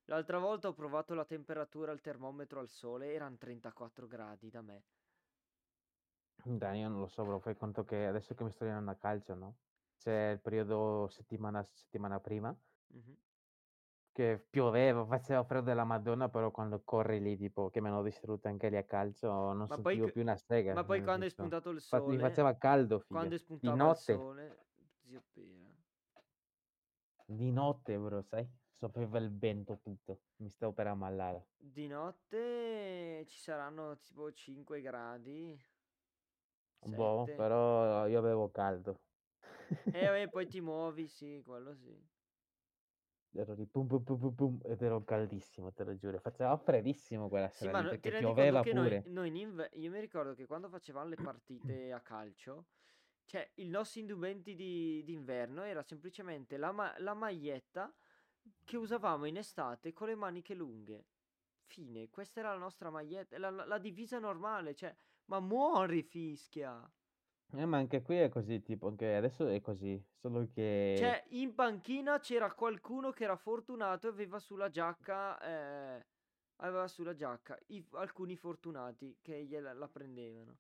l'altra 0.07 0.39
volta 0.39 0.67
ho 0.69 0.73
provato 0.75 1.15
la 1.15 1.25
temperatura 1.25 1.93
al 1.93 2.01
termometro 2.01 2.59
al 2.59 2.69
sole, 2.69 3.13
erano 3.13 3.37
34 3.37 4.07
gradi 4.09 4.51
da 4.51 4.61
me. 4.63 4.87
Dai, 6.45 6.81
io 6.81 6.89
non 6.89 7.01
lo 7.01 7.07
so, 7.09 7.25
bro, 7.25 7.39
fai 7.41 7.57
conto 7.57 7.85
che 7.85 8.07
adesso 8.07 8.35
che 8.35 8.43
mi 8.45 8.51
sto 8.51 8.65
allenando 8.65 8.91
a 8.93 8.97
calcio, 8.97 9.35
no? 9.35 9.59
C'è 9.97 10.31
il 10.33 10.41
periodo 10.41 11.09
settimana, 11.09 11.63
settimana 11.63 12.21
prima, 12.21 12.57
Mhm. 12.91 13.19
Che 14.19 14.45
pioveva, 14.51 15.07
faceva 15.07 15.45
freddo 15.45 15.67
della 15.67 15.85
Madonna, 15.85 16.29
però 16.29 16.51
quando 16.51 16.83
corri 16.83 17.21
lì, 17.21 17.37
tipo, 17.37 17.71
che 17.71 17.81
mi 17.81 17.87
hanno 17.89 18.03
distrutto 18.03 18.49
anche 18.49 18.69
lì 18.69 18.77
a 18.77 18.85
calcio, 18.85 19.29
non 19.53 19.69
Ma 19.69 19.79
poi, 19.79 19.99
sentivo 19.99 20.11
c- 20.11 20.11
più 20.11 20.23
una 20.23 20.37
sega, 20.37 20.75
ma 20.75 20.85
poi 20.85 21.01
quando 21.03 21.25
è 21.27 21.29
spuntato 21.31 21.71
il 21.71 21.81
fa- 21.89 22.03
mi 22.07 22.19
sole, 22.19 22.19
faceva 22.19 22.57
caldo, 22.57 22.99
figa. 22.99 23.09
quando 23.11 23.35
è 23.37 23.39
Di 23.59 23.71
spuntava 23.71 23.87
il 23.87 23.95
notte, 23.95 23.95
sole, 23.95 24.67
zio 24.97 25.23
Pera. 25.33 25.73
di 27.27 27.53
notte, 27.53 27.97
bro, 27.97 28.23
sai? 28.23 28.51
Soffriva 28.69 29.19
il 29.19 29.37
vento 29.39 29.79
tutto, 29.79 30.25
mi 30.39 30.51
stavo 30.51 30.73
per 30.73 30.89
ammalare. 30.89 31.49
Di 31.61 31.87
notte 31.87 33.25
ci 33.29 33.39
saranno 33.39 34.01
tipo 34.01 34.33
5 34.33 34.81
gradi, 34.81 35.57
Boh, 36.81 37.31
7. 37.31 37.35
però 37.35 38.07
io 38.09 38.19
avevo 38.19 38.51
caldo. 38.51 39.03
E 39.91 40.07
vabbè, 40.07 40.29
poi 40.31 40.47
ti 40.49 40.61
muovi, 40.63 41.09
sì, 41.09 41.43
quello 41.45 41.75
sì. 41.75 42.08
Ero 43.33 43.55
lì 43.55 43.67
pum 43.67 43.87
pum 43.87 44.03
pum 44.03 44.35
pum 44.35 44.59
ed 44.65 44.83
ero 44.83 45.05
caldissimo, 45.05 45.73
te 45.73 45.85
lo 45.85 45.97
giuro. 45.97 46.19
Faceva 46.19 46.57
freddissimo 46.57 47.29
quella 47.29 47.49
Sì, 47.49 47.65
sera 47.65 47.73
ma 47.73 47.81
lì 47.83 47.89
perché 47.89 48.11
pioveva 48.11 48.63
noi, 48.63 48.73
pure. 48.73 49.03
noi 49.07 49.29
in 49.29 49.37
inver- 49.37 49.77
io 49.77 49.91
mi 49.91 50.01
ricordo 50.01 50.35
che 50.35 50.47
quando 50.47 50.69
facevamo 50.69 51.09
le 51.09 51.17
partite 51.23 51.93
a 51.93 52.01
calcio, 52.01 52.67
cioè 53.27 53.49
i 53.57 53.69
nostri 53.69 54.01
indumenti 54.01 54.55
di 54.55 55.03
d'inverno 55.05 55.63
era 55.63 55.83
semplicemente 55.83 56.57
la, 56.57 56.73
ma- 56.73 56.95
la 56.99 57.15
maglietta 57.15 57.95
che 58.65 58.77
usavamo 58.77 59.27
in 59.27 59.37
estate 59.37 59.93
con 59.93 60.09
le 60.09 60.15
maniche 60.15 60.55
lunghe. 60.55 61.05
Fine, 61.67 62.09
questa 62.09 62.41
era 62.41 62.53
la 62.53 62.59
nostra 62.59 62.91
maglietta, 62.91 63.39
la, 63.39 63.51
la- 63.51 63.67
la 63.67 63.79
divisa 63.79 64.19
normale, 64.19 64.75
cioè, 64.75 64.95
ma 65.27 65.39
muori 65.41 66.03
fischia. 66.03 66.91
Eh, 67.53 67.65
ma 67.67 67.79
anche 67.79 68.03
qui 68.03 68.17
è 68.17 68.29
così, 68.29 68.63
tipo, 68.63 68.89
anche 68.89 69.15
adesso 69.15 69.47
è 69.49 69.61
così, 69.61 70.03
solo 70.21 70.47
che... 70.53 71.17
Cioè, 71.17 71.25
in 71.31 71.55
panchina 71.55 72.19
c'era 72.19 72.53
qualcuno 72.55 73.11
che 73.13 73.25
era 73.25 73.37
fortunato 73.37 74.07
e 74.07 74.11
aveva 74.11 74.39
sulla 74.39 74.69
giacca, 74.69 75.39
eh, 75.41 76.07
aveva 76.57 76.89
sulla 76.89 77.15
giacca 77.15 77.59
i- 77.69 77.87
alcuni 77.93 78.37
fortunati 78.37 79.19
che 79.23 79.45
gliela 79.47 79.73
la 79.73 79.89
prendevano. 79.89 80.59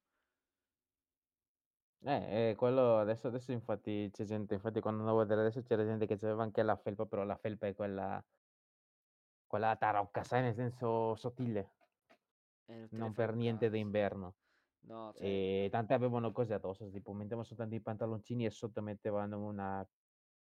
Eh, 2.01 2.51
eh, 2.51 2.55
quello 2.57 2.99
adesso, 2.99 3.27
adesso 3.29 3.51
infatti 3.53 4.09
c'è 4.13 4.25
gente, 4.25 4.55
infatti 4.55 4.81
quando 4.81 5.01
andavo 5.01 5.19
a 5.21 5.23
vedere 5.25 5.41
adesso 5.49 5.63
c'era 5.63 5.85
gente 5.85 6.07
che 6.07 6.15
aveva 6.15 6.43
anche 6.45 6.63
la 6.63 6.77
felpa, 6.77 7.07
però 7.07 7.25
la 7.25 7.37
felpa 7.37 7.67
è 7.67 7.75
quella, 7.75 8.25
quella 9.47 9.75
tarocca, 9.77 10.23
sai, 10.23 10.43
nel 10.43 10.55
senso 10.55 11.17
sottile, 11.17 11.73
Eh, 12.69 12.79
non 12.79 12.91
te 12.93 13.03
ne 13.03 13.11
non 13.11 13.15
per 13.15 13.35
niente 13.35 13.71
cazzo. 13.71 13.71
d'inverno. 13.71 14.37
No, 14.89 15.13
cioè, 15.15 15.27
E 15.27 15.69
tante 15.71 15.95
avevano 15.95 16.33
cose 16.33 16.55
addosso, 16.55 16.89
tipo 16.91 17.13
mettevano 17.13 17.45
soltanto 17.45 17.75
i 17.75 17.83
pantaloncini 17.83 18.45
e 18.47 18.51
sotto 18.51 18.81
mettevano 18.83 19.45
una 19.47 19.89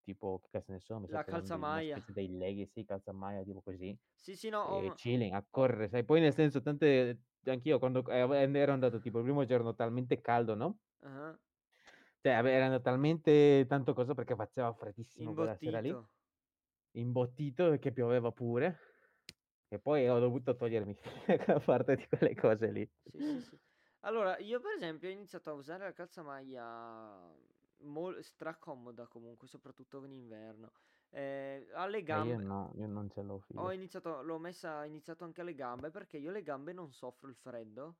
tipo, 0.04 0.40
che 0.40 0.50
cazzo 0.52 0.72
ne 0.72 0.80
so, 0.80 1.00
mi 1.00 1.08
La 1.08 1.24
erano 1.26 1.26
calzamaglia. 1.26 2.02
dei 2.06 2.30
leggings, 2.38 2.72
sì, 2.72 2.86
calzamaglia, 2.86 3.44
tipo 3.44 3.62
così, 3.62 3.98
Sì, 4.16 4.36
sì, 4.36 4.50
no, 4.50 4.68
e 4.68 4.80
una- 4.80 4.94
chilling, 4.94 5.34
a 5.34 5.46
correre, 5.50 5.88
sai, 5.90 6.04
poi 6.06 6.20
nel 6.22 6.34
senso, 6.34 6.62
tante, 6.62 7.24
anch'io 7.46 7.80
quando 7.80 8.06
eh, 8.10 8.18
ero 8.58 8.74
andato 8.74 9.00
tipo 9.00 9.20
il 9.20 9.24
primo 9.26 9.46
giorno 9.46 9.74
talmente 9.76 10.20
caldo, 10.22 10.56
no? 10.56 10.80
ah, 11.02 11.40
Cioè, 12.22 12.32
ave- 12.34 12.52
era 12.52 12.80
talmente 12.82 13.66
tanto 13.68 13.94
cosa 13.94 14.14
perché 14.14 14.36
faceva 14.36 14.74
freddissimo 14.74 15.34
quella 15.34 15.56
sera 15.56 15.80
lì, 15.80 15.98
imbottito. 16.92 17.78
che 17.80 17.92
pioveva 17.92 18.32
pure, 18.32 18.78
e 19.70 19.80
poi 19.80 20.08
ho 20.08 20.20
dovuto 20.20 20.56
togliermi 20.56 20.96
gran 21.46 21.64
parte 21.64 21.96
di 21.96 22.08
quelle 22.08 22.36
cose 22.36 22.72
lì. 22.72 22.90
Sì, 23.12 23.22
sì, 23.22 23.42
sì. 23.42 23.60
Allora, 24.08 24.38
io 24.38 24.62
per 24.62 24.72
esempio 24.72 25.10
ho 25.10 25.12
iniziato 25.12 25.50
a 25.50 25.54
usare 25.54 25.84
la 25.84 25.92
calzamaglia 25.92 27.30
mol- 27.80 28.24
stracomoda 28.24 29.06
comunque, 29.06 29.50
soprattutto 29.50 30.02
in 30.06 30.14
inverno. 30.14 30.72
Eh, 31.10 31.68
alle 31.74 31.98
E 31.98 32.02
io 32.02 32.06
gambe, 32.06 32.36
no, 32.38 32.72
io 32.78 32.88
non 32.88 33.10
ce 33.10 33.22
l'ho, 33.22 33.44
ho 33.56 33.72
iniziato, 33.74 34.22
l'ho 34.22 34.38
messa, 34.40 34.80
ho 34.80 34.86
iniziato 34.86 35.26
anche 35.26 35.42
alle 35.42 35.56
gambe 35.56 35.92
perché 35.92 36.16
io 36.18 36.32
le 36.32 36.42
gambe 36.42 36.72
non 36.72 36.94
soffro 36.94 37.28
il 37.28 37.36
freddo, 37.36 37.98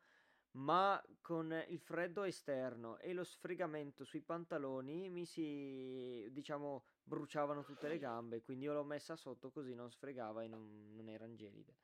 ma 0.52 1.02
con 1.20 1.54
il 1.68 1.80
freddo 1.80 2.24
esterno 2.24 2.98
e 3.00 3.12
lo 3.12 3.26
sfregamento 3.26 4.06
sui 4.06 4.22
pantaloni 4.22 5.10
mi 5.10 5.26
si, 5.26 6.26
diciamo, 6.32 6.86
bruciavano 7.04 7.64
tutte 7.64 7.90
le 7.90 7.98
gambe, 7.98 8.42
quindi 8.44 8.64
io 8.64 8.74
l'ho 8.74 8.86
messa 8.86 9.18
sotto 9.18 9.52
così 9.52 9.74
non 9.76 9.92
sfregava 9.92 10.42
e 10.42 10.48
non, 10.48 10.94
non 10.96 11.10
erano 11.10 11.36
gelide. 11.36 11.76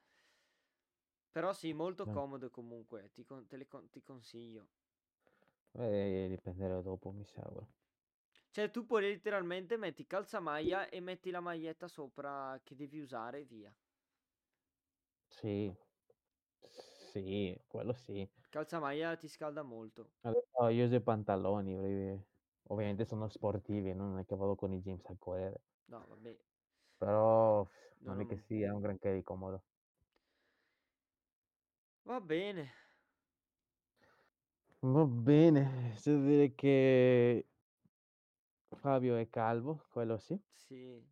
Però 1.33 1.51
sì, 1.51 1.73
molto 1.73 2.07
comodo 2.07 2.49
comunque, 2.49 3.11
ti, 3.11 3.25
con- 3.25 3.45
te 3.45 3.57
le 3.57 3.67
con- 3.67 3.89
ti 3.89 4.01
consiglio. 4.01 4.69
Eh, 5.75 6.27
riprenderò 6.29 6.81
dopo, 6.81 7.11
mi 7.11 7.25
sa. 7.25 7.41
ora. 7.51 7.67
Cioè, 8.51 8.71
tu 8.71 8.85
puoi 8.85 9.01
letteralmente 9.01 9.75
metti 9.75 10.05
calzamaglia 10.07 10.87
e 10.87 11.01
metti 11.01 11.29
la 11.29 11.41
maglietta 11.41 11.89
sopra 11.89 12.61
che 12.63 12.73
devi 12.73 13.01
usare 13.01 13.39
e 13.39 13.43
via. 13.43 13.77
Sì, 15.27 15.75
sì, 16.61 17.57
quello 17.67 17.93
sì. 17.93 18.29
Calzamaglia 18.49 19.17
ti 19.17 19.27
scalda 19.27 19.63
molto. 19.63 20.13
Adesso 20.21 20.67
io 20.69 20.85
uso 20.85 20.95
i 20.95 21.01
pantaloni, 21.01 21.75
perché 21.75 22.27
ovviamente 22.63 23.05
sono 23.05 23.29
sportivi, 23.29 23.93
non 23.93 24.17
è 24.19 24.25
che 24.25 24.35
vado 24.35 24.55
con 24.55 24.73
i 24.73 24.81
jeans 24.81 25.05
a 25.05 25.15
correre, 25.17 25.61
No, 25.87 26.05
vabbè. 26.07 26.37
però 26.97 27.67
No, 28.01 28.13
non 28.13 28.19
è 28.21 28.25
che 28.25 28.35
non- 28.35 28.43
sia 28.47 28.73
un 28.73 28.81
granché 28.81 29.13
di 29.13 29.21
comodo. 29.23 29.63
Va 32.05 32.19
bene. 32.21 32.71
Va 34.81 35.05
bene, 35.05 35.93
c'è 35.95 36.11
da 36.11 36.19
dire 36.25 36.53
che 36.53 37.47
Fabio 38.75 39.15
è 39.15 39.29
calvo, 39.29 39.85
quello 39.89 40.17
sì. 40.17 40.37
Sì. 40.53 41.03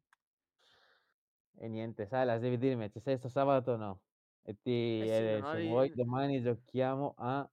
E 1.54 1.68
niente, 1.68 2.06
sai, 2.08 2.26
la 2.26 2.38
devi 2.40 2.58
dirmi, 2.58 2.90
ci 2.92 3.00
sei 3.00 3.18
sto 3.18 3.28
sabato 3.30 3.72
o 3.74 3.76
no? 3.78 4.02
E 4.42 4.60
ti, 4.62 4.70
Eh 5.02 5.08
sì, 5.08 5.24
eh, 5.38 5.44
se 5.44 5.58
hai- 5.58 5.68
vuoi 5.68 5.92
domani 5.94 6.42
giochiamo 6.42 7.14
a... 7.18 7.50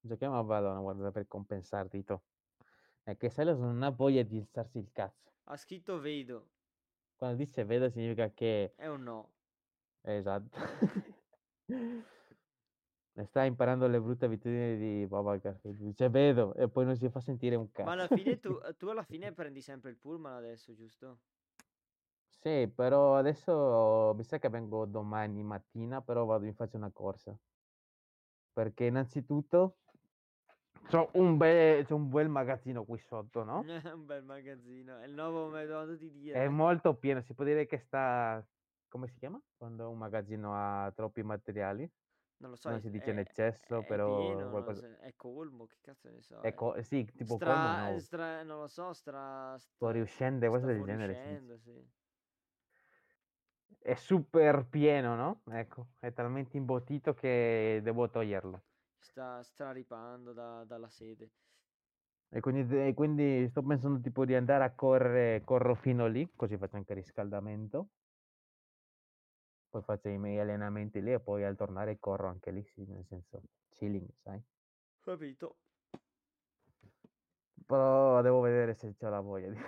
Giochiamo 0.00 0.38
a 0.38 0.42
Valona, 0.42 0.78
guarda, 0.80 1.10
per 1.10 1.26
compensarti, 1.26 2.04
to. 2.04 2.22
È 3.02 3.16
che 3.16 3.28
Silas 3.30 3.58
non 3.58 3.82
ha 3.82 3.90
voglia 3.90 4.22
di 4.22 4.38
alzarsi 4.38 4.78
il 4.78 4.90
cazzo. 4.92 5.32
Ha 5.46 5.56
scritto 5.56 5.98
vedo. 6.00 6.50
Quando 7.16 7.44
dice 7.44 7.64
vedo 7.64 7.88
significa 7.90 8.30
che... 8.32 8.74
È 8.76 8.86
un 8.86 9.02
no. 9.02 9.32
Esatto. 10.02 10.58
Ne 11.66 13.24
sta 13.26 13.44
imparando 13.44 13.86
le 13.86 14.00
brutte 14.00 14.24
abitudini 14.24 14.76
di 14.76 15.06
Babacar. 15.06 15.58
Dice 15.62 16.08
vedo 16.08 16.54
e 16.54 16.68
poi 16.68 16.84
non 16.84 16.96
si 16.96 17.08
fa 17.08 17.20
sentire 17.20 17.54
un 17.54 17.70
cazzo. 17.70 17.88
Ma 17.88 17.92
alla 17.92 18.08
fine 18.08 18.40
tu, 18.40 18.58
tu 18.76 18.88
alla 18.88 19.04
fine 19.04 19.32
prendi 19.32 19.60
sempre 19.60 19.90
il 19.90 19.96
pullman 19.96 20.34
adesso, 20.34 20.74
giusto? 20.74 21.18
Sì, 22.26 22.70
però 22.74 23.16
adesso 23.16 24.12
mi 24.16 24.24
sa 24.24 24.38
che 24.38 24.48
vengo 24.48 24.84
domani 24.84 25.42
mattina, 25.42 26.02
però 26.02 26.24
vado 26.24 26.44
in 26.44 26.54
faccio 26.54 26.76
una 26.76 26.90
corsa. 26.90 27.34
Perché 28.52 28.84
innanzitutto 28.86 29.78
c'ho 30.90 31.08
un 31.14 31.36
bel, 31.36 31.86
c'ho 31.86 31.96
un 31.96 32.10
bel 32.10 32.28
magazzino 32.28 32.84
qui 32.84 32.98
sotto, 32.98 33.44
no? 33.44 33.64
un 33.94 34.04
bel 34.04 34.22
magazzino. 34.24 34.98
È 34.98 35.06
il 35.06 35.14
nuovo 35.14 35.48
modo 35.48 35.94
di 35.94 36.10
dire. 36.10 36.44
È 36.44 36.48
molto 36.48 36.94
pieno, 36.94 37.22
si 37.22 37.32
può 37.32 37.44
dire 37.44 37.66
che 37.66 37.78
sta... 37.78 38.44
Come 38.94 39.08
si 39.08 39.18
chiama? 39.18 39.42
Quando 39.56 39.90
un 39.90 39.98
magazzino 39.98 40.52
ha 40.54 40.92
troppi 40.94 41.24
materiali. 41.24 41.90
Non 42.36 42.50
lo 42.50 42.56
so. 42.56 42.68
non 42.68 42.78
è- 42.78 42.80
si 42.80 42.90
dice 42.90 43.10
in 43.10 43.16
è- 43.16 43.22
eccesso, 43.22 43.80
è 43.80 43.86
però 43.88 44.04
pieno, 44.06 44.42
non 44.42 44.50
qualcosa- 44.50 44.80
so, 44.82 45.02
è 45.02 45.14
colmo, 45.16 45.66
che 45.66 45.76
cazzo 45.80 46.10
ne 46.10 46.22
so. 46.22 46.40
Ecco, 46.42 46.74
è- 46.74 46.82
sì, 46.82 47.04
tipo 47.04 47.34
stra, 47.34 47.54
colmo 47.54 47.92
no. 47.94 47.98
stra- 47.98 48.42
non 48.44 48.60
lo 48.60 48.66
so, 48.68 48.92
stra, 48.92 49.58
stra- 49.58 49.74
Fuoriuscente, 49.78 50.46
sta 50.46 50.60
cose 50.60 50.66
del 50.74 50.84
genere. 50.84 51.58
sì. 51.58 51.84
È 53.82 53.94
super 53.94 54.64
pieno, 54.68 55.16
no? 55.16 55.40
Ecco, 55.52 55.88
è 55.98 56.12
talmente 56.12 56.56
imbottito 56.56 57.14
che 57.14 57.80
devo 57.82 58.08
toglierlo. 58.08 58.62
Sta 59.00 59.42
straripando 59.42 60.32
da- 60.32 60.62
dalla 60.62 60.88
sede. 60.88 61.30
E 62.28 62.40
quindi, 62.40 62.76
e 62.86 62.94
quindi 62.94 63.48
sto 63.48 63.60
pensando 63.62 64.00
tipo 64.00 64.24
di 64.24 64.36
andare 64.36 64.62
a 64.62 64.72
correre, 64.72 65.42
corro 65.44 65.74
fino 65.74 66.06
lì, 66.06 66.30
così 66.36 66.56
faccio 66.56 66.76
anche 66.76 66.94
riscaldamento. 66.94 67.88
Poi 69.74 69.82
faccio 69.82 70.08
i 70.08 70.18
miei 70.18 70.38
allenamenti 70.38 71.02
lì 71.02 71.12
e 71.12 71.18
poi 71.18 71.42
al 71.42 71.56
tornare 71.56 71.98
corro 71.98 72.28
anche 72.28 72.52
lì, 72.52 72.62
sì, 72.62 72.84
nel 72.86 73.04
senso 73.08 73.42
chilling, 73.70 74.08
sai? 74.22 74.40
Capito? 75.00 75.56
Però 77.66 78.22
devo 78.22 78.38
vedere 78.38 78.74
se 78.74 78.94
c'ho 78.94 79.08
la 79.08 79.18
voglia 79.18 79.48
di 79.48 79.58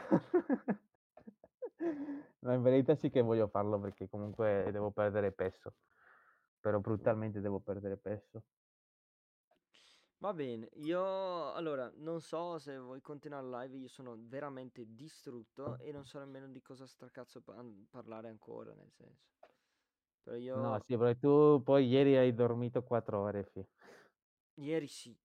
Ma 2.39 2.53
in 2.55 2.63
verità 2.63 2.95
sì 2.95 3.11
che 3.11 3.21
voglio 3.21 3.49
farlo 3.49 3.81
perché 3.81 4.09
comunque 4.09 4.69
devo 4.71 4.93
perdere 4.93 5.33
peso. 5.33 5.75
Però 6.61 6.79
brutalmente 6.79 7.41
devo 7.41 7.59
perdere 7.59 7.97
peso. 7.97 8.45
Va 10.19 10.33
bene, 10.33 10.69
io 10.75 11.53
allora 11.53 11.93
non 11.97 12.21
so 12.21 12.59
se 12.59 12.79
vuoi 12.79 13.01
continuare 13.01 13.47
live, 13.47 13.77
io 13.77 13.89
sono 13.89 14.17
veramente 14.17 14.85
distrutto 14.95 15.77
e 15.79 15.91
non 15.93 16.05
so 16.07 16.19
nemmeno 16.21 16.47
di 16.49 16.63
cosa 16.63 16.87
stracazzo 16.87 17.43
pa- 17.43 17.63
parlare 17.91 18.29
ancora, 18.29 18.73
nel 18.73 18.91
senso. 18.93 19.36
Però 20.27 20.37
io 20.39 20.57
No, 20.61 20.81
sì, 20.81 20.97
perché 20.97 21.21
tu 21.21 21.63
poi 21.63 21.87
ieri 21.87 22.17
hai 22.17 22.35
dormito 22.35 22.83
4 22.83 23.21
ore, 23.21 23.45
fi. 23.45 23.65
ieri 24.57 24.89
sì, 24.89 25.17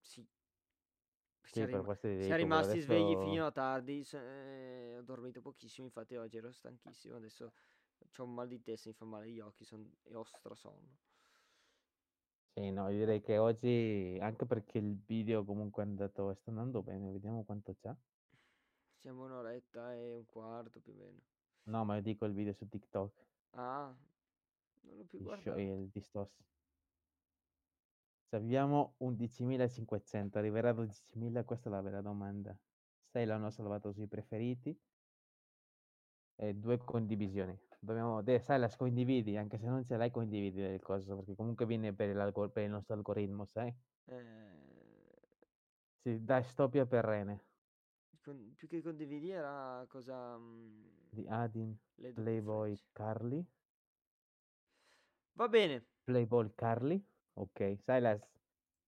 sì. 0.00 0.26
Sì, 1.46 1.52
Siamo 1.52 1.70
per 1.70 1.80
rima- 1.80 1.84
questo 1.84 2.08
ti 2.08 2.22
siamo 2.22 2.36
rimasti 2.36 2.80
svegli 2.80 3.12
adesso- 3.12 3.22
fino 3.30 3.46
a 3.46 3.52
tardi, 3.52 4.06
eh, 4.12 4.96
ho 4.98 5.02
dormito 5.02 5.40
pochissimo, 5.40 5.86
infatti 5.86 6.16
oggi 6.16 6.36
ero 6.36 6.50
stanchissimo, 6.52 7.16
adesso 7.16 7.52
ho 8.18 8.24
un 8.24 8.34
mal 8.34 8.48
di 8.48 8.60
testa, 8.60 8.88
mi 8.90 8.94
fa 8.94 9.04
male 9.04 9.30
gli 9.30 9.40
occhi 9.40 9.64
son- 9.64 9.90
e 10.02 10.14
ho 10.14 10.24
strasonno. 10.24 10.98
Sì, 12.54 12.70
no, 12.70 12.88
io 12.88 12.98
direi 12.98 13.20
che 13.20 13.36
oggi, 13.38 14.16
anche 14.20 14.46
perché 14.46 14.78
il 14.78 14.96
video 15.06 15.44
comunque 15.44 15.82
è 15.82 15.86
andato, 15.86 16.32
sta 16.34 16.50
andando 16.50 16.82
bene, 16.82 17.10
vediamo 17.10 17.44
quanto 17.44 17.74
c'ha. 17.80 17.94
Siamo 19.00 19.24
un'oretta 19.24 19.94
e 19.94 20.16
un 20.16 20.24
quarto 20.24 20.80
più 20.80 20.92
o 20.92 20.96
meno. 20.96 21.20
No, 21.66 21.84
ma 21.84 21.96
io 21.96 22.02
dico 22.02 22.24
il 22.24 22.32
video 22.32 22.54
su 22.54 22.66
TikTok, 22.66 23.12
Ah, 23.54 23.94
non 24.84 24.96
l'ho 24.96 25.04
più 25.04 25.20
guardato. 25.20 25.58
il 25.58 25.88
distos. 25.90 26.30
Se 28.28 28.36
abbiamo 28.36 28.94
11.500, 28.98 30.38
arriverà 30.38 30.70
a 30.70 30.72
12.000, 30.72 31.44
questa 31.44 31.68
è 31.68 31.72
la 31.72 31.80
vera 31.80 32.00
domanda. 32.00 32.56
6 33.12 33.26
l'hanno 33.26 33.50
salvato 33.50 33.92
sui 33.92 34.06
preferiti 34.08 34.76
e 36.36 36.54
due 36.54 36.78
condivisioni. 36.78 37.56
Dobbiamo, 37.78 38.22
de, 38.22 38.38
sai, 38.40 38.58
la 38.58 38.68
condividi, 38.76 39.36
anche 39.36 39.58
se 39.58 39.66
non 39.66 39.84
ce 39.84 39.96
l'hai 39.96 40.10
condividi 40.10 40.60
il 40.62 40.80
coso, 40.80 41.16
perché 41.16 41.34
comunque 41.34 41.66
viene 41.66 41.92
per, 41.94 42.32
per 42.50 42.64
il 42.64 42.70
nostro 42.70 42.94
algoritmo, 42.94 43.44
sai? 43.44 43.72
Eh, 44.06 44.22
Sì, 46.02 46.22
dai, 46.24 46.42
stoppia 46.44 46.86
per 46.86 47.04
Rene. 47.04 47.44
con- 48.22 48.54
più 48.56 48.66
che 48.68 48.82
condividi 48.82 49.30
era 49.30 49.84
cosa... 49.88 50.36
mm, 50.38 50.82
Di 51.10 51.26
Adin, 51.28 51.76
le 51.96 52.12
Playboy. 52.12 52.74
Carly. 52.92 53.46
Va 55.36 55.48
bene, 55.48 55.84
Playboy 56.04 56.52
Carly. 56.54 57.04
Ok, 57.34 57.76
Silas, 57.80 58.20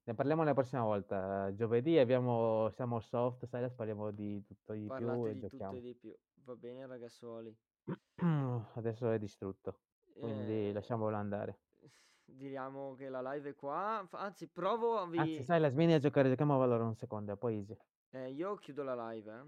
ne 0.04 0.14
parliamo 0.14 0.44
la 0.44 0.54
prossima 0.54 0.82
volta. 0.84 1.52
Giovedì 1.54 1.98
abbiamo, 1.98 2.70
siamo 2.70 3.00
soft, 3.00 3.46
Silas, 3.46 3.74
parliamo 3.74 4.12
di 4.12 4.44
tutto 4.44 4.72
di 4.72 4.80
più 4.80 4.88
parlate 4.88 5.30
e 5.30 5.34
di 5.34 5.40
tutto 5.40 5.48
giochiamo. 5.48 5.76
e 5.76 5.80
di 5.80 5.94
più. 5.94 6.16
Va 6.44 6.54
bene 6.54 6.86
ragazzuoli. 6.86 7.56
Adesso 8.74 9.10
è 9.10 9.18
distrutto, 9.18 9.80
quindi 10.18 10.68
Eh, 10.68 10.72
lasciamolo 10.72 11.16
andare. 11.16 11.58
Diciamo 12.24 12.94
che 12.94 13.08
la 13.08 13.32
live 13.32 13.50
è 13.50 13.54
qua. 13.54 14.06
Anzi, 14.12 14.48
provo 14.48 14.98
a 14.98 15.06
vi... 15.08 15.18
Anzi, 15.18 15.42
Silas, 15.42 15.74
vieni 15.74 15.94
a 15.94 15.98
giocare, 15.98 16.28
giochiamo 16.28 16.54
a 16.54 16.58
Valorant 16.58 16.88
un 16.90 16.94
secondo, 16.96 17.32
e 17.32 17.36
poi 17.36 17.56
easy. 17.56 17.76
eh, 18.10 18.30
io 18.30 18.54
chiudo 18.56 18.84
la 18.84 19.10
live, 19.10 19.32
eh. 19.32 19.44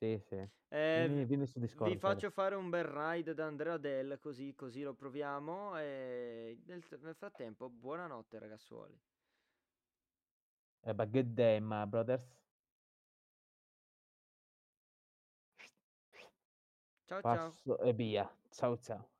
Sì, 0.00 0.18
sì. 0.18 0.34
Eh, 0.36 1.04
Vieni, 1.06 1.14
vi- 1.18 1.24
vieni 1.26 1.46
su 1.46 1.58
Discord. 1.60 1.92
Vi 1.92 1.98
faccio 1.98 2.30
fare 2.30 2.54
un 2.54 2.70
bel 2.70 2.84
ride 2.84 3.34
da 3.34 3.44
Andrea 3.44 3.76
Del, 3.76 4.18
così, 4.18 4.54
così 4.54 4.80
lo 4.82 4.94
proviamo. 4.94 5.78
E 5.78 6.58
nel, 6.64 6.82
nel 7.02 7.14
frattempo, 7.14 7.68
buonanotte 7.68 8.38
ragazzuoli. 8.38 8.98
Have 10.84 11.02
a 11.02 11.06
good 11.06 11.34
day, 11.34 11.60
my 11.60 11.84
brothers. 11.84 12.34
Ciao 17.04 17.20
ciao. 17.20 17.50
Passo 17.50 17.78
e 17.80 17.92
via. 17.92 18.34
Ciao 18.50 18.78
ciao. 18.78 19.10